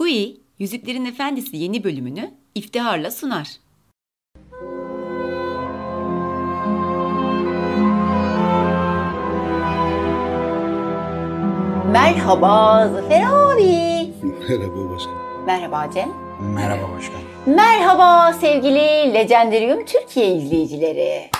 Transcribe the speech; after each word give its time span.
GUI, 0.00 0.40
Yüzüklerin 0.58 1.04
Efendisi 1.04 1.56
yeni 1.56 1.84
bölümünü 1.84 2.30
iftiharla 2.54 3.10
sunar. 3.10 3.48
Merhaba 11.92 12.88
Zafer 12.88 13.22
abi. 13.22 14.12
Merhaba 14.48 14.90
başkan. 14.90 15.12
Merhaba 15.46 15.90
Cem. 15.94 16.08
Merhaba 16.54 16.92
başkan. 16.96 17.20
Merhaba 17.46 18.32
sevgili 18.32 19.14
Legendarium 19.14 19.84
Türkiye 19.84 20.34
izleyicileri. 20.34 21.30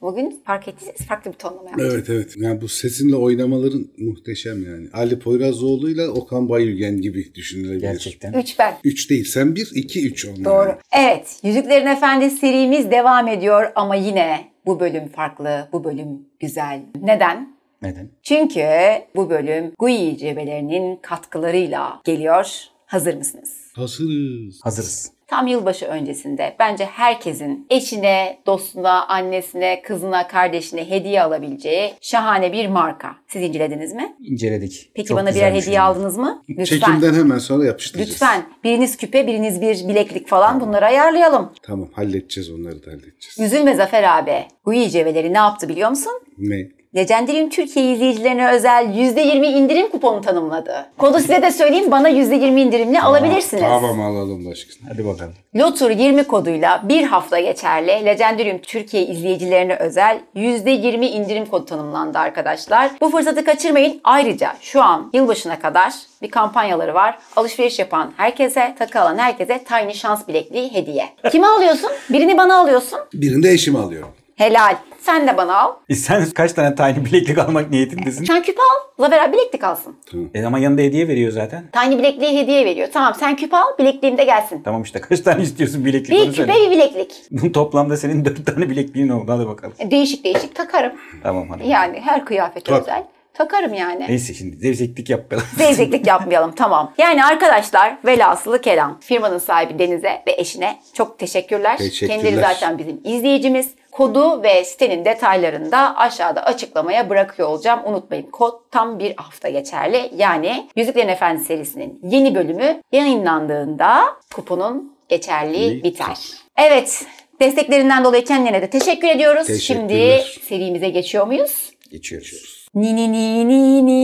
Bugün 0.00 0.42
fark 0.46 0.68
ettiyseniz 0.68 1.06
farklı 1.08 1.32
bir 1.32 1.36
tonlama 1.36 1.70
yaptık. 1.70 1.92
Evet 1.92 2.10
evet. 2.10 2.34
Yani 2.36 2.60
bu 2.60 2.68
sesinle 2.68 3.16
oynamaların 3.16 3.86
muhteşem 3.98 4.64
yani. 4.64 4.88
Ali 4.92 5.18
Poyrazoğlu 5.18 5.90
ile 5.90 6.08
Okan 6.08 6.48
Bayülgen 6.48 7.00
gibi 7.00 7.34
düşünülebilir. 7.34 7.80
Gerçekten. 7.80 8.32
Üç 8.32 8.58
ben. 8.58 8.74
Üç 8.84 9.10
değil 9.10 9.24
sen 9.24 9.56
bir, 9.56 9.70
iki, 9.74 10.06
üç 10.06 10.26
onlar. 10.26 10.44
Doğru. 10.44 10.78
Evet, 10.92 11.40
Yüzüklerin 11.42 11.86
Efendisi 11.86 12.36
serimiz 12.36 12.90
devam 12.90 13.28
ediyor 13.28 13.72
ama 13.74 13.94
yine 13.94 14.50
bu 14.66 14.80
bölüm 14.80 15.08
farklı, 15.08 15.68
bu 15.72 15.84
bölüm 15.84 16.08
güzel. 16.40 16.82
Neden? 17.02 17.56
Neden? 17.82 18.10
Çünkü 18.22 18.68
bu 19.16 19.30
bölüm 19.30 19.72
Gui 19.78 20.16
cebelerinin 20.18 20.96
katkılarıyla 20.96 22.00
geliyor. 22.04 22.64
Hazır 22.86 23.14
mısınız? 23.14 23.56
Hazırız. 23.72 24.60
Hazırız. 24.62 25.12
Tam 25.30 25.46
yılbaşı 25.46 25.86
öncesinde 25.86 26.56
bence 26.58 26.84
herkesin 26.84 27.66
eşine, 27.70 28.38
dostuna, 28.46 29.06
annesine, 29.06 29.82
kızına, 29.82 30.28
kardeşine 30.28 30.90
hediye 30.90 31.22
alabileceği 31.22 31.94
şahane 32.00 32.52
bir 32.52 32.68
marka. 32.68 33.16
Siz 33.28 33.42
incelediniz 33.42 33.92
mi? 33.92 34.16
İnceledik. 34.20 34.90
Peki 34.94 35.08
Çok 35.08 35.18
bana 35.18 35.34
birer 35.34 35.50
bir 35.54 35.60
hediye 35.60 35.62
şey. 35.62 35.78
aldınız 35.78 36.16
mı? 36.16 36.42
Lütfen. 36.48 36.64
Çekimden 36.64 37.14
hemen 37.14 37.38
sonra 37.38 37.64
yapıştıracağız. 37.64 38.10
Lütfen. 38.10 38.42
Biriniz 38.64 38.96
küpe, 38.96 39.26
biriniz 39.26 39.60
bir 39.60 39.88
bileklik 39.88 40.28
falan 40.28 40.60
bunları 40.60 40.86
ayarlayalım. 40.86 41.52
Tamam 41.62 41.88
halledeceğiz 41.92 42.50
onları 42.50 42.82
da 42.86 42.90
halledeceğiz. 42.90 43.38
Üzülme 43.40 43.74
Zafer 43.74 44.18
abi. 44.18 44.44
Gui 44.64 44.90
cebeleri 44.90 45.32
ne 45.32 45.38
yaptı 45.38 45.68
biliyor 45.68 45.90
musun? 45.90 46.12
Ne? 46.38 46.68
Legendarium 46.96 47.48
Türkiye 47.50 47.92
izleyicilerine 47.92 48.50
özel 48.50 48.84
%20 48.86 49.46
indirim 49.46 49.90
kuponu 49.90 50.20
tanımladı. 50.20 50.86
Kodu 50.98 51.18
size 51.18 51.42
de 51.42 51.50
söyleyeyim 51.50 51.90
bana 51.90 52.10
%20 52.10 52.60
indirimli 52.60 53.00
alabilirsiniz. 53.00 53.62
Tamam 53.62 54.00
alalım 54.00 54.46
başkan. 54.46 54.88
Hadi 54.88 55.06
bakalım. 55.06 55.34
Lotur 55.56 55.90
20 55.90 56.24
koduyla 56.24 56.82
bir 56.88 57.04
hafta 57.04 57.40
geçerli 57.40 58.04
Legendarium 58.04 58.58
Türkiye 58.58 59.06
izleyicilerine 59.06 59.76
özel 59.76 60.20
%20 60.36 61.04
indirim 61.06 61.46
kodu 61.46 61.64
tanımlandı 61.64 62.18
arkadaşlar. 62.18 62.90
Bu 63.00 63.10
fırsatı 63.10 63.44
kaçırmayın. 63.44 64.00
Ayrıca 64.04 64.52
şu 64.60 64.82
an 64.82 65.10
yılbaşına 65.12 65.58
kadar 65.58 65.92
bir 66.22 66.30
kampanyaları 66.30 66.94
var. 66.94 67.18
Alışveriş 67.36 67.78
yapan 67.78 68.12
herkese, 68.16 68.74
takı 68.78 69.00
alan 69.00 69.18
herkese 69.18 69.64
Tiny 69.64 69.94
Şans 69.94 70.28
bilekliği 70.28 70.72
hediye. 70.74 71.04
Kime 71.32 71.46
alıyorsun? 71.46 71.90
Birini 72.10 72.38
bana 72.38 72.60
alıyorsun. 72.60 72.98
Birini 73.14 73.42
de 73.42 73.50
eşime 73.50 73.78
alıyorum. 73.78 74.08
Helal. 74.40 74.76
Sen 75.00 75.26
de 75.26 75.36
bana 75.36 75.56
al. 75.58 75.72
E 75.88 75.94
sen 75.94 76.30
kaç 76.30 76.52
tane 76.52 76.74
tiny 76.74 77.04
bileklik 77.04 77.38
almak 77.38 77.70
niyetindesin? 77.70 78.24
Sen 78.24 78.42
küpe 78.42 78.62
al. 78.62 79.04
Zafer 79.04 79.18
abi 79.24 79.32
bileklik 79.32 79.64
alsın. 79.64 79.96
E 80.34 80.44
ama 80.44 80.58
yanında 80.58 80.82
hediye 80.82 81.08
veriyor 81.08 81.32
zaten. 81.32 81.64
Tiny 81.72 81.98
bilekliği 81.98 82.38
hediye 82.42 82.64
veriyor. 82.64 82.88
Tamam 82.92 83.14
sen 83.20 83.36
küpe 83.36 83.56
al. 83.56 83.78
Bilekliğim 83.78 84.18
de 84.18 84.24
gelsin. 84.24 84.62
Tamam 84.62 84.82
işte 84.82 85.00
kaç 85.00 85.20
tane 85.20 85.42
istiyorsun 85.42 85.84
bileklik 85.84 86.10
Bir 86.10 86.16
onu 86.26 86.32
küpe 86.32 86.52
söyle. 86.52 86.66
bir 86.66 86.70
bileklik. 86.70 87.22
Toplamda 87.54 87.96
senin 87.96 88.24
dört 88.24 88.46
tane 88.46 88.70
bilekliğin 88.70 89.08
oldu 89.08 89.32
hadi 89.32 89.46
bakalım. 89.46 89.74
Değişik 89.90 90.24
değişik 90.24 90.54
takarım. 90.54 90.92
Tamam 91.22 91.48
hadi. 91.50 91.68
Yani 91.68 92.00
her 92.00 92.24
kıyafete 92.24 92.74
özel. 92.74 93.04
Takarım 93.40 93.74
yani. 93.74 94.06
Neyse 94.08 94.34
şimdi 94.34 94.56
zevzeklik 94.56 95.10
yapmayalım. 95.10 95.48
Zevzeklik 95.56 96.06
yapmayalım 96.06 96.52
tamam. 96.54 96.94
Yani 96.98 97.24
arkadaşlar 97.24 97.96
velhasılı 98.04 98.60
kelam. 98.60 99.00
Firmanın 99.00 99.38
sahibi 99.38 99.78
Deniz'e 99.78 100.22
ve 100.26 100.34
eşine 100.36 100.78
çok 100.94 101.18
teşekkürler. 101.18 101.78
Teşekkürler. 101.78 102.20
Kendileri 102.20 102.40
zaten 102.40 102.78
bizim 102.78 103.00
izleyicimiz. 103.04 103.70
Kodu 103.90 104.42
ve 104.42 104.64
sitenin 104.64 105.04
detaillarını 105.04 105.72
da 105.72 105.96
aşağıda 105.96 106.44
açıklamaya 106.44 107.10
bırakıyor 107.10 107.48
olacağım. 107.48 107.80
Unutmayın 107.84 108.30
kod 108.30 108.52
tam 108.70 108.98
bir 108.98 109.16
hafta 109.16 109.48
geçerli. 109.48 110.10
Yani 110.16 110.68
Yüzüklerin 110.76 111.08
Efendisi 111.08 111.46
serisinin 111.46 112.00
yeni 112.02 112.34
bölümü 112.34 112.82
yayınlandığında 112.92 114.04
kuponun 114.34 114.96
geçerliği 115.08 115.84
Biter. 115.84 116.18
Evet 116.56 117.06
desteklerinden 117.40 118.04
dolayı 118.04 118.24
kendilerine 118.24 118.62
de 118.62 118.70
teşekkür 118.70 119.08
ediyoruz. 119.08 119.60
Şimdi 119.62 120.22
serimize 120.48 120.88
geçiyor 120.88 121.26
muyuz? 121.26 121.70
Geçiyoruz. 121.90 122.59
Ni 122.74 122.92
ni 122.96 123.08
ni 123.08 123.44
ni 123.44 123.82
ni 123.82 123.98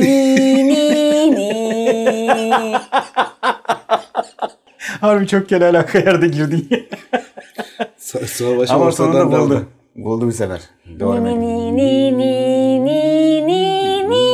ni 0.00 0.62
ni 0.62 0.76
ni. 1.30 1.48
Harbi 5.00 5.26
çok 5.26 5.48
kere 5.48 5.64
alaka 5.66 5.98
yerde 5.98 6.26
girdin. 6.28 6.68
Sa- 7.98 8.26
Savaşı 8.26 8.72
ama 8.74 8.92
sonunda 8.92 9.26
buldu. 9.26 9.36
aldı. 9.36 9.66
Buldu 9.96 10.26
bir 10.28 10.32
sefer. 10.32 10.60
Doğru. 11.00 11.24
Ni 11.24 11.40
ni 11.40 11.76
ni 11.76 12.18
ni 12.18 12.84
ni 12.84 13.46
ni 13.46 14.10
ni. 14.10 14.26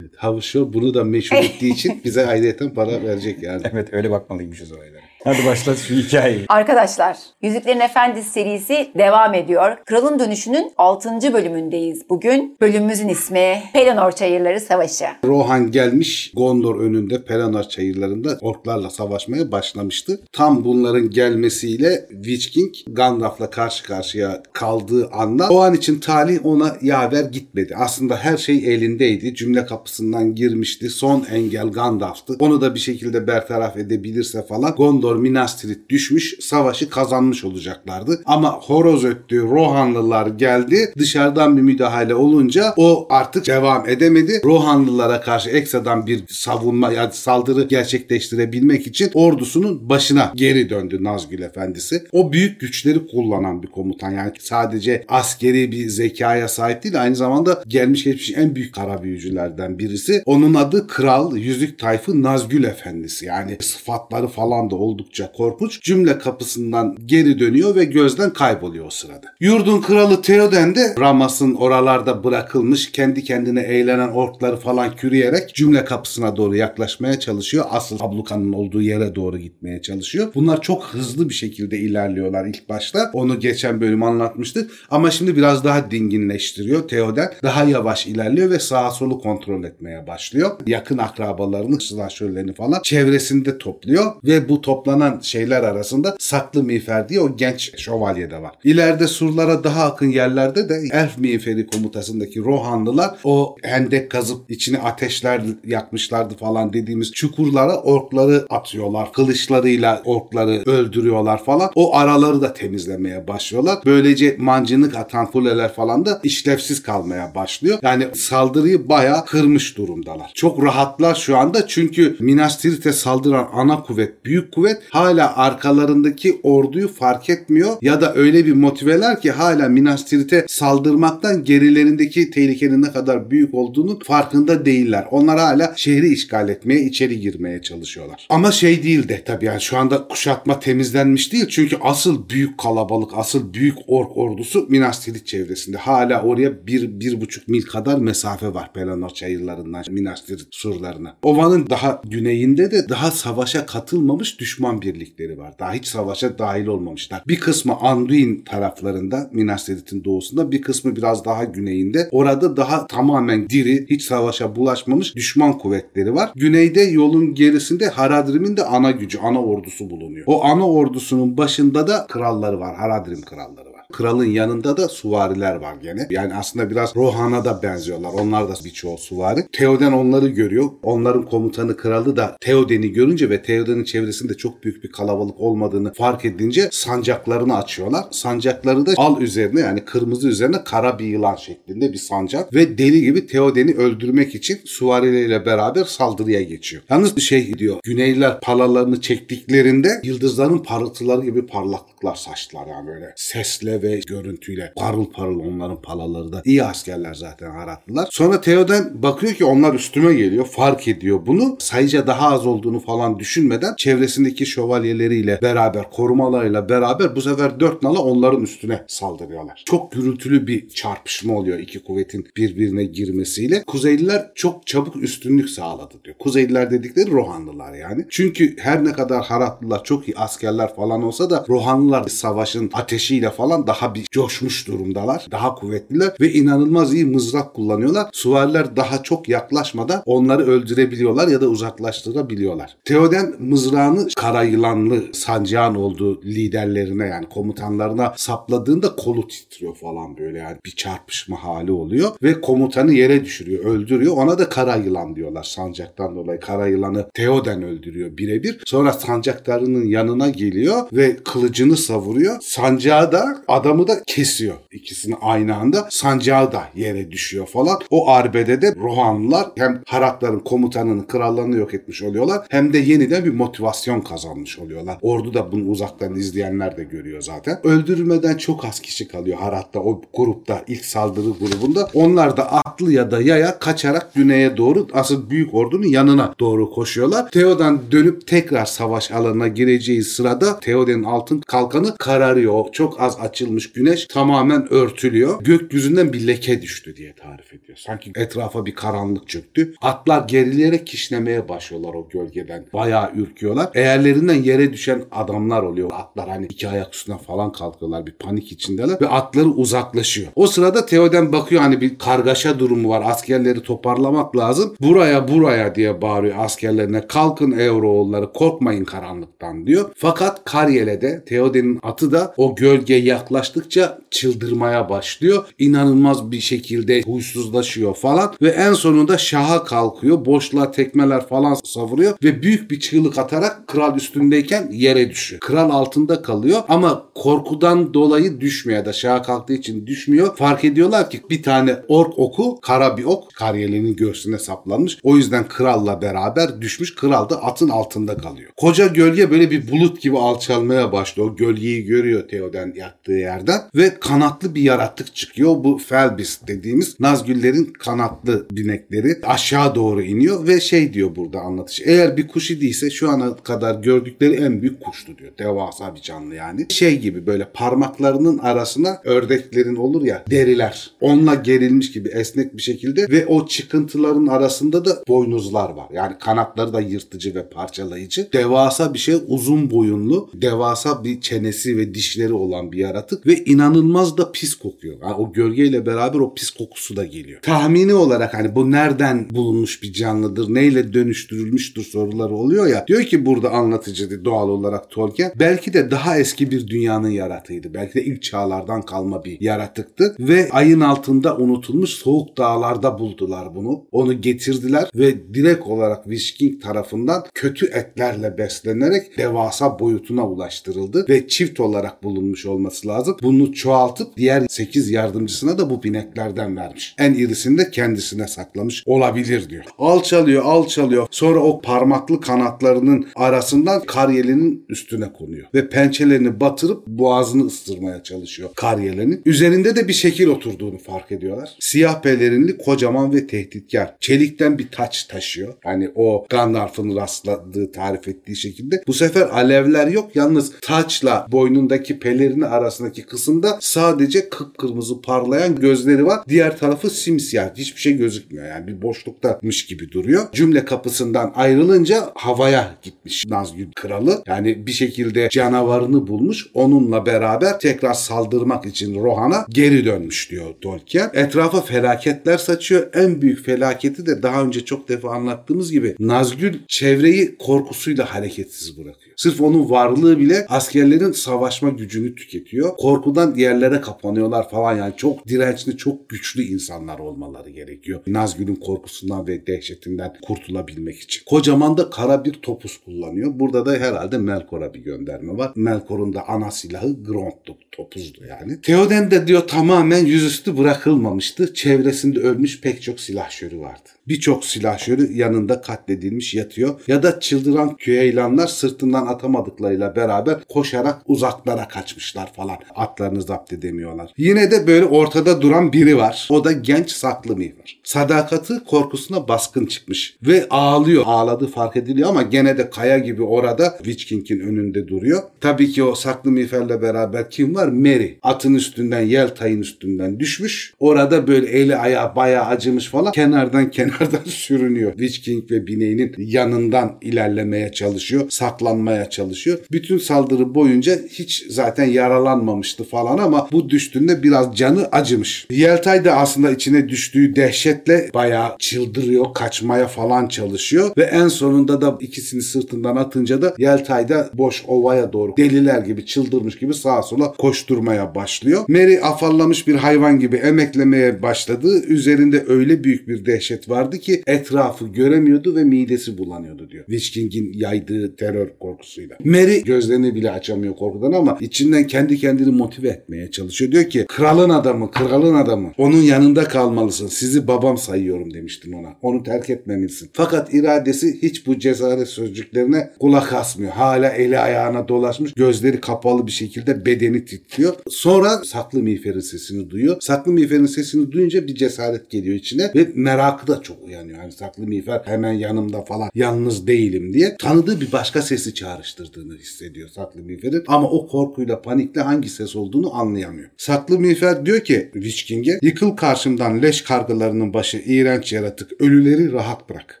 Havuşo 0.16 0.72
bunu 0.72 0.94
da 0.94 1.04
meşhur 1.04 1.36
ettiği 1.36 1.72
için 1.72 2.00
bize 2.04 2.26
ayrıyeten 2.26 2.70
para 2.74 3.02
verecek 3.02 3.42
yani. 3.42 3.62
Evet 3.72 3.88
öyle 3.92 4.10
bakmalıymışız 4.10 4.72
olaylara. 4.72 5.02
Hadi 5.24 5.46
başlat 5.46 5.78
şu 5.78 5.94
hikayeyi. 5.94 6.44
Arkadaşlar, 6.48 7.16
Yüzüklerin 7.42 7.80
Efendisi 7.80 8.30
serisi 8.30 8.90
devam 8.98 9.34
ediyor. 9.34 9.76
Kralın 9.86 10.18
Dönüşü'nün 10.18 10.72
6. 10.78 11.10
bölümündeyiz 11.32 12.02
bugün. 12.10 12.56
Bölümümüzün 12.60 13.08
ismi 13.08 13.62
Pelennor 13.72 14.12
Çayırları 14.12 14.60
Savaşı. 14.60 15.04
Rohan 15.24 15.70
gelmiş 15.70 16.32
Gondor 16.36 16.80
önünde 16.80 17.24
Pelennor 17.24 17.62
çayırlarında 17.62 18.38
orklarla 18.40 18.90
savaşmaya 18.90 19.52
başlamıştı. 19.52 20.20
Tam 20.32 20.64
bunların 20.64 21.10
gelmesiyle 21.10 22.06
Witch 22.10 22.46
King 22.46 22.74
Gandalf'la 22.86 23.50
karşı 23.50 23.84
karşıya 23.84 24.42
kaldığı 24.52 25.08
anda 25.12 25.48
o 25.48 25.60
an 25.60 25.74
için 25.74 26.00
talih 26.00 26.46
ona 26.46 26.76
yaver 26.82 27.24
gitmedi. 27.24 27.74
Aslında 27.78 28.16
her 28.16 28.36
şey 28.36 28.74
elindeydi. 28.74 29.34
Cümle 29.34 29.66
kapısından 29.66 30.34
girmişti. 30.34 30.90
Son 30.90 31.24
engel 31.32 31.68
Gandalf'tı. 31.68 32.36
Onu 32.40 32.60
da 32.60 32.74
bir 32.74 32.80
şekilde 32.80 33.26
bertaraf 33.26 33.76
edebilirse 33.76 34.46
falan 34.46 34.74
Gondor 34.74 35.11
Minas 35.16 35.60
Tirith 35.60 35.88
düşmüş, 35.88 36.34
savaşı 36.40 36.90
kazanmış 36.90 37.44
olacaklardı. 37.44 38.22
Ama 38.26 38.50
horoz 38.50 39.04
öttü, 39.04 39.42
Rohanlılar 39.42 40.26
geldi. 40.26 40.92
Dışarıdan 40.98 41.56
bir 41.56 41.62
müdahale 41.62 42.14
olunca 42.14 42.74
o 42.76 43.06
artık 43.10 43.46
devam 43.46 43.88
edemedi. 43.88 44.40
Rohanlılara 44.44 45.20
karşı 45.20 45.50
ekstradan 45.50 46.06
bir 46.06 46.24
savunma 46.28 46.92
yani 46.92 47.12
saldırı 47.12 47.62
gerçekleştirebilmek 47.62 48.86
için 48.86 49.10
ordusunun 49.14 49.88
başına 49.88 50.32
geri 50.34 50.70
döndü 50.70 50.98
Nazgül 51.00 51.42
Efendisi. 51.42 52.04
O 52.12 52.32
büyük 52.32 52.60
güçleri 52.60 53.06
kullanan 53.06 53.62
bir 53.62 53.68
komutan. 53.68 54.10
Yani 54.10 54.32
sadece 54.40 55.04
askeri 55.08 55.72
bir 55.72 55.88
zekaya 55.88 56.48
sahip 56.48 56.84
değil 56.84 57.02
aynı 57.02 57.16
zamanda 57.16 57.62
gelmiş 57.68 58.04
geçmiş 58.04 58.32
en 58.36 58.54
büyük 58.54 58.74
kara 58.74 59.02
büyücülerden 59.02 59.78
birisi. 59.78 60.22
Onun 60.26 60.54
adı 60.54 60.86
Kral 60.86 61.36
Yüzük 61.36 61.78
Tayfı 61.78 62.22
Nazgül 62.22 62.64
Efendisi. 62.64 63.26
Yani 63.26 63.56
sıfatları 63.60 64.26
falan 64.26 64.70
da 64.70 64.76
oldukça 65.02 65.32
korkunç. 65.32 65.82
Cümle 65.82 66.18
kapısından 66.18 66.96
geri 67.06 67.38
dönüyor 67.38 67.74
ve 67.76 67.84
gözden 67.84 68.32
kayboluyor 68.32 68.86
o 68.86 68.90
sırada. 68.90 69.26
Yurdun 69.40 69.80
kralı 69.80 70.22
Theoden 70.22 70.74
de 70.74 70.94
Ramas'ın 71.00 71.54
oralarda 71.54 72.24
bırakılmış 72.24 72.92
kendi 72.92 73.24
kendine 73.24 73.60
eğlenen 73.60 74.08
orkları 74.08 74.56
falan 74.56 74.96
kürüyerek 74.96 75.54
cümle 75.54 75.84
kapısına 75.84 76.36
doğru 76.36 76.56
yaklaşmaya 76.56 77.20
çalışıyor. 77.20 77.64
Asıl 77.70 77.96
ablukanın 78.00 78.52
olduğu 78.52 78.82
yere 78.82 79.14
doğru 79.14 79.38
gitmeye 79.38 79.82
çalışıyor. 79.82 80.30
Bunlar 80.34 80.62
çok 80.62 80.84
hızlı 80.84 81.28
bir 81.28 81.34
şekilde 81.34 81.78
ilerliyorlar 81.78 82.46
ilk 82.46 82.68
başta. 82.68 83.10
Onu 83.12 83.40
geçen 83.40 83.80
bölüm 83.80 84.02
anlatmıştık. 84.02 84.70
Ama 84.90 85.10
şimdi 85.10 85.36
biraz 85.36 85.64
daha 85.64 85.90
dinginleştiriyor 85.90 86.88
Theoden. 86.88 87.32
Daha 87.42 87.64
yavaş 87.64 88.06
ilerliyor 88.06 88.50
ve 88.50 88.58
sağa 88.58 88.90
solu 88.90 89.20
kontrol 89.20 89.64
etmeye 89.64 90.06
başlıyor. 90.06 90.50
Yakın 90.66 90.98
akrabalarını, 90.98 91.80
slasherlerini 91.80 92.54
falan 92.54 92.80
çevresinde 92.82 93.58
topluyor 93.58 94.12
ve 94.24 94.48
bu 94.48 94.60
toplanan 94.92 95.20
şeyler 95.20 95.62
arasında 95.62 96.16
saklı 96.18 96.62
miğfer 96.62 97.08
diye 97.08 97.20
o 97.20 97.36
genç 97.36 97.80
şövalye 97.80 98.30
de 98.30 98.42
var. 98.42 98.52
İleride 98.64 99.06
surlara 99.06 99.64
daha 99.64 99.84
yakın 99.84 100.06
yerlerde 100.06 100.68
de 100.68 100.74
elf 100.92 101.18
miğferi 101.18 101.66
komutasındaki 101.66 102.40
Rohanlılar 102.40 103.14
o 103.24 103.56
hendek 103.62 104.10
kazıp 104.10 104.50
içine 104.50 104.78
ateşler 104.78 105.42
yakmışlardı 105.66 106.34
falan 106.36 106.72
dediğimiz 106.72 107.12
çukurlara 107.12 107.76
orkları 107.76 108.46
atıyorlar. 108.50 109.12
Kılıçlarıyla 109.12 110.02
orkları 110.04 110.62
öldürüyorlar 110.66 111.44
falan. 111.44 111.70
O 111.74 111.96
araları 111.96 112.42
da 112.42 112.54
temizlemeye 112.54 113.28
başlıyorlar. 113.28 113.78
Böylece 113.86 114.36
mancınık 114.38 114.96
atan 114.96 115.30
fuleler 115.30 115.74
falan 115.74 116.06
da 116.06 116.20
işlevsiz 116.22 116.82
kalmaya 116.82 117.34
başlıyor. 117.34 117.78
Yani 117.82 118.06
saldırıyı 118.14 118.88
bayağı 118.88 119.24
kırmış 119.24 119.76
durumdalar. 119.76 120.30
Çok 120.34 120.62
rahatlar 120.62 121.14
şu 121.14 121.36
anda 121.36 121.66
çünkü 121.66 122.16
Minas 122.20 122.58
Tirith'e 122.58 122.92
saldıran 122.92 123.48
ana 123.52 123.82
kuvvet, 123.82 124.24
büyük 124.24 124.52
kuvvet 124.52 124.81
hala 124.90 125.36
arkalarındaki 125.36 126.40
orduyu 126.42 126.88
fark 126.88 127.30
etmiyor 127.30 127.76
ya 127.82 128.00
da 128.00 128.14
öyle 128.14 128.46
bir 128.46 128.52
motiveler 128.52 129.20
ki 129.20 129.30
hala 129.30 129.68
Minas 129.68 130.04
Tirith'e 130.04 130.44
saldırmaktan 130.48 131.44
gerilerindeki 131.44 132.30
tehlikenin 132.30 132.82
ne 132.82 132.92
kadar 132.92 133.30
büyük 133.30 133.54
olduğunu 133.54 133.98
farkında 134.04 134.64
değiller. 134.64 135.06
Onlar 135.10 135.38
hala 135.38 135.72
şehri 135.76 136.08
işgal 136.08 136.48
etmeye, 136.48 136.80
içeri 136.80 137.20
girmeye 137.20 137.62
çalışıyorlar. 137.62 138.26
Ama 138.30 138.52
şey 138.52 138.82
değil 138.82 139.08
de 139.08 139.22
tabii 139.24 139.44
yani 139.44 139.60
şu 139.60 139.76
anda 139.78 140.08
kuşatma 140.08 140.60
temizlenmiş 140.60 141.32
değil. 141.32 141.46
Çünkü 141.48 141.76
asıl 141.80 142.28
büyük 142.28 142.58
kalabalık, 142.58 143.10
asıl 143.14 143.54
büyük 143.54 143.76
ork 143.86 144.16
ordusu 144.16 144.66
Minas 144.68 145.04
Tirith 145.04 145.24
çevresinde. 145.24 145.76
Hala 145.76 146.22
oraya 146.22 146.66
bir, 146.66 147.00
bir 147.00 147.20
buçuk 147.20 147.48
mil 147.48 147.62
kadar 147.62 147.98
mesafe 147.98 148.54
var 148.54 148.72
Pelennor 148.72 149.10
çayırlarından 149.10 149.84
Minas 149.90 150.24
Tirith 150.26 150.44
surlarına. 150.50 151.16
Ovanın 151.22 151.70
daha 151.70 152.02
güneyinde 152.04 152.70
de 152.70 152.88
daha 152.88 153.10
savaşa 153.10 153.66
katılmamış 153.66 154.40
düşman 154.40 154.71
birlikleri 154.80 155.38
var. 155.38 155.54
Daha 155.58 155.72
hiç 155.72 155.86
savaşa 155.86 156.38
dahil 156.38 156.66
olmamışlar. 156.66 157.22
Bir 157.28 157.40
kısmı 157.40 157.76
Anduin 157.80 158.42
taraflarında 158.44 159.30
Minas 159.32 159.66
Tirith'in 159.66 160.04
doğusunda 160.04 160.50
bir 160.50 160.62
kısmı 160.62 160.96
biraz 160.96 161.24
daha 161.24 161.44
güneyinde. 161.44 162.08
Orada 162.12 162.56
daha 162.56 162.86
tamamen 162.86 163.48
diri, 163.48 163.86
hiç 163.90 164.02
savaşa 164.02 164.56
bulaşmamış 164.56 165.16
düşman 165.16 165.58
kuvvetleri 165.58 166.14
var. 166.14 166.30
Güneyde 166.36 166.80
yolun 166.80 167.34
gerisinde 167.34 167.88
Haradrim'in 167.88 168.56
de 168.56 168.64
ana 168.64 168.90
gücü, 168.90 169.18
ana 169.18 169.42
ordusu 169.42 169.90
bulunuyor. 169.90 170.24
O 170.26 170.44
ana 170.44 170.68
ordusunun 170.68 171.36
başında 171.36 171.86
da 171.86 172.06
kralları 172.06 172.60
var. 172.60 172.76
Haradrim 172.76 173.22
kralları 173.22 173.66
var. 173.66 173.71
Kralın 173.92 174.24
yanında 174.24 174.76
da 174.76 174.88
suvariler 174.88 175.54
var 175.54 175.74
gene. 175.82 176.06
Yani 176.10 176.34
aslında 176.34 176.70
biraz 176.70 176.96
Rohan'a 176.96 177.44
da 177.44 177.62
benziyorlar. 177.62 178.10
Onlar 178.12 178.48
da 178.48 178.54
birçoğu 178.64 178.98
suvari. 178.98 179.46
Theoden 179.52 179.92
onları 179.92 180.28
görüyor. 180.28 180.70
Onların 180.82 181.24
komutanı 181.24 181.76
kralı 181.76 182.16
da 182.16 182.36
Theoden'i 182.40 182.92
görünce 182.92 183.30
ve 183.30 183.42
Theoden'in 183.42 183.84
çevresinde 183.84 184.34
çok 184.34 184.64
büyük 184.64 184.84
bir 184.84 184.92
kalabalık 184.92 185.40
olmadığını 185.40 185.92
fark 185.92 186.24
edince 186.24 186.68
sancaklarını 186.72 187.56
açıyorlar. 187.56 188.04
Sancakları 188.10 188.86
da 188.86 188.92
al 188.96 189.20
üzerine 189.20 189.60
yani 189.60 189.84
kırmızı 189.84 190.28
üzerine 190.28 190.64
kara 190.64 190.98
bir 190.98 191.06
yılan 191.06 191.36
şeklinde 191.36 191.92
bir 191.92 191.98
sancak 191.98 192.54
ve 192.54 192.78
deli 192.78 193.00
gibi 193.00 193.26
Theoden'i 193.26 193.74
öldürmek 193.74 194.34
için 194.34 194.60
suvarileriyle 194.64 195.46
beraber 195.46 195.84
saldırıya 195.84 196.42
geçiyor. 196.42 196.82
Yalnız 196.90 197.16
bir 197.16 197.20
şey 197.20 197.58
diyor. 197.58 197.76
Güneyliler 197.82 198.40
palalarını 198.40 199.00
çektiklerinde 199.00 200.00
yıldızların 200.02 200.58
parıltıları 200.58 201.24
gibi 201.24 201.46
parlaklıklar 201.46 202.14
saçtılar 202.14 202.66
yani 202.66 202.86
böyle 202.86 203.12
sesle 203.16 203.81
ve 203.82 204.00
görüntüyle 204.06 204.72
parıl 204.76 205.04
parıl 205.04 205.40
onların 205.40 205.82
palaları 205.82 206.32
da 206.32 206.42
iyi 206.44 206.64
askerler 206.64 207.14
zaten 207.14 207.50
Haratlılar. 207.50 208.08
Sonra 208.10 208.40
Theoden 208.40 209.02
bakıyor 209.02 209.32
ki 209.32 209.44
onlar 209.44 209.74
üstüme 209.74 210.14
geliyor 210.14 210.46
fark 210.46 210.88
ediyor 210.88 211.26
bunu. 211.26 211.56
Sayıca 211.58 212.06
daha 212.06 212.28
az 212.28 212.46
olduğunu 212.46 212.80
falan 212.80 213.18
düşünmeden 213.18 213.74
çevresindeki 213.76 214.46
şövalyeleriyle 214.46 215.38
beraber 215.42 215.90
korumalarıyla 215.90 216.68
beraber 216.68 217.16
bu 217.16 217.20
sefer 217.20 217.60
dört 217.60 217.82
nala 217.82 217.98
onların 217.98 218.42
üstüne 218.42 218.84
saldırıyorlar. 218.88 219.62
Çok 219.66 219.92
gürültülü 219.92 220.46
bir 220.46 220.68
çarpışma 220.68 221.34
oluyor 221.34 221.58
iki 221.58 221.82
kuvvetin 221.82 222.28
birbirine 222.36 222.84
girmesiyle. 222.84 223.64
Kuzeyliler 223.64 224.30
çok 224.34 224.66
çabuk 224.66 224.96
üstünlük 224.96 225.50
sağladı 225.50 225.94
diyor. 226.04 226.16
Kuzeyliler 226.18 226.70
dedikleri 226.70 227.10
Rohanlılar 227.10 227.74
yani. 227.74 228.06
Çünkü 228.10 228.56
her 228.58 228.84
ne 228.84 228.92
kadar 228.92 229.24
Haratlılar 229.24 229.84
çok 229.84 230.08
iyi 230.08 230.16
askerler 230.16 230.74
falan 230.74 231.02
olsa 231.02 231.30
da 231.30 231.44
Rohanlılar 231.48 232.08
savaşın 232.08 232.70
ateşiyle 232.72 233.30
falan 233.30 233.66
daha 233.66 233.71
bir 233.94 234.06
coşmuş 234.10 234.68
durumdalar. 234.68 235.26
Daha 235.30 235.54
kuvvetliler 235.54 236.12
ve 236.20 236.32
inanılmaz 236.32 236.94
iyi 236.94 237.04
mızrak 237.04 237.54
kullanıyorlar. 237.54 238.08
Suvariler 238.12 238.76
daha 238.76 239.02
çok 239.02 239.28
yaklaşmadan 239.28 240.02
onları 240.06 240.42
öldürebiliyorlar 240.42 241.28
ya 241.28 241.40
da 241.40 241.48
uzaklaştırabiliyorlar. 241.48 242.76
Theoden 242.84 243.34
mızrağını 243.38 244.08
kara 244.16 244.42
yılanlı 244.42 245.02
sancağın 245.12 245.74
olduğu 245.74 246.22
liderlerine 246.22 247.06
yani 247.06 247.28
komutanlarına 247.28 248.14
sapladığında 248.16 248.96
kolu 248.96 249.28
titriyor 249.28 249.76
falan 249.76 250.16
böyle 250.16 250.38
yani 250.38 250.56
bir 250.64 250.70
çarpışma 250.70 251.44
hali 251.44 251.72
oluyor 251.72 252.10
ve 252.22 252.40
komutanı 252.40 252.92
yere 252.92 253.24
düşürüyor, 253.24 253.64
öldürüyor. 253.64 254.16
Ona 254.16 254.38
da 254.38 254.48
kara 254.48 254.76
yılan 254.76 255.16
diyorlar 255.16 255.42
sancaktan 255.42 256.16
dolayı. 256.16 256.40
Kara 256.40 256.66
yılanı 256.66 257.10
Theoden 257.14 257.62
öldürüyor 257.62 258.16
birebir. 258.16 258.62
Sonra 258.66 258.92
sancaktarının 258.92 259.84
yanına 259.84 260.28
geliyor 260.28 260.82
ve 260.92 261.16
kılıcını 261.16 261.76
savuruyor. 261.76 262.36
Sancağı 262.40 263.12
da 263.12 263.42
adamı 263.62 263.88
da 263.88 264.02
kesiyor. 264.06 264.54
İkisini 264.72 265.14
aynı 265.20 265.56
anda. 265.56 265.86
Sancağı 265.90 266.52
da 266.52 266.62
yere 266.74 267.10
düşüyor 267.10 267.46
falan. 267.46 267.78
O 267.90 268.08
arbede 268.10 268.62
de 268.62 268.74
Rohanlılar 268.76 269.46
hem 269.58 269.82
Haratların 269.86 270.38
komutanını, 270.38 271.06
krallarını 271.06 271.56
yok 271.56 271.74
etmiş 271.74 272.02
oluyorlar. 272.02 272.46
Hem 272.48 272.72
de 272.72 272.78
yeniden 272.78 273.24
bir 273.24 273.32
motivasyon 273.32 274.00
kazanmış 274.00 274.58
oluyorlar. 274.58 274.98
Ordu 275.02 275.34
da 275.34 275.52
bunu 275.52 275.70
uzaktan 275.70 276.14
izleyenler 276.14 276.76
de 276.76 276.84
görüyor 276.84 277.22
zaten. 277.22 277.58
Öldürülmeden 277.64 278.36
çok 278.36 278.64
az 278.64 278.80
kişi 278.80 279.08
kalıyor 279.08 279.38
Harat'ta 279.38 279.80
o 279.80 280.02
grupta 280.14 280.64
ilk 280.68 280.84
saldırı 280.84 281.30
grubunda. 281.30 281.88
Onlar 281.94 282.36
da 282.36 282.52
atlı 282.52 282.92
ya 282.92 283.10
da 283.10 283.22
yaya 283.22 283.58
kaçarak 283.58 284.14
güneye 284.14 284.56
doğru 284.56 284.86
asıl 284.92 285.30
büyük 285.30 285.54
ordunun 285.54 285.86
yanına 285.86 286.34
doğru 286.40 286.70
koşuyorlar. 286.70 287.30
Theoden 287.30 287.80
dönüp 287.90 288.26
tekrar 288.26 288.64
savaş 288.64 289.10
alanına 289.10 289.48
gireceği 289.48 290.02
sırada 290.02 290.60
Theoden'in 290.60 291.02
altın 291.02 291.40
kalkanı 291.40 291.96
kararıyor. 291.96 292.64
Çok 292.72 293.00
az 293.00 293.16
açılmış 293.52 293.72
güneş 293.72 294.06
tamamen 294.06 294.72
örtülüyor. 294.72 295.42
Gökyüzünden 295.42 296.12
bir 296.12 296.26
leke 296.26 296.62
düştü 296.62 296.96
diye 296.96 297.14
tarif 297.14 297.54
ediyor. 297.54 297.78
Sanki 297.78 298.12
etrafa 298.16 298.66
bir 298.66 298.74
karanlık 298.74 299.28
çöktü. 299.28 299.74
Atlar 299.82 300.28
gerileyerek 300.28 300.86
kişnemeye 300.86 301.48
başlıyorlar 301.48 301.94
o 301.94 302.08
gölgeden. 302.08 302.66
Bayağı 302.72 303.10
ürküyorlar. 303.14 303.70
Eğerlerinden 303.74 304.42
yere 304.42 304.72
düşen 304.72 305.02
adamlar 305.10 305.62
oluyor. 305.62 305.90
Atlar 305.92 306.28
hani 306.28 306.46
iki 306.46 306.68
ayak 306.68 306.94
üstüne 306.94 307.18
falan 307.18 307.52
kalkıyorlar. 307.52 308.06
Bir 308.06 308.12
panik 308.12 308.52
içindeler 308.52 309.00
ve 309.00 309.08
atları 309.08 309.48
uzaklaşıyor. 309.48 310.28
O 310.36 310.46
sırada 310.46 310.86
Theoden 310.86 311.32
bakıyor 311.32 311.62
hani 311.62 311.80
bir 311.80 311.98
kargaşa 311.98 312.58
durumu 312.58 312.88
var. 312.88 313.02
Askerleri 313.06 313.62
toparlamak 313.62 314.36
lazım. 314.36 314.74
Buraya 314.80 315.28
buraya 315.28 315.74
diye 315.74 316.02
bağırıyor 316.02 316.34
askerlerine. 316.38 317.06
Kalkın 317.06 317.58
Euroğulları 317.58 318.32
korkmayın 318.32 318.84
karanlıktan 318.84 319.66
diyor. 319.66 319.90
Fakat 319.96 320.44
Karyele'de 320.44 321.24
Theoden'in 321.24 321.80
atı 321.82 322.12
da 322.12 322.34
o 322.36 322.54
gölge 322.54 322.94
yaklaştıkça 323.42 323.98
çıldırmaya 324.10 324.88
başlıyor. 324.88 325.44
İnanılmaz 325.58 326.30
bir 326.30 326.40
şekilde 326.40 327.02
huysuzlaşıyor 327.02 327.94
falan 327.94 328.34
ve 328.42 328.48
en 328.48 328.72
sonunda 328.72 329.18
şaha 329.18 329.64
kalkıyor. 329.64 330.24
Boşluğa 330.24 330.70
tekmeler 330.70 331.28
falan 331.28 331.56
savuruyor 331.64 332.14
ve 332.24 332.42
büyük 332.42 332.70
bir 332.70 332.80
çığlık 332.80 333.18
atarak 333.18 333.68
kral 333.68 333.96
üstündeyken 333.96 334.68
yere 334.72 335.10
düşüyor. 335.10 335.40
Kral 335.40 335.70
altında 335.70 336.22
kalıyor 336.22 336.62
ama 336.68 337.06
korkudan 337.14 337.94
dolayı 337.94 338.40
düşmüyor 338.40 338.84
da 338.84 338.92
şaha 338.92 339.22
kalktığı 339.22 339.52
için 339.52 339.86
düşmüyor. 339.86 340.36
Fark 340.36 340.64
ediyorlar 340.64 341.10
ki 341.10 341.20
bir 341.30 341.42
tane 341.42 341.76
ork 341.88 342.18
oku 342.18 342.60
kara 342.60 342.96
bir 342.96 343.04
ok 343.04 343.34
Karyele'nin 343.34 343.96
göğsüne 343.96 344.38
saplanmış. 344.38 344.98
O 345.02 345.16
yüzden 345.16 345.48
kralla 345.48 346.02
beraber 346.02 346.60
düşmüş. 346.60 346.94
Kral 346.94 347.28
da 347.28 347.42
atın 347.42 347.68
altında 347.68 348.16
kalıyor. 348.16 348.50
Koca 348.56 348.86
gölge 348.86 349.30
böyle 349.30 349.50
bir 349.50 349.70
bulut 349.70 350.00
gibi 350.00 350.18
alçalmaya 350.18 350.92
başlıyor. 350.92 351.30
O 351.30 351.36
gölgeyi 351.36 351.84
görüyor 351.84 352.28
Theoden 352.28 352.72
yattığı 352.76 353.12
yerden 353.32 353.60
ve 353.74 353.94
kanatlı 354.00 354.54
bir 354.54 354.62
yaratık 354.62 355.14
çıkıyor. 355.14 355.64
Bu 355.64 355.78
Felbis 355.78 356.40
dediğimiz 356.46 357.00
Nazgüllerin 357.00 357.64
kanatlı 357.64 358.46
binekleri 358.50 359.18
aşağı 359.22 359.74
doğru 359.74 360.02
iniyor 360.02 360.46
ve 360.46 360.60
şey 360.60 360.92
diyor 360.92 361.16
burada 361.16 361.40
anlatış. 361.40 361.82
Eğer 361.84 362.16
bir 362.16 362.28
kuş 362.28 362.50
idiyse 362.50 362.90
şu 362.90 363.10
ana 363.10 363.36
kadar 363.36 363.74
gördükleri 363.74 364.34
en 364.34 364.62
büyük 364.62 364.80
kuştu 364.80 365.18
diyor. 365.18 365.32
Devasa 365.38 365.94
bir 365.94 366.00
canlı 366.00 366.34
yani. 366.34 366.66
Şey 366.68 366.98
gibi 366.98 367.26
böyle 367.26 367.48
parmaklarının 367.54 368.38
arasına 368.38 369.00
ördeklerin 369.04 369.76
olur 369.76 370.02
ya 370.02 370.24
deriler. 370.30 370.90
Onunla 371.00 371.34
gerilmiş 371.34 371.92
gibi 371.92 372.08
esnek 372.08 372.56
bir 372.56 372.62
şekilde 372.62 373.08
ve 373.08 373.26
o 373.26 373.46
çıkıntıların 373.46 374.26
arasında 374.26 374.84
da 374.84 375.02
boynuzlar 375.08 375.70
var. 375.70 375.86
Yani 375.92 376.16
kanatları 376.20 376.72
da 376.72 376.80
yırtıcı 376.80 377.34
ve 377.34 377.48
parçalayıcı. 377.48 378.28
Devasa 378.32 378.94
bir 378.94 378.98
şey 378.98 379.14
uzun 379.26 379.70
boyunlu, 379.70 380.30
devasa 380.34 381.04
bir 381.04 381.20
çenesi 381.20 381.76
ve 381.76 381.94
dişleri 381.94 382.32
olan 382.32 382.72
bir 382.72 382.78
yaratık 382.78 383.11
ve 383.26 383.44
inanılmaz 383.44 384.16
da 384.16 384.32
pis 384.32 384.54
kokuyor. 384.54 384.96
Yani 385.02 385.14
o 385.14 385.32
gölgeyle 385.32 385.86
beraber 385.86 386.18
o 386.18 386.34
pis 386.34 386.50
kokusu 386.50 386.96
da 386.96 387.04
geliyor. 387.04 387.40
Tahmini 387.42 387.94
olarak 387.94 388.34
hani 388.34 388.54
bu 388.54 388.70
nereden 388.70 389.30
bulunmuş 389.30 389.82
bir 389.82 389.92
canlıdır, 389.92 390.54
neyle 390.54 390.92
dönüştürülmüştür 390.92 391.82
soruları 391.82 392.34
oluyor 392.34 392.66
ya. 392.66 392.84
Diyor 392.88 393.02
ki 393.02 393.26
burada 393.26 393.50
anlatıcı 393.50 394.24
doğal 394.24 394.48
olarak 394.48 394.90
Tolkien 394.90 395.32
belki 395.38 395.72
de 395.72 395.90
daha 395.90 396.18
eski 396.18 396.50
bir 396.50 396.68
dünyanın 396.68 397.08
yaratığıydı. 397.08 397.74
Belki 397.74 397.94
de 397.94 398.04
ilk 398.04 398.22
çağlardan 398.22 398.82
kalma 398.82 399.24
bir 399.24 399.40
yaratıktı 399.40 400.16
ve 400.18 400.48
ayın 400.50 400.80
altında 400.80 401.36
unutulmuş 401.36 401.90
soğuk 401.90 402.38
dağlarda 402.38 402.98
buldular 402.98 403.54
bunu. 403.54 403.84
Onu 403.92 404.20
getirdiler 404.20 404.88
ve 404.94 405.34
direkt 405.34 405.66
olarak 405.66 406.04
Wishking 406.04 406.62
tarafından 406.62 407.24
kötü 407.34 407.66
etlerle 407.66 408.38
beslenerek 408.38 409.18
devasa 409.18 409.78
boyutuna 409.78 410.28
ulaştırıldı 410.28 411.06
ve 411.08 411.28
çift 411.28 411.60
olarak 411.60 412.02
bulunmuş 412.02 412.46
olması 412.46 412.88
lazım. 412.88 413.01
Lazım. 413.02 413.16
Bunu 413.22 413.52
çoğaltıp 413.52 414.16
diğer 414.16 414.42
8 414.48 414.90
yardımcısına 414.90 415.58
da 415.58 415.70
bu 415.70 415.82
bineklerden 415.82 416.56
vermiş. 416.56 416.94
En 416.98 417.14
irisini 417.14 417.58
de 417.58 417.70
kendisine 417.70 418.28
saklamış 418.28 418.82
olabilir 418.86 419.50
diyor. 419.50 419.64
Alçalıyor, 419.78 420.44
alçalıyor. 420.44 421.06
Sonra 421.10 421.40
o 421.40 421.60
parmaklı 421.60 422.20
kanatlarının 422.20 423.06
arasından 423.16 423.82
karyelinin 423.82 424.64
üstüne 424.68 425.12
konuyor. 425.12 425.46
Ve 425.54 425.68
pençelerini 425.68 426.40
batırıp 426.40 426.86
boğazını 426.86 427.46
ıstırmaya 427.46 428.02
çalışıyor 428.02 428.50
karyelenin. 428.56 429.22
Üzerinde 429.26 429.76
de 429.76 429.88
bir 429.88 429.92
şekil 429.92 430.26
oturduğunu 430.26 430.78
fark 430.78 431.12
ediyorlar. 431.12 431.50
Siyah 431.60 432.02
pelerinli, 432.02 432.58
kocaman 432.58 433.12
ve 433.12 433.26
tehditkar. 433.26 433.94
Çelikten 434.00 434.58
bir 434.58 434.68
taç 434.68 435.04
taşıyor. 435.04 435.54
Hani 435.64 435.90
o 435.94 436.26
Gandalf'ın 436.30 436.96
rastladığı, 436.96 437.72
tarif 437.72 438.08
ettiği 438.08 438.36
şekilde. 438.36 438.82
Bu 438.86 438.92
sefer 438.92 439.22
alevler 439.22 439.86
yok. 439.86 440.16
Yalnız 440.16 440.52
taçla 440.62 441.26
boynundaki 441.32 441.98
pelerini 441.98 442.46
arasındaki 442.46 442.91
kısımda 443.00 443.58
sadece 443.60 444.28
kıpkırmızı 444.28 445.00
parlayan 445.00 445.56
gözleri 445.56 446.06
var. 446.06 446.20
Diğer 446.28 446.58
tarafı 446.58 446.90
simsiyah. 446.90 447.56
Hiçbir 447.56 447.80
şey 447.80 447.96
gözükmüyor. 447.96 448.46
Yani 448.46 448.66
bir 448.66 448.82
boşluktamış 448.82 449.66
gibi 449.66 449.92
duruyor. 449.92 450.26
Cümle 450.32 450.64
kapısından 450.64 451.32
ayrılınca 451.34 452.12
havaya 452.14 452.74
gitmiş 452.82 453.26
Nazgül 453.26 453.72
kralı. 453.74 454.22
Yani 454.26 454.66
bir 454.66 454.72
şekilde 454.72 455.28
canavarını 455.28 456.06
bulmuş. 456.06 456.46
Onunla 456.54 457.06
beraber 457.06 457.58
tekrar 457.58 457.94
saldırmak 457.94 458.66
için 458.66 459.02
Rohan'a 459.02 459.46
geri 459.48 459.84
dönmüş 459.84 460.30
diyor 460.30 460.54
Tolkien. 460.60 461.10
Etrafa 461.14 461.60
felaketler 461.60 462.38
saçıyor. 462.38 462.88
En 462.94 463.22
büyük 463.22 463.44
felaketi 463.44 464.06
de 464.06 464.22
daha 464.22 464.42
önce 464.42 464.64
çok 464.64 464.88
defa 464.88 465.10
anlattığımız 465.10 465.72
gibi 465.72 465.96
Nazgül 465.98 466.58
çevreyi 466.68 467.36
korkusuyla 467.38 468.14
hareketsiz 468.14 468.78
bırakıyor. 468.78 469.12
Sırf 469.16 469.40
onun 469.40 469.70
varlığı 469.70 470.18
bile 470.18 470.46
askerlerin 470.48 471.12
savaşma 471.12 471.68
gücünü 471.68 472.14
tüketiyor. 472.14 472.76
Korkudan 472.82 473.34
yerlere 473.34 473.80
kapanıyorlar 473.80 474.50
falan 474.50 474.76
yani 474.76 474.94
çok 474.96 475.28
dirençli, 475.28 475.76
çok 475.76 476.08
güçlü 476.08 476.42
insanlar 476.42 476.98
olmaları 476.98 477.50
gerekiyor. 477.50 478.00
Nazgül'ün 478.06 478.54
korkusundan 478.54 479.26
ve 479.26 479.46
dehşetinden 479.46 480.16
kurtulabilmek 480.22 481.00
için. 481.00 481.22
Kocaman 481.26 481.76
da 481.76 481.90
kara 481.90 482.24
bir 482.24 482.32
topuz 482.32 482.78
kullanıyor. 482.78 483.30
Burada 483.34 483.66
da 483.66 483.72
herhalde 483.72 484.18
Melkor'a 484.18 484.74
bir 484.74 484.80
gönderme 484.80 485.38
var. 485.38 485.52
Melkor'un 485.56 486.14
da 486.14 486.28
ana 486.28 486.50
silahı 486.50 487.04
Gront'tu, 487.04 487.56
topuzdu 487.72 488.24
yani. 488.28 488.60
Theoden 488.60 489.10
de 489.10 489.26
diyor 489.26 489.48
tamamen 489.48 490.04
yüzüstü 490.04 490.58
bırakılmamıştı. 490.58 491.54
Çevresinde 491.54 492.18
ölmüş 492.18 492.60
pek 492.60 492.82
çok 492.82 493.00
silahşörü 493.00 493.58
vardı. 493.58 493.88
Birçok 494.08 494.44
silahşörü 494.44 495.12
yanında 495.12 495.60
katledilmiş 495.60 496.34
yatıyor. 496.34 496.80
Ya 496.86 497.02
da 497.02 497.20
çıldıran 497.20 497.76
küheylanlar 497.76 498.46
sırtından 498.46 499.06
atamadıklarıyla 499.06 499.96
beraber 499.96 500.44
koşarak 500.48 501.02
uzaklara 501.06 501.68
kaçmışlar 501.68 502.32
falan. 502.32 502.56
Atlarını 502.74 503.22
zapt 503.22 503.52
edemiyorlar. 503.52 504.12
Yine 504.16 504.50
de 504.50 504.66
böyle 504.66 504.84
ortada 504.84 505.42
duran 505.42 505.72
biri 505.72 505.96
var. 505.96 506.28
O 506.30 506.44
da 506.44 506.52
genç 506.52 506.90
saklı 506.90 507.36
mihver. 507.36 507.80
Sadakati 507.84 508.64
korkusuna 508.64 509.28
baskın 509.28 509.66
çıkmış. 509.66 510.16
Ve 510.22 510.46
ağlıyor. 510.50 511.02
Ağladığı 511.06 511.48
fark 511.48 511.76
ediliyor 511.76 512.08
ama 512.08 512.22
gene 512.22 512.58
de 512.58 512.70
kaya 512.70 512.98
gibi 512.98 513.22
orada 513.22 513.74
Witch 513.76 514.04
King'in 514.04 514.40
önünde 514.40 514.88
duruyor. 514.88 515.22
Tabii 515.40 515.70
ki 515.70 515.82
o 515.82 515.94
saklı 515.94 516.30
miğferle 516.30 516.82
beraber 516.82 517.30
kim 517.30 517.54
var? 517.54 517.68
Mary. 517.68 518.10
Atın 518.22 518.54
üstünden, 518.54 519.00
yeltayın 519.00 519.60
üstünden 519.60 520.20
düşmüş. 520.20 520.74
Orada 520.78 521.26
böyle 521.26 521.46
eli 521.46 521.76
ayağı 521.76 522.16
bayağı 522.16 522.44
acımış 522.44 522.88
falan. 522.88 523.12
Kenardan 523.12 523.70
kenardan 523.70 523.91
sürünüyor. 524.24 524.92
Witch 524.92 525.24
King 525.24 525.50
ve 525.50 525.66
bineğinin 525.66 526.14
yanından 526.18 526.98
ilerlemeye 527.02 527.72
çalışıyor. 527.72 528.24
Saklanmaya 528.28 529.10
çalışıyor. 529.10 529.58
Bütün 529.72 529.98
saldırı 529.98 530.54
boyunca 530.54 530.98
hiç 531.10 531.46
zaten 531.50 531.84
yaralanmamıştı 531.84 532.84
falan 532.84 533.18
ama 533.18 533.48
bu 533.52 533.70
düştüğünde 533.70 534.22
biraz 534.22 534.56
canı 534.56 534.86
acımış. 534.92 535.46
Yeltay 535.50 536.04
da 536.04 536.16
aslında 536.16 536.50
içine 536.50 536.88
düştüğü 536.88 537.36
dehşetle 537.36 538.10
bayağı 538.14 538.56
çıldırıyor. 538.58 539.34
Kaçmaya 539.34 539.86
falan 539.86 540.28
çalışıyor. 540.28 540.90
Ve 540.96 541.02
en 541.02 541.28
sonunda 541.28 541.80
da 541.80 541.98
ikisini 542.00 542.42
sırtından 542.42 542.96
atınca 542.96 543.42
da 543.42 543.54
Yeltay 543.58 544.08
da 544.08 544.30
boş 544.34 544.64
ovaya 544.66 545.12
doğru 545.12 545.36
deliler 545.36 545.78
gibi 545.78 546.06
çıldırmış 546.06 546.58
gibi 546.58 546.74
sağa 546.74 547.02
sola 547.02 547.32
koşturmaya 547.32 548.14
başlıyor. 548.14 548.64
Mary 548.68 548.98
afallamış 549.02 549.68
bir 549.68 549.74
hayvan 549.74 550.18
gibi 550.18 550.36
emeklemeye 550.36 551.22
başladı. 551.22 551.82
Üzerinde 551.86 552.44
öyle 552.48 552.84
büyük 552.84 553.08
bir 553.08 553.26
dehşet 553.26 553.68
vardı 553.82 553.98
ki 553.98 554.22
etrafı 554.26 554.88
göremiyordu 554.88 555.56
ve 555.56 555.64
midesi 555.64 556.18
bulanıyordu 556.18 556.70
diyor. 556.70 556.84
Witch 556.86 557.14
King'in 557.14 557.52
yaydığı 557.52 558.16
terör 558.16 558.48
korkusuyla. 558.60 559.16
Mary 559.24 559.62
gözlerini 559.62 560.14
bile 560.14 560.30
açamıyor 560.30 560.76
korkudan 560.76 561.12
ama 561.12 561.38
içinden 561.40 561.86
kendi 561.86 562.16
kendini 562.16 562.50
motive 562.50 562.88
etmeye 562.88 563.30
çalışıyor. 563.30 563.72
Diyor 563.72 563.84
ki 563.84 564.04
kralın 564.08 564.50
adamı, 564.50 564.90
kralın 564.90 565.34
adamı. 565.34 565.72
Onun 565.78 566.02
yanında 566.02 566.44
kalmalısın. 566.44 567.06
Sizi 567.06 567.46
babam 567.46 567.78
sayıyorum 567.78 568.34
demiştin 568.34 568.72
ona. 568.72 568.88
Onu 569.02 569.22
terk 569.22 569.50
etmemelisin. 569.50 570.10
Fakat 570.12 570.54
iradesi 570.54 571.22
hiç 571.22 571.46
bu 571.46 571.58
cesaret 571.58 572.08
sözcüklerine 572.08 572.90
kulak 572.98 573.32
asmıyor. 573.32 573.72
Hala 573.72 574.08
eli 574.08 574.38
ayağına 574.38 574.88
dolaşmış. 574.88 575.34
Gözleri 575.34 575.80
kapalı 575.80 576.26
bir 576.26 576.32
şekilde 576.32 576.86
bedeni 576.86 577.24
titriyor. 577.24 577.74
Sonra 577.88 578.28
saklı 578.44 578.82
miğferin 578.82 579.20
sesini 579.20 579.70
duyuyor. 579.70 579.96
Saklı 580.00 580.32
miğferin 580.32 580.66
sesini 580.66 581.12
duyunca 581.12 581.46
bir 581.46 581.54
cesaret 581.54 582.10
geliyor 582.10 582.36
içine 582.36 582.70
ve 582.74 582.88
merakı 582.94 583.46
da 583.46 583.62
çok 583.62 583.71
uyanıyor. 583.82 584.18
Hani 584.18 584.32
saklı 584.32 584.66
miğfer 584.66 585.02
hemen 585.04 585.32
yanımda 585.32 585.82
falan 585.82 586.10
yalnız 586.14 586.66
değilim 586.66 587.12
diye. 587.14 587.36
Tanıdığı 587.36 587.80
bir 587.80 587.92
başka 587.92 588.22
sesi 588.22 588.54
çağrıştırdığını 588.54 589.36
hissediyor 589.36 589.88
saklı 589.88 590.20
miğferin. 590.20 590.64
Ama 590.66 590.90
o 590.90 591.06
korkuyla 591.06 591.62
panikle 591.62 592.00
hangi 592.00 592.28
ses 592.28 592.56
olduğunu 592.56 592.94
anlayamıyor. 592.94 593.50
Saklı 593.56 593.98
miğfer 593.98 594.46
diyor 594.46 594.60
ki 594.60 594.90
Witch 594.92 595.22
King'e 595.22 595.58
yıkıl 595.62 595.90
karşımdan 595.90 596.62
leş 596.62 596.82
kargılarının 596.82 597.54
başı 597.54 597.82
iğrenç 597.86 598.32
yaratık 598.32 598.80
ölüleri 598.80 599.32
rahat 599.32 599.70
bırak. 599.70 600.00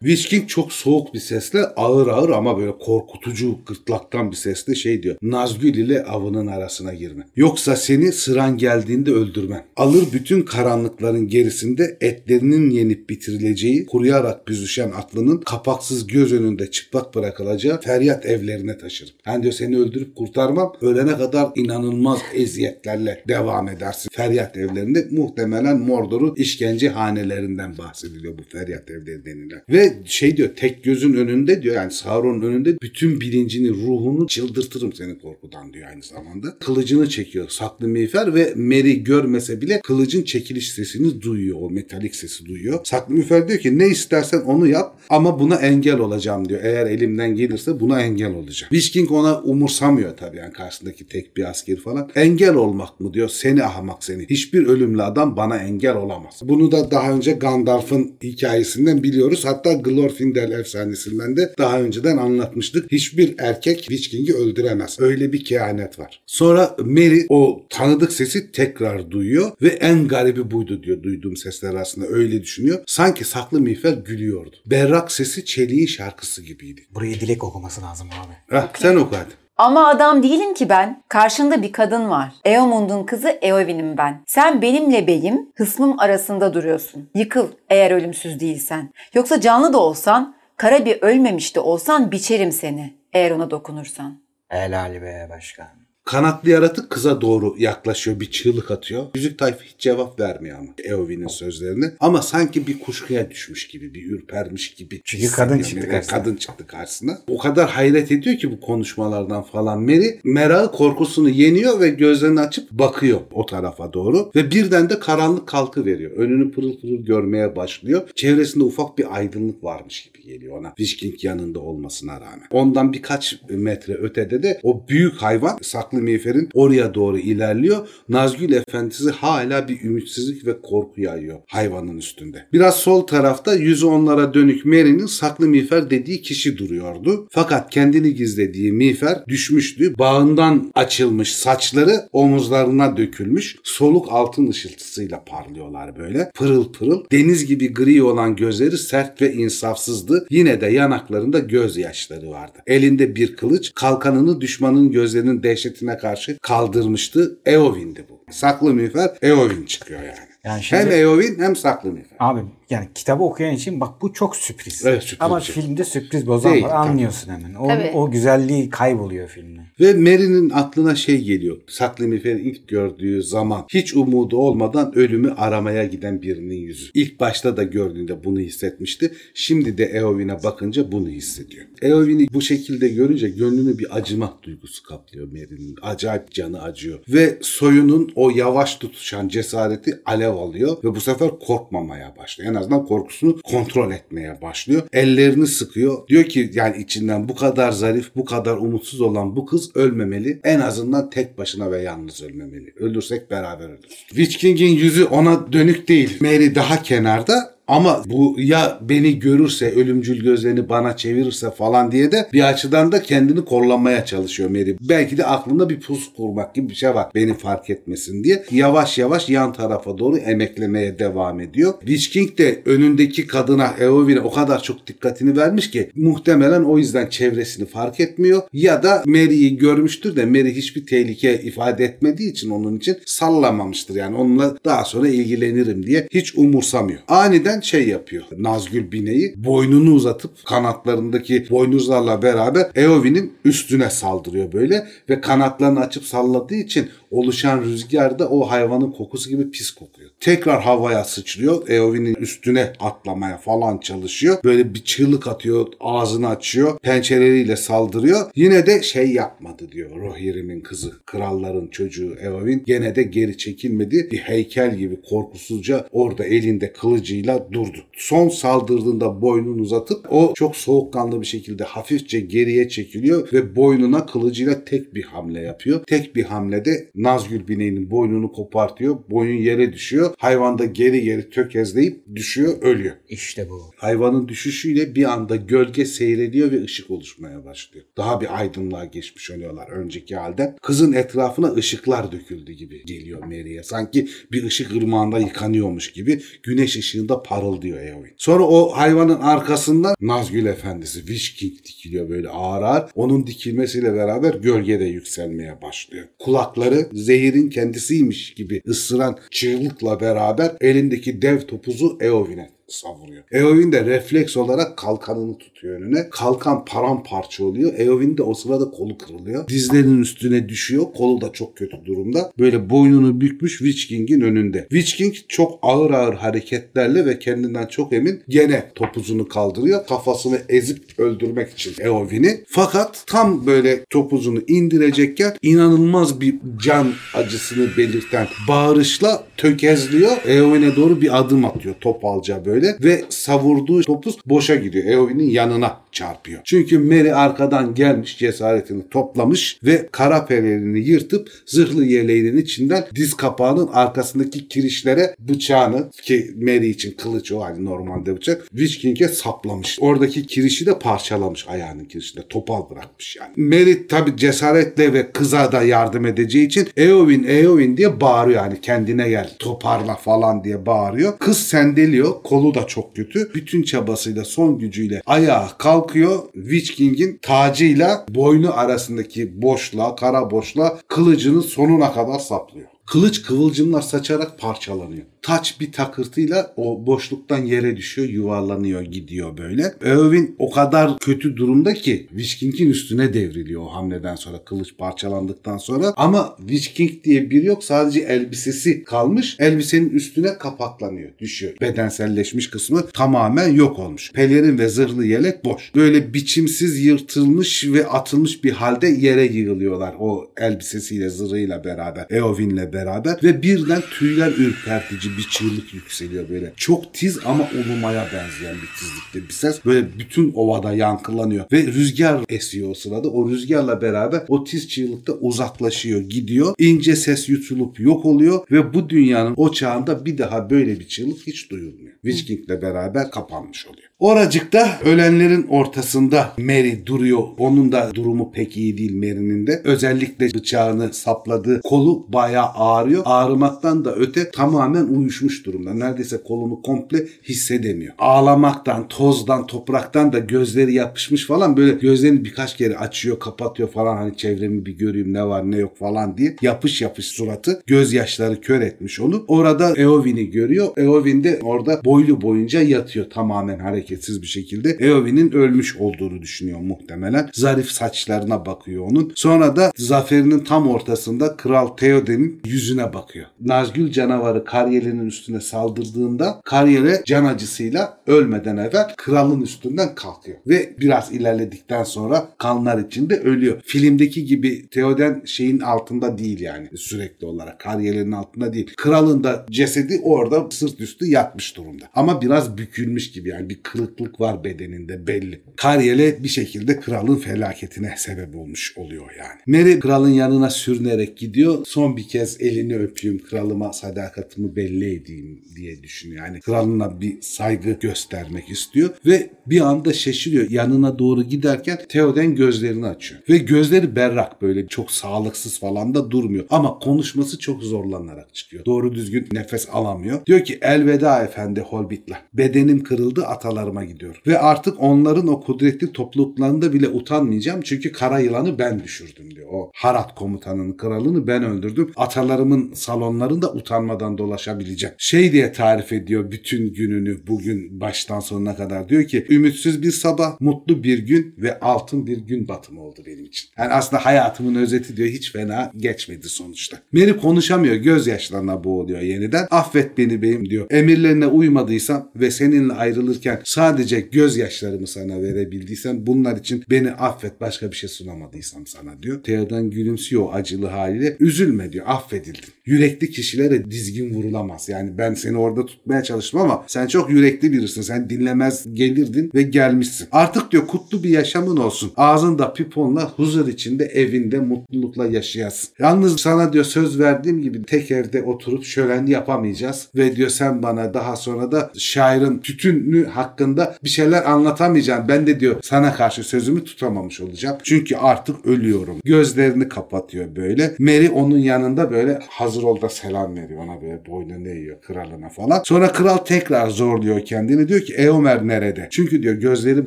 Witch 0.00 0.28
King 0.28 0.48
çok 0.48 0.72
soğuk 0.72 1.14
bir 1.14 1.20
sesle 1.20 1.64
ağır 1.64 2.06
ağır 2.06 2.30
ama 2.30 2.58
böyle 2.58 2.78
korkutucu 2.78 3.58
gırtlaktan 3.66 4.30
bir 4.30 4.36
sesle 4.36 4.74
şey 4.74 5.02
diyor. 5.02 5.16
Nazgül 5.22 5.74
ile 5.74 6.04
avının 6.04 6.46
arasına 6.46 6.94
girme. 6.94 7.26
Yoksa 7.36 7.76
seni 7.76 8.12
sıran 8.12 8.58
geldiğinde 8.58 9.10
öldürmem. 9.10 9.64
Alır 9.76 10.04
bütün 10.12 10.42
karanlıkların 10.42 11.28
gerisinde 11.28 11.98
etlerinin 12.00 12.70
yenip 12.70 13.10
bitirileceği, 13.10 13.59
kuruyarak 13.86 14.48
büzüşen 14.48 14.90
aklının 14.90 15.40
kapaksız 15.40 16.06
göz 16.06 16.32
önünde 16.32 16.70
çıplak 16.70 17.14
bırakılacağı 17.14 17.80
feryat 17.80 18.26
evlerine 18.26 18.78
taşırım. 18.78 19.14
Ben 19.26 19.42
diyor 19.42 19.52
seni 19.52 19.78
öldürüp 19.78 20.16
kurtarmam. 20.16 20.72
Ölene 20.80 21.16
kadar 21.16 21.48
inanılmaz 21.56 22.18
eziyetlerle 22.34 23.24
devam 23.28 23.68
edersin. 23.68 24.10
Feryat 24.12 24.56
evlerinde 24.56 25.08
muhtemelen 25.10 25.78
Mordor'un 25.78 26.34
işkence 26.36 26.88
hanelerinden 26.88 27.78
bahsediliyor 27.78 28.38
bu 28.38 28.42
feryat 28.42 28.90
evleri 28.90 29.24
denilen. 29.24 29.62
Ve 29.68 29.92
şey 30.04 30.36
diyor 30.36 30.48
tek 30.56 30.84
gözün 30.84 31.14
önünde 31.14 31.62
diyor 31.62 31.74
yani 31.74 31.92
Sauron'un 31.92 32.42
önünde 32.42 32.80
bütün 32.82 33.20
bilincini, 33.20 33.70
ruhunu 33.70 34.26
çıldırtırım 34.26 34.92
seni 34.92 35.18
korkudan 35.18 35.72
diyor 35.72 35.88
aynı 35.88 36.02
zamanda. 36.02 36.58
Kılıcını 36.60 37.08
çekiyor 37.08 37.48
saklı 37.48 37.88
miğfer 37.88 38.34
ve 38.34 38.52
Merry 38.56 39.04
görmese 39.04 39.60
bile 39.60 39.80
kılıcın 39.80 40.22
çekiliş 40.22 40.72
sesini 40.72 41.22
duyuyor. 41.22 41.58
O 41.60 41.70
metalik 41.70 42.16
sesi 42.16 42.46
duyuyor. 42.46 42.80
Saklı 42.84 43.14
miğfer 43.14 43.48
diyor 43.50 43.60
ki 43.60 43.78
ne 43.78 43.86
istersen 43.86 44.40
onu 44.40 44.66
yap 44.66 44.96
ama 45.10 45.40
buna 45.40 45.56
engel 45.56 45.98
olacağım 45.98 46.48
diyor. 46.48 46.60
Eğer 46.64 46.86
elimden 46.86 47.34
gelirse 47.34 47.80
buna 47.80 48.00
engel 48.00 48.34
olacağım. 48.34 48.70
Witch 48.70 48.92
King 48.92 49.12
ona 49.12 49.40
umursamıyor 49.40 50.16
tabii 50.16 50.36
yani 50.36 50.52
karşısındaki 50.52 51.08
tek 51.08 51.36
bir 51.36 51.50
asker 51.50 51.76
falan. 51.76 52.10
Engel 52.14 52.54
olmak 52.54 53.00
mı 53.00 53.14
diyor 53.14 53.28
seni 53.28 53.64
ahmak 53.64 54.04
seni. 54.04 54.26
Hiçbir 54.30 54.66
ölümlü 54.66 55.02
adam 55.02 55.36
bana 55.36 55.56
engel 55.56 55.96
olamaz. 55.96 56.40
Bunu 56.42 56.72
da 56.72 56.90
daha 56.90 57.12
önce 57.12 57.32
Gandalf'ın 57.32 58.12
hikayesinden 58.22 59.02
biliyoruz. 59.02 59.44
Hatta 59.44 59.72
Glorfindel 59.72 60.50
efsanesinden 60.50 61.36
de 61.36 61.54
daha 61.58 61.80
önceden 61.80 62.16
anlatmıştık. 62.16 62.92
Hiçbir 62.92 63.34
erkek 63.38 63.78
Witch 63.78 64.10
King'i 64.10 64.34
öldüremez. 64.34 64.96
Öyle 65.00 65.32
bir 65.32 65.44
kehanet 65.44 65.98
var. 65.98 66.22
Sonra 66.26 66.76
Merry 66.84 67.26
o 67.28 67.66
tanıdık 67.70 68.12
sesi 68.12 68.52
tekrar 68.52 69.10
duyuyor 69.10 69.50
ve 69.62 69.68
en 69.68 70.08
garibi 70.08 70.50
buydu 70.50 70.82
diyor 70.82 71.02
duyduğum 71.02 71.36
sesler 71.36 71.70
arasında 71.70 72.06
öyle 72.06 72.42
düşünüyor. 72.42 72.78
Sanki 72.86 73.24
saklı 73.40 73.60
miğfer 73.60 73.92
gülüyordu. 73.92 74.56
Berrak 74.66 75.12
sesi 75.12 75.44
çeliğin 75.44 75.86
şarkısı 75.86 76.42
gibiydi. 76.42 76.86
Burayı 76.94 77.20
dilek 77.20 77.44
okuması 77.44 77.82
lazım 77.82 78.08
abi. 78.10 78.56
Heh, 78.56 78.68
sen 78.78 78.96
oku 78.96 79.16
hadi. 79.16 79.30
Ama 79.56 79.88
adam 79.88 80.22
değilim 80.22 80.54
ki 80.54 80.68
ben. 80.68 81.02
Karşında 81.08 81.62
bir 81.62 81.72
kadın 81.72 82.10
var. 82.10 82.32
Eomund'un 82.44 83.04
kızı 83.04 83.28
Eowyn'im 83.28 83.96
ben. 83.98 84.22
Sen 84.26 84.62
benimle 84.62 85.06
beyim, 85.06 85.52
hısmım 85.56 86.00
arasında 86.00 86.54
duruyorsun. 86.54 87.10
Yıkıl 87.14 87.48
eğer 87.70 87.90
ölümsüz 87.90 88.40
değilsen. 88.40 88.90
Yoksa 89.14 89.40
canlı 89.40 89.72
da 89.72 89.78
olsan, 89.78 90.34
kara 90.56 90.84
bir 90.84 91.02
ölmemiş 91.02 91.56
de 91.56 91.60
olsan 91.60 92.10
biçerim 92.12 92.52
seni. 92.52 92.94
Eğer 93.12 93.30
ona 93.30 93.50
dokunursan. 93.50 94.20
Helal 94.48 95.02
be 95.02 95.26
başkan. 95.30 95.79
Kanatlı 96.10 96.50
yaratık 96.50 96.90
kıza 96.90 97.20
doğru 97.20 97.54
yaklaşıyor. 97.58 98.20
Bir 98.20 98.30
çığlık 98.30 98.70
atıyor. 98.70 99.06
Yüzük 99.14 99.38
tayfı 99.38 99.64
hiç 99.64 99.78
cevap 99.78 100.20
vermiyor 100.20 100.58
ama 100.58 100.68
Eowyn'in 100.84 101.26
sözlerine. 101.26 101.92
Ama 102.00 102.22
sanki 102.22 102.66
bir 102.66 102.80
kuşkuya 102.80 103.30
düşmüş 103.30 103.68
gibi, 103.68 103.94
bir 103.94 104.10
ürpermiş 104.10 104.74
gibi. 104.74 105.00
Çünkü 105.04 105.30
kadın 105.30 105.62
çıktı 105.62 105.88
karşısına. 105.88 106.18
Kadın 106.18 106.36
çıktı 106.36 106.66
karşısına. 106.66 107.18
O 107.28 107.38
kadar 107.38 107.70
hayret 107.70 108.12
ediyor 108.12 108.38
ki 108.38 108.52
bu 108.52 108.60
konuşmalardan 108.60 109.42
falan. 109.42 109.82
Mary 109.82 110.08
merağı 110.24 110.72
korkusunu 110.72 111.28
yeniyor 111.28 111.80
ve 111.80 111.88
gözlerini 111.88 112.40
açıp 112.40 112.70
bakıyor 112.70 113.20
o 113.32 113.46
tarafa 113.46 113.92
doğru. 113.92 114.30
Ve 114.34 114.50
birden 114.50 114.90
de 114.90 114.98
karanlık 114.98 115.46
kalkı 115.46 115.84
veriyor. 115.84 116.12
Önünü 116.12 116.50
pırıl 116.52 116.80
pırıl 116.80 117.04
görmeye 117.04 117.56
başlıyor. 117.56 118.08
Çevresinde 118.14 118.64
ufak 118.64 118.98
bir 118.98 119.16
aydınlık 119.16 119.64
varmış 119.64 120.02
gibi 120.02 120.09
geliyor 120.20 120.58
ona. 120.58 120.68
Witchking 120.76 121.24
yanında 121.24 121.60
olmasına 121.60 122.20
rağmen. 122.20 122.46
Ondan 122.50 122.92
birkaç 122.92 123.40
metre 123.48 123.94
ötede 123.94 124.42
de 124.42 124.60
o 124.62 124.88
büyük 124.88 125.14
hayvan 125.14 125.58
saklı 125.62 125.98
miğferin 125.98 126.48
oraya 126.54 126.94
doğru 126.94 127.18
ilerliyor. 127.18 127.88
Nazgül 128.08 128.52
Efendisi 128.52 129.10
hala 129.10 129.68
bir 129.68 129.82
ümitsizlik 129.82 130.46
ve 130.46 130.60
korku 130.62 131.00
yayıyor 131.00 131.38
hayvanın 131.46 131.96
üstünde. 131.96 132.46
Biraz 132.52 132.76
sol 132.76 133.00
tarafta 133.06 133.54
yüzü 133.54 133.86
onlara 133.86 134.34
dönük 134.34 134.64
Mary'nin 134.64 135.06
saklı 135.06 135.48
miğfer 135.48 135.90
dediği 135.90 136.22
kişi 136.22 136.58
duruyordu. 136.58 137.28
Fakat 137.30 137.70
kendini 137.70 138.14
gizlediği 138.14 138.72
miğfer 138.72 139.24
düşmüştü. 139.28 139.98
Bağından 139.98 140.72
açılmış 140.74 141.36
saçları 141.36 142.08
omuzlarına 142.12 142.96
dökülmüş. 142.96 143.56
Soluk 143.62 144.06
altın 144.10 144.50
ışıltısıyla 144.50 145.24
parlıyorlar 145.24 145.98
böyle. 145.98 146.30
Pırıl 146.34 146.72
pırıl. 146.72 147.04
Deniz 147.12 147.46
gibi 147.46 147.74
gri 147.74 148.02
olan 148.02 148.36
gözleri 148.36 148.78
sert 148.78 149.22
ve 149.22 149.32
insafsızdı. 149.32 150.19
Yine 150.30 150.60
de 150.60 150.66
yanaklarında 150.66 151.38
gözyaşları 151.38 152.30
vardı. 152.30 152.58
Elinde 152.66 153.14
bir 153.16 153.36
kılıç 153.36 153.72
kalkanını 153.74 154.40
düşmanın 154.40 154.90
gözlerinin 154.90 155.42
dehşetine 155.42 155.98
karşı 155.98 156.38
kaldırmıştı. 156.42 157.38
Eowyn'di 157.46 158.04
bu. 158.10 158.24
Saklı 158.32 158.74
miğfer 158.74 159.10
Eowyn 159.22 159.64
çıkıyor 159.66 160.00
yani. 160.00 160.30
Yani 160.44 160.62
şimdi- 160.62 160.82
Hem 160.82 160.90
Eowyn 160.92 161.38
hem 161.42 161.56
saklı 161.56 161.92
miğfer. 161.92 162.16
Abi 162.20 162.40
yani 162.70 162.88
kitabı 162.94 163.22
okuyan 163.22 163.54
için 163.54 163.80
bak 163.80 164.02
bu 164.02 164.12
çok 164.12 164.36
sürpriz. 164.36 164.86
Evet, 164.86 165.02
sürpriz 165.02 165.18
Ama 165.20 165.40
şey. 165.40 165.54
filmde 165.54 165.84
sürpriz 165.84 166.26
bozan 166.26 166.52
Değil, 166.52 166.64
var. 166.64 166.70
tabii. 166.70 166.78
Anlıyorsun 166.78 167.32
hemen. 167.32 167.54
O, 167.54 167.68
Tabii. 167.68 167.90
o 167.94 168.10
güzelliği 168.10 168.70
kayboluyor 168.70 169.28
filmde. 169.28 169.60
Ve 169.80 169.94
Mary'nin 169.94 170.50
aklına 170.50 170.94
şey 170.94 171.24
geliyor. 171.24 171.56
Saklı 171.68 172.06
ilk 172.24 172.68
gördüğü 172.68 173.22
zaman 173.22 173.64
hiç 173.68 173.94
umudu 173.94 174.36
olmadan 174.36 174.98
ölümü 174.98 175.34
aramaya 175.36 175.84
giden 175.84 176.22
birinin 176.22 176.56
yüzü. 176.56 176.90
İlk 176.94 177.20
başta 177.20 177.56
da 177.56 177.62
gördüğünde 177.62 178.24
bunu 178.24 178.40
hissetmişti. 178.40 179.12
Şimdi 179.34 179.78
de 179.78 179.84
Eowyn'e 179.84 180.42
bakınca 180.42 180.92
bunu 180.92 181.08
hissediyor. 181.08 181.66
Eowyn'i 181.82 182.26
bu 182.32 182.42
şekilde 182.42 182.88
görünce 182.88 183.28
gönlünü 183.28 183.78
bir 183.78 183.96
acımak 183.96 184.42
duygusu 184.42 184.82
kaplıyor 184.82 185.26
Mary'nin. 185.26 185.76
Acayip 185.82 186.32
canı 186.32 186.62
acıyor. 186.62 186.98
Ve 187.08 187.38
soyunun 187.40 188.12
o 188.14 188.30
yavaş 188.30 188.74
tutuşan 188.74 189.28
cesareti 189.28 190.00
alev 190.06 190.34
alıyor 190.34 190.76
ve 190.84 190.94
bu 190.94 191.00
sefer 191.00 191.30
korkmamaya 191.40 192.14
başlıyor. 192.16 192.50
En 192.50 192.59
azından 192.60 192.86
korkusunu 192.86 193.40
kontrol 193.42 193.92
etmeye 193.92 194.42
başlıyor. 194.42 194.82
Ellerini 194.92 195.46
sıkıyor. 195.46 196.08
Diyor 196.08 196.24
ki 196.24 196.50
yani 196.54 196.82
içinden 196.82 197.28
bu 197.28 197.34
kadar 197.34 197.72
zarif, 197.72 198.16
bu 198.16 198.24
kadar 198.24 198.56
umutsuz 198.56 199.00
olan 199.00 199.36
bu 199.36 199.46
kız 199.46 199.76
ölmemeli. 199.76 200.40
En 200.44 200.60
azından 200.60 201.10
tek 201.10 201.38
başına 201.38 201.70
ve 201.70 201.82
yalnız 201.82 202.22
ölmemeli. 202.22 202.72
Ölürsek 202.76 203.30
beraber 203.30 203.64
ölürüz. 203.64 204.04
Witch 204.08 204.36
King'in 204.36 204.76
yüzü 204.76 205.04
ona 205.04 205.52
dönük 205.52 205.88
değil. 205.88 206.18
Mary 206.20 206.54
daha 206.54 206.82
kenarda 206.82 207.59
ama 207.70 208.02
bu 208.06 208.36
ya 208.38 208.78
beni 208.80 209.18
görürse 209.18 209.70
ölümcül 209.70 210.22
gözlerini 210.22 210.68
bana 210.68 210.96
çevirirse 210.96 211.50
falan 211.50 211.92
diye 211.92 212.12
de 212.12 212.28
bir 212.32 212.48
açıdan 212.48 212.92
da 212.92 213.02
kendini 213.02 213.44
korlamaya 213.44 214.04
çalışıyor 214.04 214.50
Mary. 214.50 214.76
Belki 214.80 215.16
de 215.16 215.26
aklında 215.26 215.68
bir 215.70 215.80
pus 215.80 216.12
kurmak 216.16 216.54
gibi 216.54 216.68
bir 216.68 216.74
şey 216.74 216.94
var. 216.94 217.10
Beni 217.14 217.34
fark 217.34 217.70
etmesin 217.70 218.24
diye. 218.24 218.44
Yavaş 218.50 218.98
yavaş 218.98 219.28
yan 219.28 219.52
tarafa 219.52 219.98
doğru 219.98 220.16
emeklemeye 220.16 220.98
devam 220.98 221.40
ediyor. 221.40 221.74
Witch 221.80 222.08
King 222.12 222.38
de 222.38 222.62
önündeki 222.64 223.26
kadına 223.26 223.74
Eowyn'e 223.80 224.20
o 224.20 224.30
kadar 224.30 224.62
çok 224.62 224.86
dikkatini 224.86 225.36
vermiş 225.36 225.70
ki 225.70 225.90
muhtemelen 225.94 226.62
o 226.62 226.78
yüzden 226.78 227.06
çevresini 227.06 227.66
fark 227.66 228.00
etmiyor. 228.00 228.42
Ya 228.52 228.82
da 228.82 229.02
Mary'i 229.06 229.56
görmüştür 229.56 230.16
de 230.16 230.26
Mary 230.26 230.54
hiçbir 230.54 230.86
tehlike 230.86 231.42
ifade 231.42 231.84
etmediği 231.84 232.30
için 232.30 232.50
onun 232.50 232.76
için 232.76 232.96
sallamamıştır. 233.06 233.94
Yani 233.94 234.16
onunla 234.16 234.56
daha 234.64 234.84
sonra 234.84 235.08
ilgilenirim 235.08 235.86
diye 235.86 236.08
hiç 236.10 236.34
umursamıyor. 236.36 237.00
Aniden 237.08 237.59
şey 237.60 237.88
yapıyor. 237.88 238.24
Nazgül 238.38 238.92
bineği 238.92 239.34
boynunu 239.36 239.94
uzatıp 239.94 240.44
kanatlarındaki 240.44 241.46
boynuzlarla 241.50 242.22
beraber 242.22 242.70
Eowyn'in 242.74 243.32
üstüne 243.44 243.90
saldırıyor 243.90 244.52
böyle 244.52 244.86
ve 245.08 245.20
kanatlarını 245.20 245.80
açıp 245.80 246.04
salladığı 246.04 246.54
için 246.54 246.88
oluşan 247.10 247.62
rüzgar 247.62 248.18
da 248.18 248.28
o 248.28 248.50
hayvanın 248.50 248.90
kokusu 248.90 249.30
gibi 249.30 249.50
pis 249.50 249.70
kokuyor. 249.70 250.10
Tekrar 250.20 250.62
havaya 250.62 251.04
sıçrıyor. 251.04 251.68
Eowyn'in 251.68 252.14
üstüne 252.14 252.72
atlamaya 252.80 253.38
falan 253.38 253.78
çalışıyor. 253.78 254.38
Böyle 254.44 254.74
bir 254.74 254.84
çığlık 254.84 255.26
atıyor, 255.26 255.66
ağzını 255.80 256.28
açıyor, 256.28 256.78
pençeleriyle 256.78 257.56
saldırıyor. 257.56 258.30
Yine 258.36 258.66
de 258.66 258.82
şey 258.82 259.12
yapmadı 259.12 259.72
diyor 259.72 259.90
Rohirrim'in 259.96 260.60
kızı. 260.60 260.92
Kralların 261.06 261.68
çocuğu 261.68 262.14
Eowyn 262.20 262.62
gene 262.66 262.96
de 262.96 263.02
geri 263.02 263.38
çekilmedi. 263.38 264.08
Bir 264.12 264.18
heykel 264.18 264.76
gibi 264.76 265.02
korkusuzca 265.02 265.86
orada 265.92 266.24
elinde 266.24 266.72
kılıcıyla 266.72 267.49
durdu. 267.52 267.78
Son 267.92 268.28
saldırdığında 268.28 269.22
boynunu 269.22 269.62
uzatıp 269.62 270.12
o 270.12 270.32
çok 270.34 270.56
soğukkanlı 270.56 271.20
bir 271.20 271.26
şekilde 271.26 271.64
hafifçe 271.64 272.20
geriye 272.20 272.68
çekiliyor 272.68 273.32
ve 273.32 273.56
boynuna 273.56 274.06
kılıcıyla 274.06 274.64
tek 274.64 274.94
bir 274.94 275.02
hamle 275.02 275.40
yapıyor. 275.40 275.84
Tek 275.86 276.16
bir 276.16 276.24
hamlede 276.24 276.88
Nazgül 276.94 277.48
bineğinin 277.48 277.90
boynunu 277.90 278.32
kopartıyor. 278.32 278.98
Boyun 279.10 279.36
yere 279.36 279.72
düşüyor. 279.72 280.14
Hayvan 280.18 280.58
da 280.58 280.64
geri 280.64 281.02
geri 281.02 281.30
tökezleyip 281.30 282.04
düşüyor, 282.14 282.62
ölüyor. 282.62 282.94
İşte 283.08 283.50
bu. 283.50 283.70
Hayvanın 283.76 284.28
düşüşüyle 284.28 284.94
bir 284.94 285.12
anda 285.12 285.36
gölge 285.36 285.84
seyrediyor 285.84 286.52
ve 286.52 286.62
ışık 286.62 286.90
oluşmaya 286.90 287.44
başlıyor. 287.44 287.86
Daha 287.96 288.20
bir 288.20 288.38
aydınlığa 288.38 288.84
geçmiş 288.84 289.30
oluyorlar 289.30 289.68
önceki 289.68 290.16
halde. 290.16 290.56
Kızın 290.62 290.92
etrafına 290.92 291.54
ışıklar 291.54 292.12
döküldü 292.12 292.52
gibi 292.52 292.84
geliyor 292.84 293.24
Mary'e. 293.24 293.62
Sanki 293.62 294.08
bir 294.32 294.44
ışık 294.44 294.72
ırmağında 294.76 295.18
yıkanıyormuş 295.18 295.92
gibi 295.92 296.22
güneş 296.42 296.76
ışığında 296.76 297.22
parıldıyor 297.40 297.80
Eowyn. 297.80 298.14
Sonra 298.16 298.44
o 298.44 298.68
hayvanın 298.68 299.20
arkasından 299.20 299.94
Nazgül 300.00 300.46
Efendisi 300.46 300.98
Witch 300.98 301.38
King 301.38 301.52
dikiliyor 301.52 302.08
böyle 302.08 302.28
ağır 302.28 302.62
ağır. 302.62 302.90
Onun 302.94 303.26
dikilmesiyle 303.26 303.94
beraber 303.94 304.34
gölge 304.34 304.80
de 304.80 304.84
yükselmeye 304.84 305.62
başlıyor. 305.62 306.04
Kulakları 306.18 306.88
zehirin 306.92 307.50
kendisiymiş 307.50 308.34
gibi 308.34 308.62
ısıran 308.68 309.18
çığlıkla 309.30 310.00
beraber 310.00 310.52
elindeki 310.60 311.22
dev 311.22 311.40
topuzu 311.40 311.98
Eowyn'e 312.00 312.48
savuruyor. 312.72 313.22
Eowyn 313.32 313.72
de 313.72 313.84
refleks 313.84 314.36
olarak 314.36 314.76
kalkanını 314.76 315.38
tutuyor 315.38 315.80
önüne. 315.80 316.10
Kalkan 316.10 316.64
paramparça 316.64 317.44
oluyor. 317.44 317.72
Eowyn 317.78 318.18
de 318.18 318.22
o 318.22 318.34
sırada 318.34 318.70
kolu 318.70 318.98
kırılıyor. 318.98 319.48
Dizlerinin 319.48 320.02
üstüne 320.02 320.48
düşüyor. 320.48 320.84
Kolu 320.96 321.20
da 321.20 321.32
çok 321.32 321.56
kötü 321.56 321.84
durumda. 321.86 322.32
Böyle 322.38 322.70
boynunu 322.70 323.20
bükmüş 323.20 323.58
Witch 323.58 323.88
King'in 323.88 324.20
önünde. 324.20 324.66
Witch 324.70 324.96
King 324.96 325.14
çok 325.28 325.58
ağır 325.62 325.90
ağır 325.90 326.14
hareketlerle 326.14 327.06
ve 327.06 327.18
kendinden 327.18 327.66
çok 327.66 327.92
emin 327.92 328.22
gene 328.28 328.72
topuzunu 328.74 329.28
kaldırıyor. 329.28 329.86
Kafasını 329.86 330.38
ezip 330.48 330.98
öldürmek 330.98 331.52
için 331.52 331.74
Eowyn'i. 331.78 332.44
Fakat 332.48 333.04
tam 333.06 333.46
böyle 333.46 333.84
topuzunu 333.90 334.40
indirecekken 334.46 335.36
inanılmaz 335.42 336.20
bir 336.20 336.34
can 336.62 336.92
acısını 337.14 337.68
belirten 337.76 338.28
bağırışla 338.48 339.24
tökezliyor. 339.36 340.12
Eowyn'e 340.26 340.76
doğru 340.76 341.00
bir 341.00 341.18
adım 341.18 341.44
atıyor 341.44 341.74
topalca 341.80 342.44
böyle 342.44 342.59
ve 342.80 343.04
savurduğu 343.08 343.82
topuz 343.82 344.18
boşa 344.26 344.54
gidiyor. 344.54 344.84
Eowyn'in 344.84 345.30
yanına 345.30 345.80
çarpıyor. 345.92 346.40
Çünkü 346.44 346.78
Mary 346.78 347.12
arkadan 347.12 347.74
gelmiş 347.74 348.18
cesaretini 348.18 348.88
toplamış 348.90 349.58
ve 349.64 349.88
kara 349.92 350.26
pelerini 350.26 350.78
yırtıp 350.78 351.30
zırhlı 351.46 351.84
yeleğinin 351.84 352.36
içinden 352.36 352.84
diz 352.94 353.14
kapağının 353.14 353.68
arkasındaki 353.72 354.48
kirişlere 354.48 355.14
bıçağını 355.18 355.90
ki 355.90 356.30
Mary 356.40 356.70
için 356.70 356.90
kılıç 356.90 357.32
o 357.32 357.40
hani 357.40 357.64
normalde 357.64 358.16
bıçak 358.16 358.46
Witch 358.56 359.10
saplamış. 359.14 359.78
Oradaki 359.80 360.26
kirişi 360.26 360.66
de 360.66 360.78
parçalamış 360.78 361.46
ayağının 361.48 361.84
kirişinde. 361.84 362.24
Topal 362.28 362.70
bırakmış 362.70 363.16
yani. 363.16 363.32
Mary 363.36 363.86
tabi 363.86 364.16
cesaretle 364.16 364.92
ve 364.92 365.12
kıza 365.12 365.52
da 365.52 365.62
yardım 365.62 366.06
edeceği 366.06 366.46
için 366.46 366.68
Eowyn 366.76 367.24
Eowyn 367.24 367.76
diye 367.76 368.00
bağırıyor 368.00 368.42
yani 368.42 368.60
kendine 368.60 369.08
gel 369.08 369.30
toparla 369.38 369.94
falan 369.94 370.44
diye 370.44 370.66
bağırıyor. 370.66 371.18
Kız 371.18 371.38
sendeliyor. 371.38 372.22
Kolu 372.22 372.49
da 372.54 372.66
çok 372.66 372.96
kötü. 372.96 373.34
Bütün 373.34 373.62
çabasıyla 373.62 374.24
son 374.24 374.58
gücüyle 374.58 375.02
ayağa 375.06 375.48
kalkıyor. 375.58 376.18
Witch 376.32 376.70
King'in 376.70 377.18
tacıyla 377.22 378.06
boynu 378.08 378.58
arasındaki 378.58 379.42
boşluğa, 379.42 379.96
kara 379.96 380.30
boşluğa 380.30 380.78
kılıcını 380.88 381.42
sonuna 381.42 381.92
kadar 381.92 382.18
saplıyor. 382.18 382.69
Kılıç 382.90 383.22
kıvılcımlar 383.22 383.82
saçarak 383.82 384.38
parçalanıyor. 384.38 385.02
Taç 385.22 385.60
bir 385.60 385.72
takırtıyla 385.72 386.52
o 386.56 386.86
boşluktan 386.86 387.44
yere 387.44 387.76
düşüyor, 387.76 388.08
yuvarlanıyor, 388.08 388.82
gidiyor 388.82 389.38
böyle. 389.38 389.74
Eowyn 389.84 390.34
o 390.38 390.50
kadar 390.50 390.98
kötü 390.98 391.36
durumda 391.36 391.74
ki 391.74 392.06
Witch 392.08 392.34
King'in 392.34 392.70
üstüne 392.70 393.14
devriliyor 393.14 393.62
o 393.62 393.66
hamleden 393.66 394.16
sonra 394.16 394.44
kılıç 394.44 394.76
parçalandıktan 394.78 395.58
sonra. 395.58 395.92
Ama 395.96 396.36
Witch 396.38 396.74
King 396.74 397.04
diye 397.04 397.30
biri 397.30 397.46
yok. 397.46 397.64
Sadece 397.64 398.00
elbisesi 398.00 398.84
kalmış. 398.84 399.36
Elbisenin 399.38 399.90
üstüne 399.90 400.38
kapaklanıyor, 400.38 401.10
düşüyor. 401.18 401.52
Bedenselleşmiş 401.60 402.50
kısmı 402.50 402.86
tamamen 402.86 403.48
yok 403.48 403.78
olmuş. 403.78 404.12
Pelerin 404.12 404.58
ve 404.58 404.68
zırhlı 404.68 405.06
yelek 405.06 405.44
boş. 405.44 405.74
Böyle 405.74 406.14
biçimsiz 406.14 406.84
yırtılmış 406.84 407.66
ve 407.72 407.86
atılmış 407.86 408.44
bir 408.44 408.52
halde 408.52 408.88
yere 408.88 409.24
yığılıyorlar 409.24 409.94
o 409.98 410.32
elbisesiyle 410.36 411.08
zırhıyla 411.08 411.64
beraber. 411.64 412.06
Eowyn'le 412.10 412.56
beraber 412.56 412.79
ve 413.22 413.42
birden 413.42 413.82
tüyler 413.98 414.30
ürpertici 414.30 415.16
bir 415.18 415.22
çığlık 415.22 415.74
yükseliyor 415.74 416.28
böyle. 416.28 416.52
Çok 416.56 416.94
tiz 416.94 417.18
ama 417.24 417.48
ulumaya 417.54 418.06
benzeyen 418.14 418.56
bir 418.62 418.78
tizlikte 418.78 419.28
bir 419.28 419.32
ses. 419.32 419.64
Böyle 419.64 419.98
bütün 419.98 420.32
ovada 420.34 420.72
yankılanıyor 420.72 421.44
ve 421.52 421.66
rüzgar 421.66 422.20
esiyor 422.28 422.70
o 422.70 422.74
sırada. 422.74 423.08
O 423.08 423.30
rüzgarla 423.30 423.82
beraber 423.82 424.22
o 424.28 424.44
tiz 424.44 424.68
çığlıkta 424.68 425.12
uzaklaşıyor, 425.12 426.00
gidiyor. 426.00 426.54
İnce 426.58 426.96
ses 426.96 427.28
yutulup 427.28 427.80
yok 427.80 428.04
oluyor 428.04 428.46
ve 428.50 428.74
bu 428.74 428.88
dünyanın 428.88 429.34
o 429.36 429.52
çağında 429.52 430.04
bir 430.06 430.18
daha 430.18 430.50
böyle 430.50 430.80
bir 430.80 430.88
çığlık 430.88 431.26
hiç 431.26 431.50
duyulmuyor. 431.50 431.94
Witch 432.02 432.26
King'le 432.26 432.62
beraber 432.62 433.10
kapanmış 433.10 433.66
oluyor. 433.66 433.89
Oracıkta 434.00 434.78
ölenlerin 434.84 435.46
ortasında 435.48 436.32
Mary 436.38 436.86
duruyor. 436.86 437.22
Onun 437.38 437.72
da 437.72 437.90
durumu 437.94 438.32
pek 438.32 438.56
iyi 438.56 438.78
değil 438.78 438.96
Mary'nin 438.96 439.46
de. 439.46 439.60
Özellikle 439.64 440.34
bıçağını 440.34 440.94
sapladığı 440.94 441.60
kolu 441.60 442.06
bayağı 442.08 442.48
ağrıyor. 442.54 443.02
Ağrımaktan 443.04 443.84
da 443.84 443.94
öte 443.94 444.30
tamamen 444.30 444.84
uyuşmuş 444.84 445.46
durumda. 445.46 445.74
Neredeyse 445.74 446.22
kolunu 446.22 446.62
komple 446.62 447.06
hissedemiyor. 447.28 447.94
Ağlamaktan, 447.98 448.88
tozdan, 448.88 449.46
topraktan 449.46 450.12
da 450.12 450.18
gözleri 450.18 450.74
yapışmış 450.74 451.26
falan 451.26 451.56
böyle 451.56 451.72
gözlerini 451.72 452.24
birkaç 452.24 452.56
kere 452.56 452.76
açıyor, 452.76 453.18
kapatıyor 453.18 453.68
falan 453.70 453.96
hani 453.96 454.16
çevremi 454.16 454.66
bir 454.66 454.78
göreyim 454.78 455.12
ne 455.12 455.26
var 455.26 455.50
ne 455.50 455.56
yok 455.56 455.78
falan 455.78 456.16
diye. 456.16 456.36
Yapış 456.42 456.82
yapış 456.82 457.06
suratı. 457.06 457.62
Gözyaşları 457.66 458.40
kör 458.40 458.60
etmiş 458.60 459.00
onu. 459.00 459.24
Orada 459.28 459.74
Eowyn'i 459.76 460.30
görüyor. 460.30 460.68
Eowyn 460.76 461.24
de 461.24 461.40
orada 461.42 461.80
boylu 461.84 462.20
boyunca 462.20 462.62
yatıyor 462.62 463.10
tamamen 463.10 463.58
hareketsiz 463.90 464.22
bir 464.22 464.26
şekilde. 464.26 464.70
Eowyn'in 464.70 465.32
ölmüş 465.32 465.76
olduğunu 465.76 466.22
düşünüyor 466.22 466.60
muhtemelen. 466.60 467.30
Zarif 467.32 467.70
saçlarına 467.70 468.46
bakıyor 468.46 468.86
onun. 468.90 469.12
Sonra 469.14 469.56
da 469.56 469.72
zaferinin 469.76 470.38
tam 470.38 470.68
ortasında 470.68 471.36
Kral 471.36 471.66
Theoden'in 471.66 472.40
yüzüne 472.44 472.92
bakıyor. 472.92 473.26
Nazgül 473.40 473.92
canavarı 473.92 474.44
Karyele'nin 474.44 475.06
üstüne 475.06 475.40
saldırdığında 475.40 476.40
Karyele 476.44 477.02
can 477.06 477.24
acısıyla 477.24 478.00
ölmeden 478.06 478.56
evvel 478.56 478.94
kralın 478.96 479.40
üstünden 479.40 479.94
kalkıyor. 479.94 480.38
Ve 480.46 480.74
biraz 480.80 481.12
ilerledikten 481.12 481.84
sonra 481.84 482.28
kanlar 482.38 482.78
içinde 482.78 483.20
ölüyor. 483.20 483.60
Filmdeki 483.64 484.24
gibi 484.24 484.68
Theoden 484.68 485.22
şeyin 485.24 485.60
altında 485.60 486.18
değil 486.18 486.40
yani 486.40 486.68
sürekli 486.76 487.26
olarak. 487.26 487.60
Karyele'nin 487.60 488.12
altında 488.12 488.52
değil. 488.52 488.72
Kralın 488.76 489.24
da 489.24 489.46
cesedi 489.50 490.00
orada 490.02 490.50
sırt 490.50 490.80
üstü 490.80 491.06
yatmış 491.06 491.56
durumda. 491.56 491.84
Ama 491.94 492.22
biraz 492.22 492.58
bükülmüş 492.58 493.12
gibi 493.12 493.28
yani 493.28 493.48
bir 493.48 493.62
kırıklık 493.80 494.20
var 494.20 494.44
bedeninde 494.44 495.06
belli. 495.06 495.42
Karyele 495.56 496.22
bir 496.22 496.28
şekilde 496.28 496.80
kralın 496.80 497.16
felaketine 497.16 497.94
sebep 497.96 498.36
olmuş 498.36 498.74
oluyor 498.76 499.10
yani. 499.18 499.58
Mary 499.58 499.78
kralın 499.78 500.08
yanına 500.08 500.50
sürünerek 500.50 501.16
gidiyor. 501.16 501.58
Son 501.66 501.96
bir 501.96 502.08
kez 502.08 502.40
elini 502.40 502.76
öpeyim 502.76 503.22
kralıma 503.22 503.72
sadakatimi 503.72 504.56
belli 504.56 504.94
edeyim 504.94 505.42
diye 505.56 505.82
düşünüyor. 505.82 506.26
Yani 506.26 506.40
kralına 506.40 507.00
bir 507.00 507.22
saygı 507.22 507.70
göstermek 507.70 508.50
istiyor 508.50 508.90
ve 509.06 509.30
bir 509.46 509.60
anda 509.60 509.92
şaşırıyor. 509.92 510.50
Yanına 510.50 510.98
doğru 510.98 511.22
giderken 511.22 511.78
Theoden 511.88 512.34
gözlerini 512.34 512.86
açıyor. 512.86 513.20
Ve 513.28 513.38
gözleri 513.38 513.96
berrak 513.96 514.42
böyle 514.42 514.66
çok 514.66 514.90
sağlıksız 514.90 515.58
falan 515.58 515.94
da 515.94 516.10
durmuyor. 516.10 516.44
Ama 516.50 516.78
konuşması 516.78 517.38
çok 517.38 517.62
zorlanarak 517.62 518.34
çıkıyor. 518.34 518.64
Doğru 518.64 518.94
düzgün 518.94 519.28
nefes 519.32 519.68
alamıyor. 519.72 520.26
Diyor 520.26 520.44
ki 520.44 520.58
elveda 520.62 521.24
efendi 521.24 521.60
Holbit'le. 521.60 522.14
Bedenim 522.34 522.82
kırıldı 522.82 523.26
atalarıma 523.70 523.84
gidiyor. 523.84 524.22
Ve 524.26 524.38
artık 524.38 524.74
onların 524.78 525.26
o 525.28 525.40
kudretli 525.40 525.92
topluluklarında 525.92 526.72
bile 526.72 526.88
utanmayacağım. 526.88 527.60
Çünkü 527.62 527.92
kara 527.92 528.18
yılanı 528.18 528.58
ben 528.58 528.84
düşürdüm 528.84 529.34
diyor. 529.34 529.48
O 529.52 529.70
Harat 529.74 530.14
komutanının 530.14 530.76
kralını 530.76 531.26
ben 531.26 531.42
öldürdüm. 531.42 531.92
Atalarımın 531.96 532.72
salonlarında 532.72 533.52
utanmadan 533.52 534.18
dolaşabileceğim. 534.18 534.94
Şey 534.98 535.32
diye 535.32 535.52
tarif 535.52 535.92
ediyor 535.92 536.30
bütün 536.30 536.74
gününü 536.74 537.26
bugün 537.26 537.80
baştan 537.80 538.20
sonuna 538.20 538.56
kadar. 538.56 538.88
Diyor 538.88 539.04
ki 539.04 539.26
ümitsiz 539.30 539.82
bir 539.82 539.90
sabah, 539.90 540.40
mutlu 540.40 540.84
bir 540.84 540.98
gün 540.98 541.34
ve 541.38 541.60
altın 541.60 542.06
bir 542.06 542.18
gün 542.18 542.48
batımı 542.48 542.82
oldu 542.82 543.00
benim 543.06 543.24
için. 543.24 543.50
Yani 543.58 543.72
aslında 543.72 544.06
hayatımın 544.06 544.54
özeti 544.54 544.96
diyor 544.96 545.08
hiç 545.08 545.32
fena 545.32 545.72
geçmedi 545.76 546.28
sonuçta. 546.28 546.78
Mary 546.92 547.16
konuşamıyor 547.16 547.74
gözyaşlarına 547.74 548.64
boğuluyor 548.64 549.00
yeniden. 549.00 549.46
Affet 549.50 549.98
beni 549.98 550.22
beyim 550.22 550.50
diyor. 550.50 550.66
Emirlerine 550.70 551.26
uymadıysam 551.26 552.10
ve 552.16 552.30
seninle 552.30 552.72
ayrılırken 552.72 553.40
sadece 553.50 554.00
gözyaşlarımı 554.00 554.86
sana 554.86 555.22
verebildiysem 555.22 556.06
bunlar 556.06 556.36
için 556.36 556.64
beni 556.70 556.92
affet 556.92 557.40
başka 557.40 557.70
bir 557.70 557.76
şey 557.76 557.88
sunamadıysam 557.88 558.66
sana 558.66 559.02
diyor. 559.02 559.22
Theoden 559.22 559.70
gülümsüyor 559.70 560.28
acılı 560.32 560.66
haliyle. 560.66 561.16
Üzülme 561.20 561.72
diyor 561.72 561.84
affedildin. 561.88 562.48
Yürekli 562.66 563.10
kişilere 563.10 563.70
dizgin 563.70 564.14
vurulamaz. 564.14 564.68
Yani 564.68 564.98
ben 564.98 565.14
seni 565.14 565.38
orada 565.38 565.66
tutmaya 565.66 566.02
çalıştım 566.02 566.40
ama 566.40 566.64
sen 566.66 566.86
çok 566.86 567.10
yürekli 567.10 567.52
birisin. 567.52 567.82
Sen 567.82 568.10
dinlemez 568.10 568.74
gelirdin 568.74 569.30
ve 569.34 569.42
gelmişsin. 569.42 570.08
Artık 570.12 570.52
diyor 570.52 570.66
kutlu 570.66 571.02
bir 571.02 571.10
yaşamın 571.10 571.56
olsun. 571.56 571.92
Ağzında 571.96 572.52
piponla 572.52 573.10
huzur 573.10 573.48
içinde 573.48 573.84
evinde 573.84 574.38
mutlulukla 574.38 575.06
yaşayasın. 575.06 575.70
Yalnız 575.78 576.20
sana 576.20 576.52
diyor 576.52 576.64
söz 576.64 576.98
verdiğim 576.98 577.42
gibi 577.42 577.62
tek 577.62 577.90
evde 577.90 578.22
oturup 578.22 578.64
şölen 578.64 579.06
yapamayacağız. 579.06 579.88
Ve 579.96 580.16
diyor 580.16 580.30
sen 580.30 580.62
bana 580.62 580.94
daha 580.94 581.16
sonra 581.16 581.52
da 581.52 581.70
şairin 581.78 582.38
tütünü 582.38 583.06
hakkında 583.06 583.76
bir 583.84 583.88
şeyler 583.88 584.30
anlatamayacaksın. 584.30 585.08
Ben 585.08 585.26
de 585.26 585.40
diyor 585.40 585.56
sana 585.62 585.94
karşı 585.94 586.24
sözümü 586.24 586.64
tutamamış 586.64 587.20
olacağım. 587.20 587.56
Çünkü 587.62 587.96
artık 587.96 588.46
ölüyorum. 588.46 588.96
Gözlerini 589.04 589.68
kapatıyor 589.68 590.36
böyle. 590.36 590.74
Mary 590.78 591.08
onun 591.14 591.38
yanında 591.38 591.90
böyle 591.90 592.18
hazır 592.28 592.59
ol 592.64 592.80
da 592.80 592.88
selam 592.88 593.36
veriyor 593.36 593.64
ona 593.64 593.82
böyle 593.82 594.06
boynunu 594.06 594.48
eğiyor 594.48 594.80
kralına 594.80 595.28
falan. 595.28 595.62
Sonra 595.64 595.92
kral 595.92 596.16
tekrar 596.16 596.68
zorluyor 596.68 597.20
kendini. 597.20 597.68
Diyor 597.68 597.80
ki 597.80 597.94
Eomer 597.94 598.46
nerede? 598.46 598.88
Çünkü 598.90 599.22
diyor 599.22 599.34
gözlerim 599.34 599.86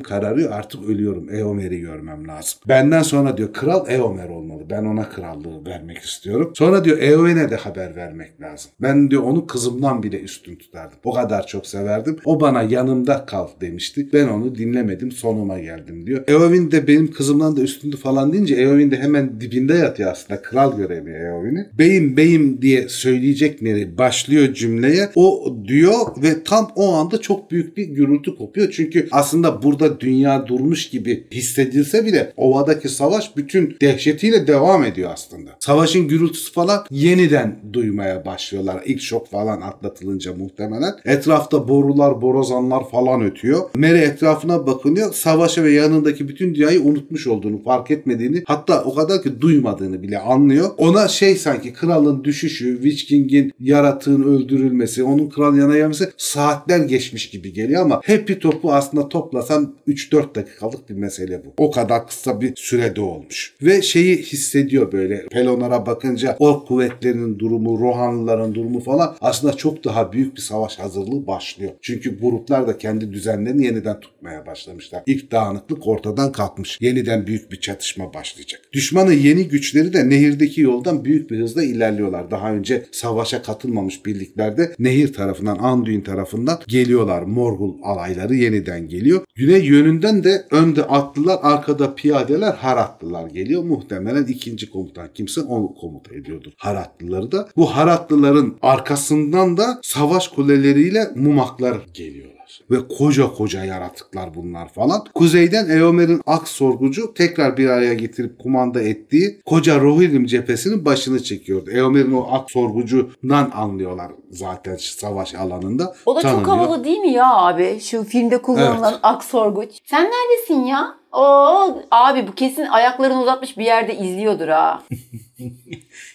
kararıyor 0.00 0.52
artık 0.52 0.88
ölüyorum. 0.88 1.34
Eomer'i 1.34 1.80
görmem 1.80 2.28
lazım. 2.28 2.60
Benden 2.68 3.02
sonra 3.02 3.36
diyor 3.36 3.52
kral 3.52 3.90
Eomer 3.90 4.28
olmalı. 4.28 4.62
Ben 4.70 4.84
ona 4.84 5.08
krallığı 5.08 5.66
vermek 5.66 5.98
istiyorum. 5.98 6.52
Sonra 6.54 6.84
diyor 6.84 6.98
Eowyn'e 6.98 7.50
de 7.50 7.56
haber 7.56 7.96
vermek 7.96 8.40
lazım. 8.40 8.70
Ben 8.82 9.10
diyor 9.10 9.22
onu 9.22 9.46
kızımdan 9.46 10.02
bile 10.02 10.20
üstün 10.20 10.56
tutardım. 10.56 10.98
O 11.04 11.12
kadar 11.12 11.46
çok 11.46 11.66
severdim. 11.66 12.16
O 12.24 12.40
bana 12.40 12.62
yanımda 12.62 13.26
kal 13.26 13.48
demişti. 13.60 14.08
Ben 14.12 14.28
onu 14.28 14.54
dinlemedim 14.54 15.12
sonuma 15.12 15.58
geldim 15.58 16.06
diyor. 16.06 16.24
Eowyn 16.28 16.70
de 16.70 16.86
benim 16.86 17.10
kızımdan 17.12 17.56
da 17.56 17.60
üstündü 17.60 17.96
falan 17.96 18.32
deyince 18.32 18.54
Eowyn 18.54 18.90
de 18.90 18.96
hemen 18.96 19.40
dibinde 19.40 19.74
yatıyor 19.74 20.12
aslında. 20.12 20.42
Kral 20.42 20.76
göremiyor 20.76 21.20
Eowyn'i. 21.20 21.66
Beyim 21.78 22.16
beyim 22.16 22.53
diye 22.62 22.88
söyleyecek 22.88 23.62
Mary 23.62 23.98
başlıyor 23.98 24.54
cümleye. 24.54 25.10
O 25.14 25.56
diyor 25.68 25.94
ve 26.22 26.44
tam 26.44 26.72
o 26.76 26.92
anda 26.92 27.20
çok 27.20 27.50
büyük 27.50 27.76
bir 27.76 27.84
gürültü 27.84 28.36
kopuyor. 28.36 28.70
Çünkü 28.70 29.08
aslında 29.10 29.62
burada 29.62 30.00
dünya 30.00 30.46
durmuş 30.46 30.90
gibi 30.90 31.26
hissedilse 31.32 32.04
bile 32.06 32.32
ovadaki 32.36 32.88
savaş 32.88 33.36
bütün 33.36 33.76
dehşetiyle 33.80 34.46
devam 34.46 34.84
ediyor 34.84 35.10
aslında. 35.12 35.50
Savaşın 35.60 36.08
gürültüsü 36.08 36.52
falan 36.52 36.84
yeniden 36.90 37.58
duymaya 37.72 38.24
başlıyorlar. 38.26 38.82
İlk 38.86 39.00
şok 39.00 39.30
falan 39.30 39.60
atlatılınca 39.60 40.34
muhtemelen. 40.34 40.94
Etrafta 41.04 41.68
borular, 41.68 42.22
borazanlar 42.22 42.90
falan 42.90 43.22
ötüyor. 43.22 43.70
Mary 43.76 44.02
etrafına 44.04 44.66
bakınıyor. 44.66 45.12
Savaşı 45.12 45.64
ve 45.64 45.72
yanındaki 45.72 46.28
bütün 46.28 46.54
dünyayı 46.54 46.82
unutmuş 46.82 47.26
olduğunu, 47.26 47.62
fark 47.62 47.90
etmediğini 47.90 48.42
hatta 48.46 48.84
o 48.84 48.94
kadar 48.94 49.22
ki 49.22 49.40
duymadığını 49.40 50.02
bile 50.02 50.18
anlıyor. 50.18 50.70
Ona 50.78 51.08
şey 51.08 51.36
sanki 51.36 51.72
kralın 51.72 52.24
düşüşü, 52.44 52.82
Witch 52.82 53.04
King'in 53.04 53.52
yaratığın 53.60 54.22
öldürülmesi, 54.22 55.04
onun 55.04 55.28
kral 55.28 55.58
yana 55.58 55.76
gelmesi 55.76 56.10
saatler 56.16 56.78
geçmiş 56.78 57.30
gibi 57.30 57.52
geliyor 57.52 57.82
ama 57.82 57.94
Happy 57.94 58.32
Top'u 58.32 58.72
aslında 58.72 59.08
toplasan 59.08 59.74
3-4 59.88 60.34
dakikalık 60.34 60.90
bir 60.90 60.94
mesele 60.94 61.44
bu. 61.44 61.52
O 61.56 61.70
kadar 61.70 62.06
kısa 62.06 62.40
bir 62.40 62.52
sürede 62.56 63.00
olmuş. 63.00 63.54
Ve 63.62 63.82
şeyi 63.82 64.16
hissediyor 64.16 64.92
böyle 64.92 65.26
Pelonar'a 65.32 65.86
bakınca 65.86 66.36
ork 66.38 66.68
kuvvetlerinin 66.68 67.38
durumu, 67.38 67.80
Rohanlıların 67.80 68.54
durumu 68.54 68.80
falan 68.80 69.16
aslında 69.20 69.56
çok 69.56 69.84
daha 69.84 70.12
büyük 70.12 70.36
bir 70.36 70.40
savaş 70.40 70.78
hazırlığı 70.78 71.26
başlıyor. 71.26 71.72
Çünkü 71.80 72.20
gruplar 72.20 72.66
da 72.66 72.78
kendi 72.78 73.12
düzenlerini 73.12 73.66
yeniden 73.66 74.00
tutmaya 74.00 74.46
başlamışlar. 74.46 75.02
İlk 75.06 75.32
dağınıklık 75.32 75.86
ortadan 75.86 76.32
kalkmış. 76.32 76.78
Yeniden 76.80 77.26
büyük 77.26 77.52
bir 77.52 77.60
çatışma 77.60 78.14
başlayacak. 78.14 78.60
Düşmanın 78.72 79.12
yeni 79.12 79.48
güçleri 79.48 79.92
de 79.92 80.08
nehirdeki 80.08 80.60
yoldan 80.60 81.04
büyük 81.04 81.30
bir 81.30 81.38
hızla 81.38 81.64
ilerliyor 81.64 81.94
ilerliyorlar. 81.94 82.30
Daha 82.34 82.52
önce 82.52 82.86
savaşa 82.92 83.42
katılmamış 83.42 84.06
birliklerde 84.06 84.74
Nehir 84.78 85.12
tarafından, 85.12 85.58
Anduin 85.58 86.00
tarafından 86.00 86.58
geliyorlar. 86.68 87.22
Morgul 87.22 87.74
alayları 87.82 88.34
yeniden 88.34 88.88
geliyor. 88.88 89.20
Güney 89.34 89.64
yönünden 89.64 90.24
de 90.24 90.44
önde 90.50 90.82
atlılar, 90.82 91.38
arkada 91.42 91.94
piyadeler 91.94 92.52
Haratlılar 92.54 93.26
geliyor. 93.26 93.64
Muhtemelen 93.64 94.24
ikinci 94.24 94.70
komutan 94.70 95.08
kimse 95.14 95.40
onu 95.40 95.74
komuta 95.74 96.14
ediyordur. 96.14 96.52
Haratlıları 96.56 97.32
da. 97.32 97.48
Bu 97.56 97.76
Haratlıların 97.76 98.56
arkasından 98.62 99.56
da 99.56 99.80
savaş 99.82 100.28
kuleleriyle 100.28 101.10
Mumaklar 101.14 101.76
geliyorlar. 101.94 102.33
Ve 102.70 102.76
koca 102.98 103.32
koca 103.32 103.64
yaratıklar 103.64 104.34
bunlar 104.34 104.68
falan. 104.68 105.04
Kuzeyden 105.14 105.68
Eomer'in 105.70 106.20
ak 106.26 106.48
sorgucu 106.48 107.14
tekrar 107.14 107.56
bir 107.56 107.68
araya 107.68 107.94
getirip 107.94 108.38
kumanda 108.38 108.82
ettiği 108.82 109.40
koca 109.46 109.80
Rohirrim 109.80 110.26
cephesinin 110.26 110.84
başını 110.84 111.22
çekiyordu. 111.22 111.70
Eomer'in 111.70 112.12
o 112.12 112.28
ak 112.32 112.50
sorgucundan 112.50 113.50
anlıyorlar 113.54 114.12
zaten 114.30 114.76
savaş 114.76 115.34
alanında. 115.34 115.94
O 116.06 116.16
da 116.16 116.20
çok 116.20 116.30
Tanınıyor. 116.30 116.56
havalı 116.56 116.84
değil 116.84 116.98
mi 116.98 117.12
ya 117.12 117.34
abi? 117.34 117.80
Şu 117.80 118.04
filmde 118.04 118.42
kullanılan 118.42 118.92
Evet. 118.92 119.00
Aksorguç. 119.02 119.70
Sen 119.84 120.04
neredesin 120.04 120.64
ya? 120.64 120.94
Oo 121.14 121.82
abi 121.90 122.28
bu 122.28 122.34
kesin 122.34 122.64
ayaklarını 122.64 123.22
uzatmış 123.22 123.58
bir 123.58 123.64
yerde 123.64 123.96
izliyordur 123.98 124.48
ha. 124.48 124.82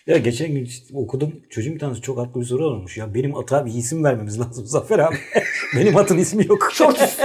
Ya 0.07 0.17
geçen 0.17 0.51
gün 0.51 0.65
işte 0.65 0.97
okudum. 0.97 1.33
Çocuğun 1.49 1.73
bir 1.75 1.79
tanesi 1.79 2.01
çok 2.01 2.17
haklı 2.17 2.41
bir 2.41 2.45
soru 2.45 2.65
olmuş. 2.65 2.97
Ya 2.97 3.13
benim 3.13 3.35
ata 3.35 3.65
bir 3.65 3.73
isim 3.73 4.03
vermemiz 4.03 4.39
lazım 4.39 4.65
Zafer 4.67 4.99
abi. 4.99 5.15
benim 5.75 5.97
atın 5.97 6.17
ismi 6.17 6.45
yok. 6.47 6.69
Short, 6.73 7.17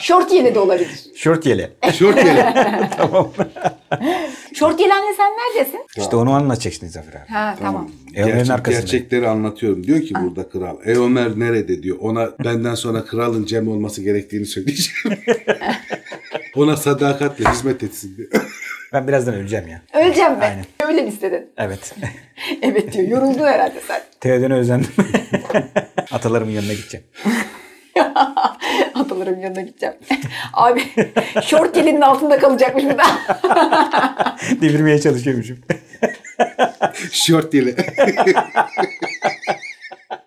short 0.00 0.32
yele 0.32 0.54
de 0.54 0.58
olabilir. 0.58 1.04
Şort 1.16 1.46
yele. 1.46 1.70
Şort 1.98 2.16
gele. 2.16 2.54
tamam. 2.96 3.32
Short 4.54 4.80
yelenle 4.80 5.14
sen 5.16 5.32
neredesin? 5.32 5.80
İşte 5.96 6.16
onu 6.16 6.30
anlatacaksın 6.32 6.86
Zafer 6.88 7.12
abi. 7.20 7.28
Ha 7.28 7.56
tamam. 7.60 7.90
Eomer'in 8.14 8.36
Gerçek- 8.36 8.54
arkasında. 8.54 8.80
gerçekleri 8.80 9.28
anlatıyorum. 9.28 9.84
Diyor 9.86 10.00
ki 10.02 10.14
burada 10.22 10.48
kral. 10.48 10.76
Eomer 10.86 11.38
nerede 11.38 11.82
diyor. 11.82 11.96
Ona 12.00 12.30
benden 12.44 12.74
sonra 12.74 13.04
kralın 13.04 13.44
Cem 13.44 13.68
olması 13.68 14.02
gerektiğini 14.02 14.46
söyleyeceğim. 14.46 15.18
Ona 16.56 16.76
sadakatle 16.76 17.50
hizmet 17.50 17.82
etsin 17.82 18.16
diyor. 18.16 18.28
Ben 18.92 19.08
birazdan 19.08 19.34
öleceğim 19.34 19.68
ya. 19.68 19.82
Öleceğim 19.94 20.32
ben. 20.40 20.50
Aynen. 20.50 20.64
Öyle 20.88 21.02
mi 21.02 21.08
istedin? 21.08 21.46
Evet. 21.56 21.94
Evet 22.62 22.92
diyor. 22.92 23.08
Yoruldun 23.08 23.44
herhalde 23.44 23.80
sen. 23.88 24.02
Teoden'e 24.20 24.54
özendim. 24.54 24.90
Atalarımın 26.12 26.52
yanına 26.52 26.72
gideceğim. 26.72 27.06
Atalarımın 28.94 29.40
yanına 29.40 29.60
gideceğim. 29.60 29.94
Abi 30.52 30.82
short 31.44 31.76
yelenin 31.76 32.00
altında 32.00 32.38
kalacakmış 32.38 32.84
bu 32.84 32.98
da. 32.98 33.04
Devirmeye 34.60 35.00
çalışıyormuşum. 35.00 35.58
Şort 37.12 37.52
gele. 37.52 37.74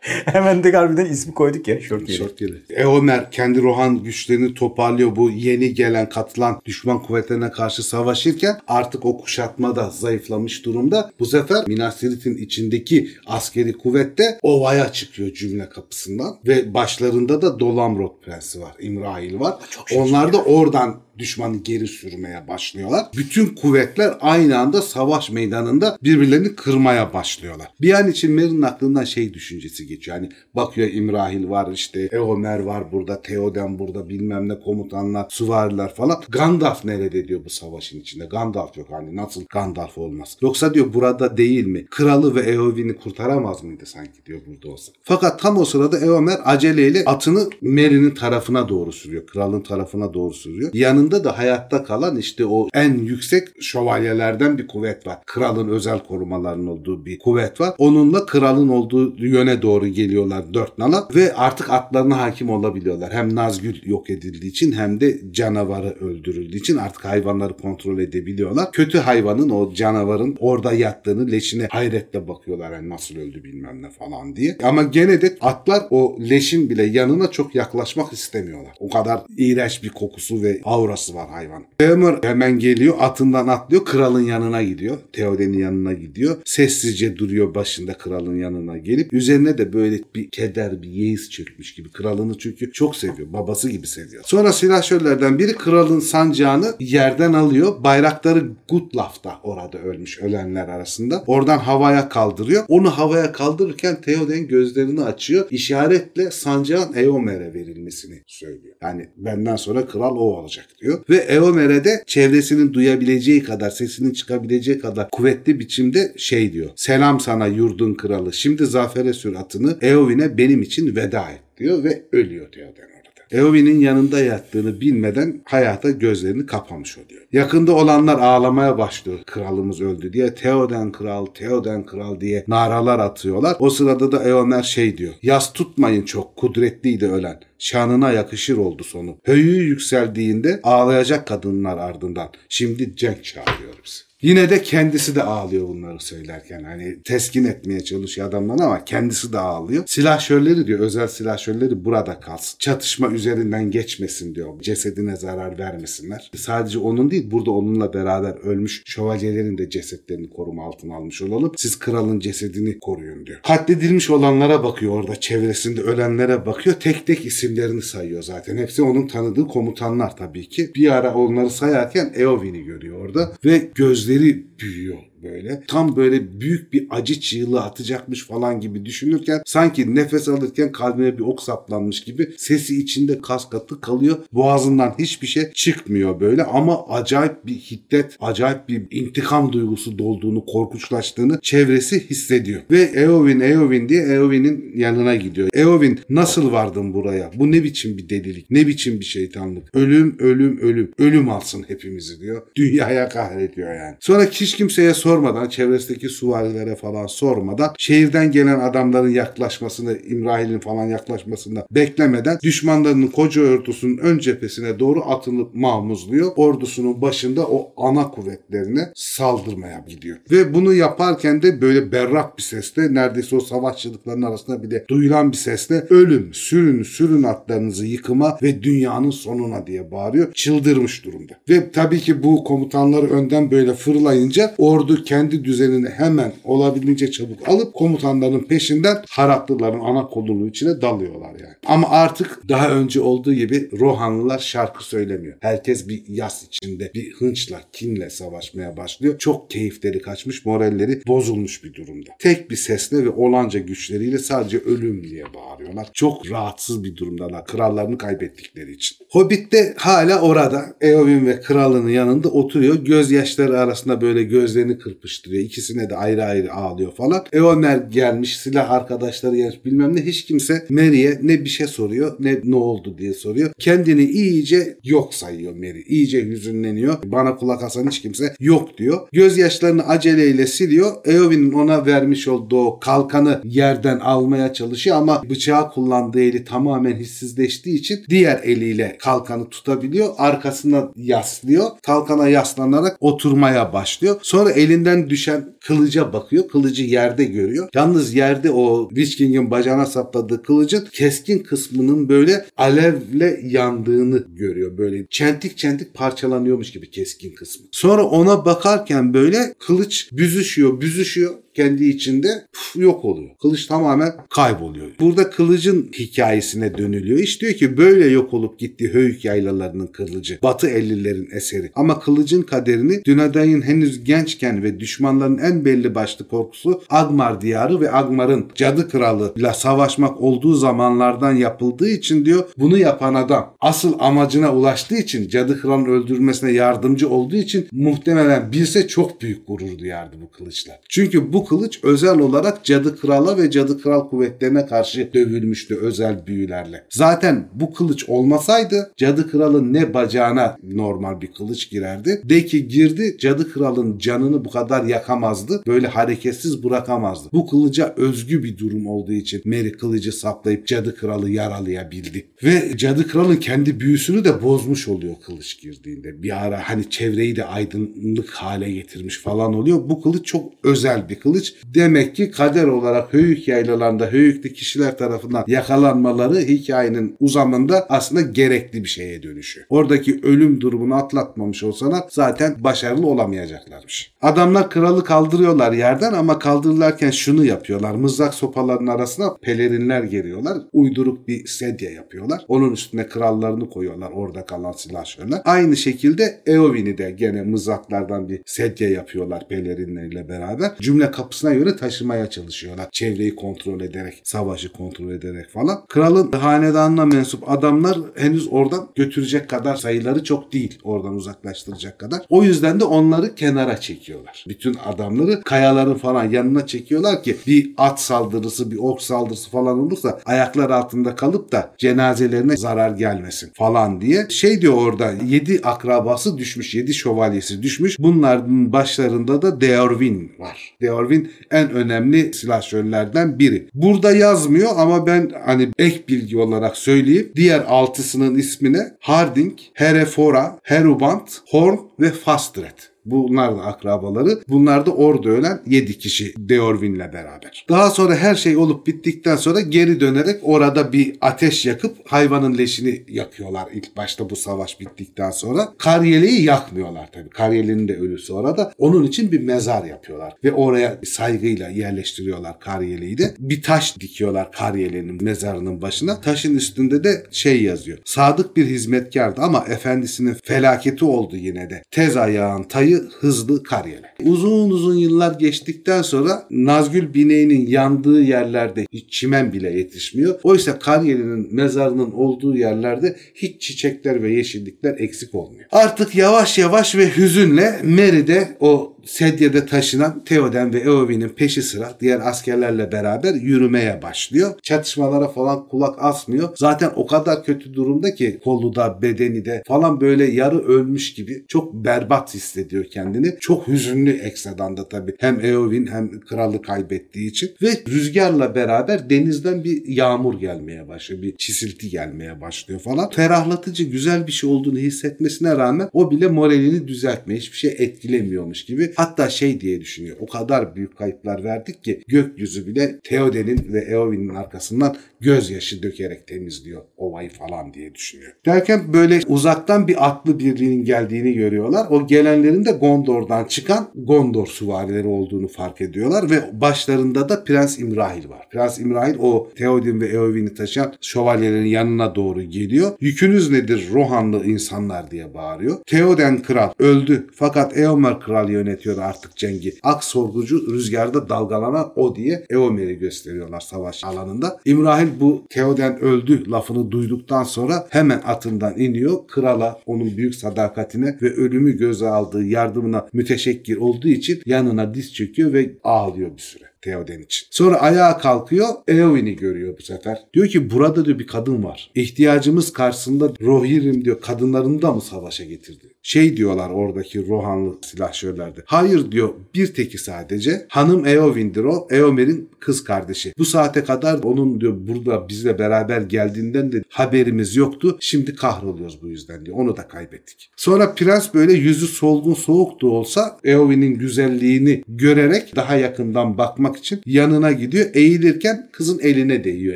Hemen 0.26 0.64
de 0.64 0.72
harbiden 0.72 1.06
ismi 1.06 1.34
koyduk 1.34 1.68
ya. 1.68 1.82
Şort 1.82 2.10
yele. 2.10 2.18
Şort 2.18 2.38
gele. 2.38 2.56
Eomer 2.70 3.32
kendi 3.32 3.62
Rohan 3.62 4.04
güçlerini 4.04 4.54
toparlıyor. 4.54 5.16
Bu 5.16 5.30
yeni 5.30 5.74
gelen 5.74 6.10
katılan 6.10 6.62
düşman 6.66 7.04
kuvvetlerine 7.04 7.52
karşı 7.52 7.84
savaşırken 7.84 8.60
artık 8.68 9.06
o 9.06 9.18
kuşatma 9.18 9.76
da 9.76 9.90
zayıflamış 9.90 10.66
durumda. 10.66 11.12
Bu 11.20 11.26
sefer 11.26 11.68
Minas 11.68 12.00
Tirith'in 12.00 12.38
içindeki 12.38 13.10
askeri 13.26 13.74
kuvvette 13.74 14.40
ovaya 14.42 14.92
çıkıyor 14.92 15.34
cümle 15.34 15.70
kapısından. 15.70 16.38
Ve 16.48 16.74
başlarında 16.74 17.42
da 17.42 17.60
Dolamrot 17.60 18.24
Prensi 18.24 18.62
var. 18.62 18.76
İmrahil 18.80 19.40
var. 19.40 19.56
Onlar 19.96 20.34
da 20.34 20.44
oradan 20.44 21.02
düşmanı 21.20 21.58
geri 21.58 21.88
sürmeye 21.88 22.48
başlıyorlar. 22.48 23.06
Bütün 23.18 23.48
kuvvetler 23.48 24.14
aynı 24.22 24.58
anda 24.58 24.82
savaş 24.82 25.30
meydanında 25.30 25.98
birbirlerini 26.04 26.56
kırmaya 26.56 27.14
başlıyorlar. 27.14 27.68
Bir 27.82 27.94
an 27.94 28.12
için 28.12 28.32
Mer'in 28.32 28.62
aklından 28.62 29.04
şey 29.04 29.34
düşüncesi 29.34 29.88
geçiyor. 29.88 29.99
Hani 30.08 30.30
bakıyor 30.56 30.90
İmrahil 30.94 31.50
var 31.50 31.72
işte 31.74 32.10
Eomer 32.12 32.60
var 32.60 32.92
burada, 32.92 33.22
Theoden 33.22 33.80
burada 33.80 34.10
bilmem 34.10 34.50
ne 34.50 34.60
komutanlar, 34.60 35.26
süvariler 35.30 35.94
falan. 35.94 36.24
Gandalf 36.30 36.86
nerede 36.86 37.28
diyor 37.28 37.46
bu 37.46 37.50
savaşın 37.50 38.00
içinde. 38.00 38.26
Gandalf 38.26 38.78
yok 38.78 38.88
hani 38.90 39.16
nasıl 39.16 39.44
Gandalf 39.50 39.98
olmaz. 39.98 40.38
Yoksa 40.42 40.74
diyor 40.74 40.94
burada 40.94 41.38
değil 41.38 41.66
mi? 41.66 41.86
Kralı 41.86 42.36
ve 42.36 42.42
Eowyn'i 42.42 42.96
kurtaramaz 42.96 43.64
mıydı 43.64 43.86
sanki 43.86 44.26
diyor 44.26 44.40
burada 44.48 44.74
olsa. 44.74 44.92
Fakat 45.04 45.40
tam 45.40 45.58
o 45.58 45.66
sırada 45.66 46.00
Eomer 46.00 46.38
aceleyle 46.46 47.04
atını 47.06 47.50
Merry'nin 47.62 48.12
tarafına 48.12 48.70
doğru 48.70 48.92
sürüyor. 48.92 49.28
Kralın 49.28 49.62
tarafına 49.62 50.14
doğru 50.14 50.34
sürüyor. 50.34 50.72
Yanında 50.74 51.24
da 51.24 51.38
hayatta 51.38 51.84
kalan 51.84 52.18
işte 52.18 52.46
o 52.46 52.68
en 52.74 52.94
yüksek 52.94 53.48
şövalyelerden 53.62 54.58
bir 54.58 54.68
kuvvet 54.68 55.08
var. 55.08 55.18
Kralın 55.26 55.68
özel 55.68 56.00
korumalarının 56.00 56.68
olduğu 56.68 57.06
bir 57.06 57.20
kuvvet 57.20 57.62
var. 57.62 57.74
Onunla 57.78 58.26
kralın 58.26 58.70
olduğu 58.70 59.16
yöne 59.18 59.62
doğru 59.62 59.88
geliyorlar 59.94 60.54
dört 60.54 60.78
nala 60.78 61.08
ve 61.16 61.34
artık 61.34 61.70
atlarına 61.70 62.22
hakim 62.22 62.50
olabiliyorlar. 62.50 63.14
Hem 63.14 63.36
Nazgül 63.36 63.76
yok 63.86 64.10
edildiği 64.10 64.52
için 64.52 64.72
hem 64.72 65.02
de 65.02 65.20
canavarı 65.32 65.90
öldürüldüğü 65.90 66.58
için 66.58 66.78
artık 66.78 67.06
hayvanları 67.06 67.58
kontrol 67.58 68.00
edebiliyorlar. 68.00 68.72
Kötü 68.72 68.98
hayvanın 68.98 69.50
o 69.50 69.74
canavarın 69.74 70.38
orada 70.40 70.74
yattığını 70.74 71.32
leşine 71.32 71.68
hayretle 71.72 72.28
bakıyorlar. 72.28 72.72
Yani 72.72 72.90
nasıl 72.90 73.16
öldü 73.16 73.44
bilmem 73.44 73.82
ne 73.82 73.90
falan 73.90 74.36
diye. 74.36 74.58
Ama 74.64 74.84
gene 74.84 75.22
de 75.22 75.38
atlar 75.42 75.84
o 75.90 76.18
leşin 76.30 76.70
bile 76.70 76.84
yanına 76.84 77.32
çok 77.32 77.56
yaklaşmak 77.56 78.14
istemiyorlar. 78.14 78.74
O 78.80 78.90
kadar 78.90 79.22
iğrenç 79.38 79.84
bir 79.84 79.90
kokusu 79.90 80.44
ve 80.44 80.62
aurası 80.64 81.16
var 81.16 81.30
hayvan. 81.30 81.64
Ömer 81.80 82.20
hemen 82.24 82.60
geliyor 82.60 82.96
atından 83.00 83.48
atlıyor 83.48 83.86
kralın 83.86 84.26
yanına 84.26 84.64
gidiyor. 84.64 84.98
Theoden'in 85.14 85.58
yanına 85.58 85.94
gidiyor. 85.94 86.38
Sessizce 86.46 87.18
duruyor 87.18 87.56
başında 87.56 87.94
kralın 87.94 88.38
yanına 88.38 88.78
gelip 88.78 89.14
üzerine 89.14 89.58
de 89.58 89.69
böyle 89.74 90.00
bir 90.16 90.30
keder 90.30 90.82
bir 90.82 90.90
yeis 90.90 91.30
çökmüş 91.30 91.74
gibi. 91.74 91.92
Kralını 91.92 92.38
çünkü 92.38 92.72
çok 92.72 92.96
seviyor. 92.96 93.34
Babası 93.34 93.70
gibi 93.70 93.88
seviyor. 93.88 94.24
Sonra 94.26 94.54
silahşörlerden 94.54 95.40
biri 95.40 95.54
kralın 95.54 96.00
sancağını 96.00 96.76
yerden 96.80 97.34
alıyor. 97.34 97.84
Bayrakları 97.84 98.52
Gutlaf'ta 98.70 99.40
orada 99.44 99.78
ölmüş 99.78 100.22
ölenler 100.22 100.68
arasında. 100.68 101.24
Oradan 101.28 101.58
havaya 101.58 102.10
kaldırıyor. 102.10 102.66
Onu 102.68 102.90
havaya 102.90 103.32
kaldırırken 103.32 104.02
Theoden 104.02 104.48
gözlerini 104.48 105.04
açıyor. 105.04 105.48
İşaretle 105.52 106.32
sancağın 106.32 106.94
Eomer'e 106.94 107.54
verilmesini 107.54 108.24
söylüyor. 108.28 108.76
Yani 108.82 109.10
benden 109.18 109.56
sonra 109.56 109.88
kral 109.88 110.16
o 110.16 110.20
olacak 110.20 110.66
diyor. 110.82 111.04
Ve 111.10 111.18
Eomer'e 111.18 111.84
de 111.84 112.04
çevresinin 112.08 112.74
duyabileceği 112.74 113.44
kadar, 113.44 113.70
sesinin 113.70 114.14
çıkabileceği 114.14 114.80
kadar 114.80 115.10
kuvvetli 115.10 115.60
biçimde 115.60 116.14
şey 116.18 116.54
diyor. 116.54 116.70
Selam 116.76 117.20
sana 117.20 117.48
yurdun 117.48 117.94
kralı. 117.94 118.34
Şimdi 118.34 118.66
zafere 118.66 119.14
sür 119.14 119.36
atını. 119.60 119.78
Eowyn'e 119.82 120.38
benim 120.38 120.62
için 120.62 120.96
veda 120.96 121.30
et 121.32 121.42
diyor 121.58 121.84
ve 121.84 122.04
ölüyor 122.12 122.52
Theoden 122.52 122.72
orada. 122.72 123.00
Eowyn'in 123.32 123.80
yanında 123.80 124.20
yattığını 124.20 124.82
bilmeden 124.82 125.42
hayata 125.46 125.90
gözlerini 125.90 126.46
kapamış 126.46 126.98
oluyor. 126.98 127.22
Yakında 127.32 127.72
olanlar 127.72 128.20
ağlamaya 128.20 128.78
başlıyor. 128.78 129.20
Kralımız 129.26 129.82
öldü 129.82 130.14
diye. 130.14 130.36
Theoden 130.36 130.92
kral, 130.92 131.26
Theoden 131.26 131.86
kral 131.86 132.22
diye 132.22 132.46
naralar 132.48 133.00
atıyorlar. 133.00 133.58
O 133.60 133.70
sırada 133.70 134.12
da 134.12 134.24
Eomer 134.24 134.64
şey 134.64 134.98
diyor. 134.98 135.14
Yas 135.22 135.54
tutmayın 135.54 136.06
çok 136.06 136.36
kudretliydi 136.36 137.08
ölen. 137.08 137.40
Şanına 137.60 138.12
yakışır 138.12 138.58
oldu 138.58 138.84
sonu. 138.84 139.18
Höyü 139.24 139.64
yükseldiğinde 139.64 140.60
ağlayacak 140.64 141.28
kadınlar 141.28 141.78
ardından. 141.78 142.30
Şimdi 142.50 142.96
cenk 142.96 143.24
çağırıyor 143.24 143.74
bizi. 143.86 144.09
Yine 144.22 144.50
de 144.50 144.62
kendisi 144.62 145.16
de 145.16 145.24
ağlıyor 145.24 145.68
bunları 145.68 146.00
söylerken. 146.00 146.64
Hani 146.64 147.04
teskin 147.04 147.44
etmeye 147.44 147.84
çalışıyor 147.84 148.28
adamlar 148.28 148.66
ama 148.66 148.86
kendisi 148.86 149.34
de 149.34 149.40
ağlıyor. 149.40 149.84
Silahşörleri 149.88 150.68
diyor 150.68 150.80
özel 150.80 151.08
silahşörleri 151.08 151.86
burada 151.86 152.20
kalsın. 152.20 152.58
Çatışma 152.60 153.12
üzerinden 153.12 153.72
geçmesin 153.72 154.36
diyor. 154.36 154.62
Cesedine 154.62 155.16
zarar 155.16 155.58
vermesinler. 155.58 156.32
Sadece 156.36 156.80
onun 156.80 157.12
değil 157.12 157.32
burada 157.32 157.52
onunla 157.52 157.94
beraber 157.94 158.34
ölmüş 158.44 158.82
şövalyelerin 158.86 159.58
de 159.58 159.70
cesetlerini 159.70 160.30
koruma 160.30 160.66
altına 160.66 160.96
almış 160.96 161.22
olalım. 161.22 161.52
Siz 161.58 161.80
kralın 161.80 162.20
cesedini 162.20 162.80
koruyun 162.80 163.26
diyor. 163.26 163.40
Katledilmiş 163.44 164.10
olanlara 164.10 164.64
bakıyor 164.64 164.94
orada 164.94 165.16
çevresinde 165.16 165.82
ölenlere 165.82 166.46
bakıyor. 166.46 166.76
Tek 166.80 167.08
tek 167.08 167.26
isimlerini 167.26 167.82
sayıyor 167.82 168.24
zaten. 168.24 168.58
Hepsi 168.58 168.84
onun 168.84 169.08
tanıdığı 169.08 169.48
komutanlar 169.48 170.18
tabii 170.18 170.50
ki. 170.50 170.72
Bir 170.76 170.92
ara 170.92 171.14
onları 171.14 171.50
sayarken 171.50 172.14
Eowyn'i 172.16 172.64
görüyor 172.64 173.06
orada 173.06 173.32
ve 173.46 173.72
gözleri 174.10 174.46
büyüyor 174.60 175.09
böyle. 175.24 175.64
Tam 175.68 175.96
böyle 175.96 176.42
büyük 176.42 176.74
bir 176.74 176.88
acı 176.90 177.20
çığlığı 177.20 177.62
atacakmış 177.62 178.26
falan 178.26 178.60
gibi 178.62 178.86
düşünürken 178.86 179.42
sanki 179.46 179.96
nefes 179.96 180.28
alırken 180.28 180.72
kalbine 180.72 181.18
bir 181.18 181.24
ok 181.24 181.42
saplanmış 181.42 182.04
gibi 182.04 182.30
sesi 182.38 182.80
içinde 182.80 183.22
kas 183.22 183.50
katı 183.50 183.82
kalıyor. 183.82 184.18
Boğazından 184.34 184.96
hiçbir 185.00 185.28
şey 185.28 185.52
çıkmıyor 185.52 186.20
böyle 186.20 186.44
ama 186.44 186.88
acayip 186.88 187.46
bir 187.46 187.56
hiddet, 187.56 188.18
acayip 188.20 188.70
bir 188.70 188.88
intikam 188.92 189.54
duygusu 189.54 190.00
dolduğunu, 190.00 190.46
korkunçlaştığını 190.46 191.40
çevresi 191.42 192.10
hissediyor. 192.10 192.62
Ve 192.72 192.82
Eowyn, 192.82 193.40
Eowyn 193.40 193.90
diye 193.90 194.02
Eowyn'in 194.02 194.72
yanına 194.76 195.16
gidiyor. 195.16 195.50
Eowyn 195.54 196.00
nasıl 196.10 196.52
vardın 196.52 196.94
buraya? 196.94 197.32
Bu 197.36 197.52
ne 197.52 197.64
biçim 197.64 197.98
bir 197.98 198.10
delilik? 198.10 198.52
Ne 198.52 198.68
biçim 198.68 199.00
bir 199.00 199.06
şeytanlık? 199.06 199.76
Ölüm, 199.76 200.16
ölüm, 200.20 200.58
ölüm. 200.58 200.92
Ölüm 201.00 201.30
alsın 201.30 201.66
hepimizi 201.68 202.20
diyor. 202.20 202.42
Dünyaya 202.56 203.10
kahrediyor 203.10 203.76
yani. 203.76 203.96
Sonra 204.00 204.26
hiç 204.26 204.56
kimseye 204.56 204.94
sor 204.94 205.09
sormadan, 205.10 205.50
çevresindeki 205.50 206.10
suvarilere 206.10 206.76
falan 206.76 207.08
sormadan, 207.08 207.74
şehirden 207.78 208.32
gelen 208.32 208.60
adamların 208.60 209.10
yaklaşmasını, 209.10 209.98
İmrahil'in 210.08 210.60
falan 210.60 210.86
yaklaşmasını 210.86 211.64
beklemeden 211.72 212.40
düşmanlarının 212.44 213.08
koca 213.08 213.42
ordusunun 213.42 213.98
ön 213.98 214.18
cephesine 214.18 214.80
doğru 214.80 215.04
atılıp 215.06 215.56
mahmuzluyor. 215.56 216.32
Ordusunun 216.36 217.02
başında 217.02 217.48
o 217.48 217.74
ana 217.78 218.12
kuvvetlerine 218.12 218.92
saldırmaya 218.96 219.86
gidiyor. 219.88 220.18
Ve 220.32 220.54
bunu 220.54 220.74
yaparken 220.74 221.42
de 221.42 221.62
böyle 221.62 221.92
berrak 221.92 222.38
bir 222.38 222.44
sesle 222.44 222.94
neredeyse 222.94 223.36
o 223.36 223.40
savaşçılıkların 223.40 224.22
arasında 224.22 224.64
bir 224.64 224.72
de 224.72 224.86
duyulan 224.90 225.32
bir 225.32 225.38
sesle 225.38 225.86
ölüm, 225.90 226.34
sürün, 226.34 226.84
sürün 226.84 227.24
atlarınızı 227.24 227.86
yıkıma 227.86 228.38
ve 228.44 228.64
dünyanın 228.64 229.10
sonuna 229.10 229.68
diye 229.68 229.92
bağırıyor. 229.92 230.34
Çıldırmış 230.34 231.06
durumda. 231.06 231.34
Ve 231.50 231.72
tabii 231.72 232.00
ki 232.00 232.24
bu 232.24 232.44
komutanları 232.44 233.10
önden 233.10 233.52
böyle 233.52 233.74
fırlayınca 233.74 234.56
ordu 234.58 234.99
kendi 235.04 235.44
düzenini 235.44 235.90
hemen 235.90 236.34
olabildiğince 236.44 237.12
çabuk 237.12 237.50
alıp 237.50 237.74
komutanların 237.74 238.40
peşinden 238.40 238.98
Haraplıların 239.10 239.80
ana 239.80 240.08
kolunun 240.08 240.50
içine 240.50 240.82
dalıyorlar 240.82 241.32
yani. 241.32 241.54
Ama 241.66 241.90
artık 241.90 242.50
daha 242.50 242.70
önce 242.70 243.02
olduğu 243.02 243.34
gibi 243.34 243.70
Rohanlılar 243.80 244.40
şarkı 244.40 244.84
söylemiyor. 244.86 245.38
Herkes 245.40 245.88
bir 245.88 246.04
yas 246.08 246.44
içinde, 246.44 246.92
bir 246.94 247.12
hınçla, 247.14 247.62
kinle 247.74 248.10
savaşmaya 248.10 248.78
başlıyor. 248.78 249.18
Çok 249.18 249.50
keyifleri 249.50 250.02
kaçmış, 250.02 250.46
moralleri 250.46 251.02
bozulmuş 251.08 251.64
bir 251.64 251.74
durumda. 251.74 252.10
Tek 252.20 252.52
bir 252.52 252.56
sesle 252.56 253.06
ve 253.06 253.10
olanca 253.10 253.60
güçleriyle 253.60 254.18
sadece 254.18 254.58
ölüm 254.58 255.04
diye 255.04 255.24
bağırıyorlar. 255.34 255.90
Çok 255.94 256.32
rahatsız 256.32 256.84
bir 256.84 256.96
durumdalar 256.96 257.46
krallarını 257.46 257.98
kaybettikleri 257.98 258.72
için. 258.72 258.98
Hobbit 259.10 259.52
de 259.52 259.74
hala 259.78 260.22
orada 260.22 260.76
Eowyn 260.82 261.26
ve 261.26 261.42
kralının 261.42 261.90
yanında 261.90 262.30
oturuyor. 262.30 262.76
Gözyaşları 262.76 263.60
arasında 263.60 264.02
böyle 264.02 264.24
gözlerini 264.24 264.78
kırpıştırıyor. 264.90 265.44
İkisine 265.44 265.90
de 265.90 265.96
ayrı 265.96 266.24
ayrı 266.24 266.54
ağlıyor 266.54 266.92
falan. 266.96 267.26
Eomer 267.34 267.78
gelmiş, 267.78 268.38
silah 268.38 268.72
arkadaşları 268.72 269.36
gelmiş 269.36 269.66
bilmem 269.66 269.96
ne. 269.96 270.06
Hiç 270.06 270.26
kimse 270.26 270.66
Merry'e 270.70 271.20
ne 271.24 271.44
bir 271.44 271.50
şey 271.50 271.68
soruyor 271.68 272.16
ne 272.20 272.40
ne 272.44 272.56
oldu 272.56 272.98
diye 272.98 273.14
soruyor. 273.14 273.52
Kendini 273.60 274.04
iyice 274.04 274.78
yok 274.84 275.14
sayıyor 275.14 275.54
Merry. 275.54 275.82
İyice 275.82 276.26
hüzünleniyor. 276.26 276.98
Bana 277.06 277.36
kulak 277.36 277.64
asan 277.64 277.88
hiç 277.88 278.02
kimse 278.02 278.34
yok 278.40 278.78
diyor. 278.78 279.08
Gözyaşlarını 279.14 279.88
aceleyle 279.88 280.48
siliyor. 280.48 280.92
Eowyn'in 281.06 281.52
ona 281.52 281.86
vermiş 281.86 282.28
olduğu 282.28 282.80
kalkanı 282.80 283.42
yerden 283.44 284.00
almaya 284.00 284.54
çalışıyor 284.54 284.98
ama 284.98 285.30
bıçağı 285.30 285.72
kullandığı 285.72 286.22
eli 286.22 286.44
tamamen 286.44 286.96
hissizleştiği 286.96 287.80
için 287.80 288.04
diğer 288.10 288.40
eliyle 288.44 288.98
kalkanı 289.00 289.50
tutabiliyor. 289.50 290.10
Arkasına 290.18 290.90
yaslıyor. 290.96 291.66
Kalkana 291.84 292.28
yaslanarak 292.28 292.98
oturmaya 293.00 293.74
başlıyor. 293.74 294.20
Sonra 294.22 294.52
elinden 294.80 295.10
düşen 295.10 295.56
kılıca 295.66 296.14
bakıyor. 296.14 296.48
Kılıcı 296.48 296.84
yerde 296.84 297.26
görüyor. 297.26 297.70
Yalnız 297.74 298.14
yerde 298.14 298.52
o 298.52 298.90
King'in 298.90 299.52
bacağına 299.52 299.86
sapladığı 299.86 300.44
kılıcın 300.44 300.88
keskin 300.92 301.40
kısmının 301.40 302.10
böyle 302.10 302.46
alevle 302.58 303.40
yandığını 303.44 304.24
görüyor. 304.36 304.78
Böyle 304.78 305.08
çentik 305.10 305.58
çentik 305.58 305.94
parçalanıyormuş 305.94 306.72
gibi 306.72 306.90
keskin 306.90 307.36
kısmı. 307.36 307.66
Sonra 307.72 308.04
ona 308.04 308.46
bakarken 308.46 309.14
böyle 309.14 309.54
kılıç 309.60 310.10
büzüşüyor, 310.12 310.82
büzüşüyor 310.82 311.34
kendi 311.60 311.86
içinde 311.86 312.28
puf, 312.54 312.76
yok 312.76 313.06
oluyor. 313.06 313.30
Kılıç 313.42 313.66
tamamen 313.66 314.12
kayboluyor. 314.30 314.88
Burada 315.00 315.30
kılıcın 315.30 315.90
hikayesine 316.00 316.78
dönülüyor. 316.78 317.20
İş 317.20 317.42
diyor 317.42 317.54
ki 317.54 317.78
böyle 317.78 318.08
yok 318.08 318.34
olup 318.34 318.60
gitti 318.60 318.94
Höyük 318.94 319.26
yaylalarının 319.26 319.88
kılıcı. 319.88 320.40
Batı 320.44 320.68
50'lerin 320.68 321.36
eseri. 321.36 321.72
Ama 321.76 322.00
kılıcın 322.00 322.42
kaderini 322.42 323.06
Dünaday'ın 323.06 323.62
henüz 323.62 324.04
gençken 324.04 324.64
ve 324.64 324.80
düşmanların 324.80 325.38
en 325.38 325.66
belli 325.66 325.96
başlı 325.96 326.28
korkusu 326.28 326.82
Agmar 326.90 327.42
diyarı 327.42 327.82
ve 327.82 327.92
Agmar'ın 327.92 328.52
cadı 328.56 328.90
kralı 328.90 329.34
ile 329.36 329.54
savaşmak 329.54 330.22
olduğu 330.22 330.54
zamanlardan 330.54 331.36
yapıldığı 331.36 331.90
için 331.90 332.26
diyor 332.26 332.44
bunu 332.58 332.78
yapan 332.78 333.14
adam 333.14 333.56
asıl 333.60 333.94
amacına 334.00 334.56
ulaştığı 334.56 334.98
için 334.98 335.30
cadı 335.30 335.62
kralın 335.62 335.86
öldürülmesine 335.86 336.52
yardımcı 336.52 337.10
olduğu 337.10 337.36
için 337.36 337.68
muhtemelen 337.72 338.52
bilse 338.52 338.88
çok 338.88 339.22
büyük 339.22 339.48
gurur 339.48 339.78
duyardı 339.78 340.16
bu 340.22 340.32
kılıçla. 340.32 340.80
Çünkü 340.90 341.34
bu 341.34 341.46
kılıç 341.50 341.80
özel 341.84 342.20
olarak 342.20 342.66
cadı 342.66 343.00
krala 343.00 343.38
ve 343.38 343.52
cadı 343.52 343.82
kral 343.82 344.10
kuvvetlerine 344.10 344.66
karşı 344.66 345.10
dövülmüştü 345.14 345.76
özel 345.76 346.28
büyülerle. 346.28 346.86
Zaten 346.90 347.50
bu 347.54 347.74
kılıç 347.74 348.10
olmasaydı 348.10 348.92
cadı 348.98 349.32
kralın 349.32 349.74
ne 349.74 349.94
bacağına 349.94 350.58
normal 350.64 351.22
bir 351.22 351.28
kılıç 351.28 351.70
girerdi. 351.70 352.22
De 352.24 352.46
ki 352.46 352.68
girdi 352.68 353.18
cadı 353.20 353.54
kralın 353.54 353.98
canını 353.98 354.46
bu 354.46 354.50
kadar 354.50 354.84
yakamazdı. 354.84 355.64
Böyle 355.68 355.88
hareketsiz 355.88 356.64
bırakamazdı. 356.64 357.30
Bu 357.34 357.48
kılıca 357.48 357.94
özgü 357.98 358.44
bir 358.44 358.58
durum 358.58 358.88
olduğu 358.88 359.14
için 359.14 359.42
Mary 359.46 359.72
kılıcı 359.72 360.12
saplayıp 360.12 360.68
cadı 360.68 360.96
kralı 360.96 361.30
yaralayabildi. 361.30 362.26
Ve 362.44 362.78
cadı 362.78 363.08
kralın 363.08 363.36
kendi 363.36 363.80
büyüsünü 363.80 364.26
de 364.26 364.44
bozmuş 364.44 364.88
oluyor 364.88 365.16
kılıç 365.26 365.62
girdiğinde. 365.62 366.24
Bir 366.24 366.46
ara 366.46 366.62
hani 366.70 366.90
çevreyi 366.90 367.36
de 367.36 367.46
aydınlık 367.46 368.30
hale 368.30 368.72
getirmiş 368.72 369.20
falan 369.20 369.54
oluyor. 369.54 369.90
Bu 369.90 370.02
kılıç 370.02 370.26
çok 370.26 370.54
özel 370.64 371.10
bir 371.10 371.16
kılıç. 371.16 371.29
Demek 371.66 372.16
ki 372.16 372.32
kader 372.32 372.68
olarak 372.68 373.14
Höyük 373.14 373.48
yaylalarında 373.48 374.06
Höyüklü 374.12 374.54
kişiler 374.54 374.98
tarafından 374.98 375.44
yakalanmaları 375.48 376.40
hikayenin 376.40 377.16
uzamında 377.20 377.86
aslında 377.90 378.22
gerekli 378.22 378.84
bir 378.84 378.90
şeye 378.90 379.24
dönüşüyor. 379.24 379.68
Oradaki 379.70 380.20
ölüm 380.24 380.62
durumunu 380.62 380.96
atlatmamış 380.96 381.64
olsalar 381.64 382.04
zaten 382.10 382.64
başarılı 382.64 383.08
olamayacaklarmış. 383.08 384.14
Adamlar 384.22 384.70
kralı 384.70 385.04
kaldırıyorlar 385.04 385.72
yerden 385.72 386.14
ama 386.14 386.40
kaldırırlarken 386.40 387.12
şunu 387.12 387.46
yapıyorlar. 387.46 387.96
Mızrak 387.96 388.34
sopalarının 388.34 388.88
arasına 388.88 389.34
pelerinler 389.42 390.04
geriyorlar. 390.04 390.58
Uyduruk 390.74 391.28
bir 391.28 391.48
sedye 391.48 391.92
yapıyorlar. 391.92 392.46
Onun 392.48 392.74
üstüne 392.74 393.08
krallarını 393.08 393.70
koyuyorlar 393.70 394.12
orada 394.12 394.46
kalan 394.46 394.72
silahşörler. 394.72 395.42
Aynı 395.46 395.78
şekilde 395.78 396.42
Eowyn'i 396.46 396.98
de 396.98 397.12
gene 397.12 397.42
mızraklardan 397.42 398.30
bir 398.30 398.42
sedye 398.46 398.90
yapıyorlar 398.90 399.48
pelerinleriyle 399.48 400.30
beraber. 400.30 400.72
Cümle 400.82 401.12
kapısına 401.20 401.54
göre 401.54 401.76
taşımaya 401.76 402.30
çalışıyorlar. 402.30 402.88
Çevreyi 402.92 403.36
kontrol 403.36 403.82
ederek, 403.82 404.22
savaşı 404.24 404.72
kontrol 404.72 405.12
ederek 405.12 405.50
falan. 405.50 405.86
Kralın 405.88 406.32
hanedanına 406.32 407.06
mensup 407.06 407.52
adamlar 407.52 407.98
henüz 408.16 408.48
oradan 408.52 408.88
götürecek 408.96 409.50
kadar 409.50 409.76
sayıları 409.76 410.24
çok 410.24 410.54
değil. 410.54 410.80
Oradan 410.84 411.16
uzaklaştıracak 411.16 412.00
kadar. 412.00 412.22
O 412.30 412.44
yüzden 412.44 412.80
de 412.80 412.84
onları 412.84 413.36
kenara 413.36 413.78
çekiyorlar. 413.78 414.46
Bütün 414.48 414.76
adamları 414.86 415.42
kayaların 415.42 415.98
falan 415.98 416.24
yanına 416.24 416.66
çekiyorlar 416.66 417.24
ki 417.24 417.36
bir 417.48 417.74
at 417.78 418.02
saldırısı, 418.02 418.72
bir 418.72 418.78
ok 418.78 419.02
saldırısı 419.02 419.50
falan 419.50 419.80
olursa 419.80 420.20
ayaklar 420.26 420.70
altında 420.70 421.16
kalıp 421.16 421.52
da 421.52 421.72
cenazelerine 421.78 422.58
zarar 422.58 422.92
gelmesin 422.92 423.50
falan 423.54 424.02
diye. 424.02 424.30
Şey 424.30 424.62
diyor 424.62 424.74
orada 424.74 425.14
7 425.26 425.62
akrabası 425.64 426.38
düşmüş, 426.38 426.76
7 426.76 426.94
şövalyesi 426.94 427.64
düşmüş. 427.64 428.00
Bunların 428.00 428.74
başlarında 428.74 429.42
da 429.42 429.62
Deorvin 429.62 430.32
var. 430.40 430.74
Deorvin 430.82 431.09
en 431.52 431.72
önemli 431.72 432.34
silahşörlerden 432.34 433.40
biri. 433.40 433.68
Burada 433.74 434.12
yazmıyor 434.12 434.72
ama 434.76 435.08
ben 435.08 435.32
hani 435.46 435.70
ek 435.78 436.04
bilgi 436.08 436.38
olarak 436.38 436.78
söyleyeyim. 436.78 437.32
Diğer 437.36 437.60
altısının 437.68 438.36
ismine 438.36 438.80
Harding, 439.00 439.60
Herefora, 439.74 440.60
Herubant, 440.64 441.42
Horn 441.50 441.78
ve 442.00 442.12
Fastret. 442.12 442.89
Bunlar 443.06 443.58
da 443.58 443.62
akrabaları. 443.62 444.40
Bunlar 444.48 444.86
da 444.86 444.92
orada 444.92 445.30
ölen 445.30 445.62
7 445.66 445.98
kişi 445.98 446.34
Deorvin'le 446.38 447.00
beraber. 447.14 447.66
Daha 447.70 447.90
sonra 447.90 448.16
her 448.16 448.36
şey 448.36 448.58
olup 448.58 448.88
bittikten 448.88 449.36
sonra 449.36 449.60
geri 449.60 450.00
dönerek 450.00 450.40
orada 450.42 450.94
bir 450.94 451.18
ateş 451.22 451.66
yakıp 451.66 451.98
hayvanın 452.06 452.58
leşini 452.58 453.04
yakıyorlar 453.08 453.66
ilk 453.74 453.98
başta 453.98 454.30
bu 454.30 454.36
savaş 454.36 454.80
bittikten 454.80 455.32
sonra. 455.32 455.74
Karyeli'yi 455.78 456.44
yakmıyorlar 456.44 457.10
tabii. 457.12 457.30
Karyeli'nin 457.30 457.88
de 457.88 457.96
ölüsü 457.96 458.34
orada. 458.34 458.74
Onun 458.78 459.04
için 459.04 459.32
bir 459.32 459.42
mezar 459.42 459.86
yapıyorlar. 459.86 460.34
Ve 460.44 460.52
oraya 460.52 461.00
saygıyla 461.06 461.70
yerleştiriyorlar 461.70 462.60
Karyeli'yi 462.60 463.18
de. 463.18 463.34
Bir 463.40 463.62
taş 463.62 464.00
dikiyorlar 464.00 464.52
Karyeli'nin 464.52 465.24
mezarının 465.24 465.82
başına. 465.82 466.22
Taşın 466.22 466.56
üstünde 466.56 467.04
de 467.04 467.24
şey 467.32 467.64
yazıyor. 467.64 467.98
Sadık 468.06 468.58
bir 468.58 468.66
hizmetkardı 468.66 469.42
ama 469.42 469.66
efendisinin 469.70 470.38
felaketi 470.44 471.06
oldu 471.06 471.36
yine 471.36 471.70
de. 471.70 471.84
Tez 471.92 472.18
ayağın 472.18 472.64
tayı 472.64 472.89
hızlı 472.96 473.64
Karyeli. 473.64 474.06
Uzun 474.24 474.70
uzun 474.70 474.96
yıllar 474.96 475.40
geçtikten 475.40 476.02
sonra 476.02 476.48
Nazgül 476.52 477.14
bineğinin 477.14 477.68
yandığı 477.68 478.22
yerlerde 478.22 478.86
hiç 478.94 479.14
çimen 479.14 479.54
bile 479.54 479.70
yetişmiyor. 479.70 480.40
Oysa 480.44 480.80
Karyeli'nin 480.80 481.56
mezarının 481.56 482.12
olduğu 482.12 482.56
yerlerde 482.58 483.16
hiç 483.36 483.62
çiçekler 483.62 484.24
ve 484.24 484.32
yeşillikler 484.34 484.96
eksik 485.00 485.36
olmuyor. 485.36 485.66
Artık 485.72 486.16
yavaş 486.16 486.58
yavaş 486.58 486.96
ve 486.96 487.18
hüzünle 487.18 487.80
Mary 487.84 488.28
de 488.28 488.58
o 488.60 488.96
sedyede 489.10 489.66
taşınan 489.66 490.24
Theoden 490.24 490.74
ve 490.74 490.80
Eowyn'in 490.80 491.30
peşi 491.30 491.62
sıra 491.62 491.98
diğer 492.02 492.20
askerlerle 492.20 492.92
beraber 492.92 493.34
yürümeye 493.34 494.02
başlıyor. 494.02 494.54
Çatışmalara 494.64 495.28
falan 495.28 495.68
kulak 495.68 495.96
asmıyor. 496.00 496.50
Zaten 496.56 496.92
o 496.96 497.08
kadar 497.08 497.44
kötü 497.44 497.74
durumda 497.74 498.16
ki 498.16 498.40
kolu 498.44 498.76
da 498.76 499.02
bedeni 499.02 499.46
de 499.46 499.64
falan 499.68 500.02
böyle 500.02 500.26
yarı 500.26 500.60
ölmüş 500.60 501.14
gibi 501.14 501.46
çok 501.48 501.74
berbat 501.74 502.34
hissediyor 502.34 502.86
kendini. 502.86 503.36
Çok 503.40 503.68
hüzünlü 503.68 504.12
ekstradan 504.12 504.78
da 504.78 504.90
tabii. 504.90 505.16
Hem 505.20 505.46
Eowyn 505.46 505.88
hem 505.88 506.20
kralı 506.20 506.62
kaybettiği 506.62 507.30
için 507.30 507.52
ve 507.62 507.70
rüzgarla 507.88 508.56
beraber 508.56 509.10
denizden 509.10 509.64
bir 509.64 509.88
yağmur 509.88 510.40
gelmeye 510.40 510.88
başlıyor. 510.88 511.22
Bir 511.22 511.38
çisilti 511.38 511.90
gelmeye 511.90 512.42
başlıyor 512.42 512.80
falan. 512.80 513.10
Ferahlatıcı 513.10 513.84
güzel 513.84 514.28
bir 514.28 514.32
şey 514.32 514.50
olduğunu 514.50 514.78
hissetmesine 514.78 515.58
rağmen 515.58 515.90
o 515.94 516.12
bile 516.12 516.28
moralini 516.28 516.88
düzeltmeye 516.88 517.40
hiçbir 517.40 517.58
şey 517.58 517.76
etkilemiyormuş 517.78 518.66
gibi. 518.66 518.94
Hatta 519.00 519.30
şey 519.30 519.62
diye 519.62 519.82
düşünüyor. 519.82 520.18
O 520.20 520.28
kadar 520.28 520.76
büyük 520.76 520.98
kayıplar 520.98 521.44
verdik 521.44 521.84
ki 521.84 522.04
gökyüzü 522.08 522.68
bile 522.68 523.00
Theoden'in 523.04 523.74
ve 523.74 523.80
Eowyn'in 523.80 524.36
arkasından 524.36 524.96
gözyaşı 525.22 525.84
dökerek 525.84 526.28
temizliyor 526.28 526.82
ovayı 526.98 527.30
falan 527.30 527.74
diye 527.74 527.96
düşünüyor. 527.96 528.32
Derken 528.46 528.94
böyle 528.94 529.20
uzaktan 529.28 529.88
bir 529.88 530.08
atlı 530.08 530.40
birliğinin 530.40 530.86
geldiğini 530.86 531.34
görüyorlar. 531.34 531.88
O 531.90 532.08
gelenlerin 532.08 532.66
de 532.66 532.72
Gondor'dan 532.72 533.46
çıkan 533.46 533.90
Gondor 533.96 534.48
süvarileri 534.48 535.08
olduğunu 535.08 535.48
fark 535.48 535.82
ediyorlar 535.82 536.30
ve 536.30 536.62
başlarında 536.62 537.30
da 537.30 537.44
Prens 537.44 537.80
İmrahil 537.80 538.30
var. 538.30 538.50
Prens 538.52 538.80
İmrahil 538.80 539.16
o 539.20 539.50
Theoden 539.56 540.02
ve 540.02 540.08
Eowyn'i 540.08 540.54
taşıyan 540.54 540.94
şövalyelerin 541.02 541.66
yanına 541.66 542.16
doğru 542.16 542.42
geliyor. 542.42 542.92
Yükünüz 543.00 543.52
nedir 543.52 543.90
Rohanlı 543.94 544.46
insanlar 544.46 545.12
diye 545.12 545.34
bağırıyor. 545.34 545.78
Theoden 545.86 546.42
kral 546.42 546.72
öldü 546.80 547.28
fakat 547.34 547.78
Eomer 547.78 548.20
kral 548.20 548.50
yönetiyor 548.50 548.89
artık 548.98 549.36
cengi. 549.36 549.76
Ak 549.84 550.04
sorgucu 550.04 550.74
rüzgarda 550.74 551.30
dalgalanan 551.30 551.94
o 551.96 552.16
diye 552.16 552.46
Eomer'i 552.50 553.00
gösteriyorlar 553.00 553.60
savaş 553.60 554.04
alanında. 554.04 554.60
İmrahil 554.66 555.08
bu 555.20 555.44
Theoden 555.50 556.00
öldü 556.00 556.52
lafını 556.52 556.92
duyduktan 556.92 557.44
sonra 557.44 557.88
hemen 557.90 558.22
atından 558.26 558.80
iniyor. 558.80 559.28
Krala 559.28 559.80
onun 559.86 560.18
büyük 560.18 560.36
sadakatine 560.36 561.18
ve 561.22 561.34
ölümü 561.34 561.78
göze 561.78 562.08
aldığı 562.08 562.44
yardımına 562.44 563.08
müteşekkir 563.14 563.78
olduğu 563.78 564.08
için 564.08 564.42
yanına 564.46 564.94
diz 564.94 565.14
çöküyor 565.14 565.54
ve 565.54 565.72
ağlıyor 565.84 566.38
bir 566.38 566.42
süre. 566.42 566.69
Theoden 566.82 567.20
için. 567.20 567.48
Sonra 567.52 567.76
ayağa 567.76 568.18
kalkıyor. 568.18 568.68
Eowyn'i 568.88 569.36
görüyor 569.36 569.78
bu 569.80 569.84
sefer. 569.84 570.18
Diyor 570.34 570.48
ki 570.48 570.72
burada 570.72 571.06
diyor 571.06 571.20
bir 571.20 571.28
kadın 571.28 571.64
var. 571.64 571.92
İhtiyacımız 571.96 572.74
karşısında 572.74 573.34
Rohirrim 573.42 574.06
diyor 574.06 574.22
kadınlarını 574.22 574.82
da 574.82 574.92
mı 574.92 575.02
savaşa 575.02 575.44
getirdi? 575.44 575.94
Şey 576.04 576.38
diyorlar 576.38 576.70
oradaki 576.70 577.28
Rohanlı 577.28 577.78
silahşörlerde. 577.82 578.64
Hayır 578.66 579.12
diyor 579.12 579.34
bir 579.56 579.74
teki 579.74 579.98
sadece. 579.98 580.66
Hanım 580.70 581.06
Eowyn'dir 581.06 581.64
o. 581.64 581.88
Eomer'in 581.92 582.50
kız 582.60 582.84
kardeşi. 582.84 583.34
Bu 583.38 583.46
saate 583.46 583.84
kadar 583.84 584.24
onun 584.24 584.62
diyor 584.62 584.78
burada 584.88 585.30
bizle 585.30 585.60
beraber 585.60 586.02
geldiğinden 586.02 586.72
de 586.72 586.84
haberimiz 586.90 587.56
yoktu. 587.56 587.98
Şimdi 588.02 588.36
kahroluyoruz 588.36 589.02
bu 589.02 589.08
yüzden 589.08 589.46
diyor. 589.46 589.58
Onu 589.58 589.78
da 589.78 589.88
kaybettik. 589.88 590.52
Sonra 590.58 590.96
prens 590.96 591.34
böyle 591.34 591.54
yüzü 591.54 591.88
solgun 591.88 592.34
soğuk 592.34 592.82
da 592.82 592.88
olsa 592.88 593.38
Eowyn'in 593.44 593.94
güzelliğini 593.94 594.84
görerek 594.88 595.56
daha 595.56 595.76
yakından 595.76 596.38
bakmak 596.38 596.69
için 596.78 597.02
yanına 597.06 597.52
gidiyor. 597.52 597.86
Eğilirken 597.94 598.70
kızın 598.72 599.00
eline 599.00 599.44
değiyor 599.44 599.76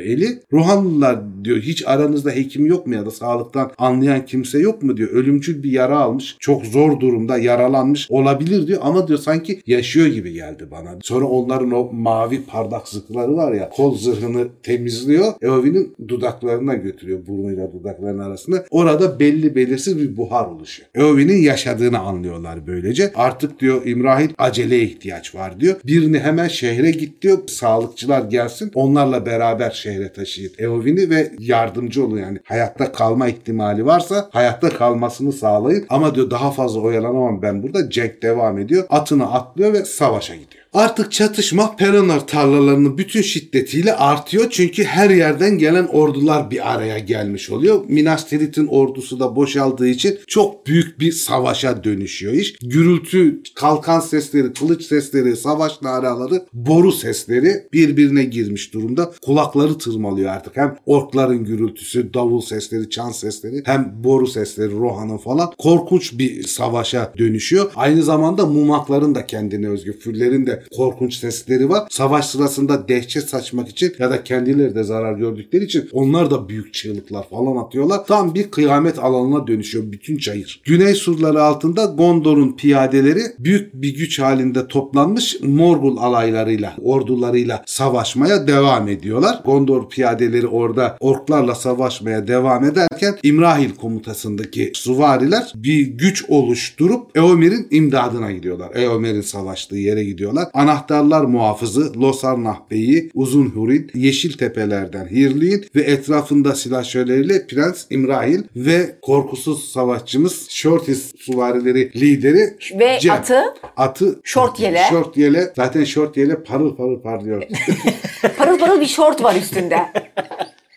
eli. 0.00 0.38
Rohanlılar 0.52 1.18
diyor 1.44 1.58
hiç 1.58 1.86
aranızda 1.86 2.30
hekim 2.30 2.66
yok 2.66 2.86
mu 2.86 2.94
ya 2.94 3.06
da 3.06 3.10
sağlıktan 3.10 3.70
anlayan 3.78 4.26
kimse 4.26 4.58
yok 4.58 4.82
mu 4.82 4.96
diyor. 4.96 5.10
Ölümcül 5.10 5.62
bir 5.62 5.72
yara 5.72 5.98
almış. 5.98 6.36
Çok 6.40 6.66
zor 6.66 7.00
durumda 7.00 7.38
yaralanmış 7.38 8.06
olabilir 8.10 8.66
diyor 8.66 8.80
ama 8.82 9.08
diyor 9.08 9.18
sanki 9.18 9.62
yaşıyor 9.66 10.06
gibi 10.06 10.32
geldi 10.32 10.66
bana. 10.70 10.90
Sonra 11.02 11.24
onların 11.26 11.70
o 11.70 11.92
mavi 11.92 12.42
pardak 12.42 12.88
zırhları 12.88 13.36
var 13.36 13.52
ya 13.52 13.68
kol 13.68 13.98
zırhını 13.98 14.48
temizliyor. 14.62 15.32
Eowyn'in 15.42 15.94
dudaklarına 16.08 16.74
götürüyor 16.74 17.26
burnuyla 17.26 17.72
dudaklarının 17.72 18.18
arasında. 18.18 18.64
Orada 18.70 19.20
belli 19.20 19.54
belirsiz 19.54 19.98
bir 19.98 20.16
buhar 20.16 20.46
oluşuyor. 20.46 20.88
Eowyn'in 20.94 21.42
yaşadığını 21.42 21.98
anlıyorlar 21.98 22.66
böylece. 22.66 23.12
Artık 23.14 23.60
diyor 23.60 23.86
İmrahil 23.86 24.28
aceleye 24.38 24.82
ihtiyaç 24.82 25.34
var 25.34 25.60
diyor. 25.60 25.76
Birini 25.84 26.18
hemen 26.18 26.48
şehre 26.48 26.83
git 26.90 27.22
diyor. 27.22 27.38
Sağlıkçılar 27.48 28.22
gelsin. 28.22 28.70
Onlarla 28.74 29.26
beraber 29.26 29.70
şehre 29.70 30.12
taşıyın 30.12 30.52
Eowyn'i 30.58 31.10
ve 31.10 31.32
yardımcı 31.38 32.04
olun 32.04 32.18
yani. 32.18 32.38
Hayatta 32.44 32.92
kalma 32.92 33.28
ihtimali 33.28 33.86
varsa 33.86 34.28
hayatta 34.32 34.68
kalmasını 34.68 35.32
sağlayın. 35.32 35.86
Ama 35.88 36.14
diyor 36.14 36.30
daha 36.30 36.50
fazla 36.50 36.80
oyalanamam 36.80 37.42
ben 37.42 37.62
burada. 37.62 37.90
Cenk 37.90 38.22
devam 38.22 38.58
ediyor. 38.58 38.84
Atını 38.88 39.32
atlıyor 39.32 39.72
ve 39.72 39.84
savaşa 39.84 40.34
gidiyor. 40.34 40.63
Artık 40.74 41.12
çatışma 41.12 41.76
Peranar 41.76 42.26
tarlalarının 42.26 42.98
bütün 42.98 43.22
şiddetiyle 43.22 43.96
artıyor. 43.96 44.46
Çünkü 44.50 44.84
her 44.84 45.10
yerden 45.10 45.58
gelen 45.58 45.86
ordular 45.86 46.50
bir 46.50 46.72
araya 46.72 46.98
gelmiş 46.98 47.50
oluyor. 47.50 47.84
Minas 47.88 48.28
Tirith'in 48.28 48.66
ordusu 48.66 49.20
da 49.20 49.36
boşaldığı 49.36 49.88
için 49.88 50.18
çok 50.26 50.66
büyük 50.66 51.00
bir 51.00 51.12
savaşa 51.12 51.84
dönüşüyor 51.84 52.32
iş. 52.32 52.56
Gürültü, 52.62 53.42
kalkan 53.54 54.00
sesleri, 54.00 54.52
kılıç 54.52 54.84
sesleri, 54.84 55.36
savaş 55.36 55.82
naraları, 55.82 56.46
boru 56.52 56.92
sesleri 56.92 57.68
birbirine 57.72 58.24
girmiş 58.24 58.74
durumda. 58.74 59.12
Kulakları 59.22 59.78
tırmalıyor 59.78 60.30
artık. 60.30 60.56
Hem 60.56 60.76
orkların 60.86 61.44
gürültüsü, 61.44 62.14
davul 62.14 62.40
sesleri, 62.40 62.90
çan 62.90 63.10
sesleri, 63.10 63.62
hem 63.64 63.92
boru 64.04 64.26
sesleri, 64.26 64.72
Rohan'ın 64.72 65.18
falan. 65.18 65.50
Korkunç 65.58 66.18
bir 66.18 66.42
savaşa 66.42 67.12
dönüşüyor. 67.18 67.72
Aynı 67.76 68.02
zamanda 68.02 68.46
mumakların 68.46 69.14
da 69.14 69.26
kendine 69.26 69.68
özgü, 69.68 69.98
füllerin 69.98 70.46
de 70.46 70.63
korkunç 70.76 71.14
sesleri 71.14 71.68
var. 71.68 71.82
Savaş 71.90 72.26
sırasında 72.26 72.88
dehşet 72.88 73.28
saçmak 73.28 73.68
için 73.68 73.94
ya 73.98 74.10
da 74.10 74.24
kendileri 74.24 74.74
de 74.74 74.84
zarar 74.84 75.12
gördükleri 75.12 75.64
için 75.64 75.88
onlar 75.92 76.30
da 76.30 76.48
büyük 76.48 76.74
çığlıklar 76.74 77.28
falan 77.28 77.64
atıyorlar. 77.64 78.06
Tam 78.06 78.34
bir 78.34 78.50
kıyamet 78.50 78.98
alanına 78.98 79.46
dönüşüyor 79.46 79.92
bütün 79.92 80.16
çayır. 80.16 80.60
Güney 80.64 80.94
surları 80.94 81.42
altında 81.42 81.84
Gondor'un 81.84 82.56
piyadeleri 82.56 83.22
büyük 83.38 83.74
bir 83.74 83.94
güç 83.96 84.18
halinde 84.18 84.68
toplanmış 84.68 85.40
Morgul 85.42 85.96
alaylarıyla, 85.96 86.76
ordularıyla 86.82 87.62
savaşmaya 87.66 88.46
devam 88.46 88.88
ediyorlar. 88.88 89.40
Gondor 89.44 89.88
piyadeleri 89.88 90.46
orada 90.46 90.96
orklarla 91.00 91.54
savaşmaya 91.54 92.26
devam 92.26 92.64
ederken 92.64 93.16
İmrahil 93.22 93.70
komutasındaki 93.70 94.72
suvariler 94.74 95.52
bir 95.54 95.86
güç 95.86 96.24
oluşturup 96.28 97.16
Eomer'in 97.16 97.68
imdadına 97.70 98.32
gidiyorlar. 98.32 98.74
Eomer'in 98.74 99.20
savaştığı 99.20 99.76
yere 99.76 100.04
gidiyorlar. 100.04 100.48
Anahtarlar 100.54 101.24
muhafızı 101.24 102.00
Losarnah 102.00 102.56
Bey'i, 102.70 103.10
Uzun 103.14 103.46
Hurin, 103.46 103.90
Yeşil 103.94 104.32
Tepelerden 104.38 105.06
Hirli'in 105.06 105.66
ve 105.74 105.80
etrafında 105.82 106.54
silahşörleriyle 106.54 107.46
Prens 107.46 107.84
İmrahil 107.90 108.42
ve 108.56 108.96
korkusuz 109.02 109.72
savaşçımız 109.72 110.50
Shortis 110.50 111.12
suvarileri 111.18 112.00
lideri 112.00 112.56
Ve 112.78 112.98
Cem. 113.00 113.14
atı 113.14 113.42
Atı 113.76 114.20
Short 114.24 114.60
yele. 114.60 114.82
Short 114.90 115.16
yele. 115.16 115.52
Zaten 115.56 115.84
short 115.84 116.16
yele 116.16 116.42
parıl 116.42 116.76
parıl 116.76 117.00
parlıyor. 117.00 117.42
parıl 118.38 118.58
parıl 118.58 118.80
bir 118.80 118.86
şort 118.86 119.22
var 119.22 119.34
üstünde. 119.34 119.78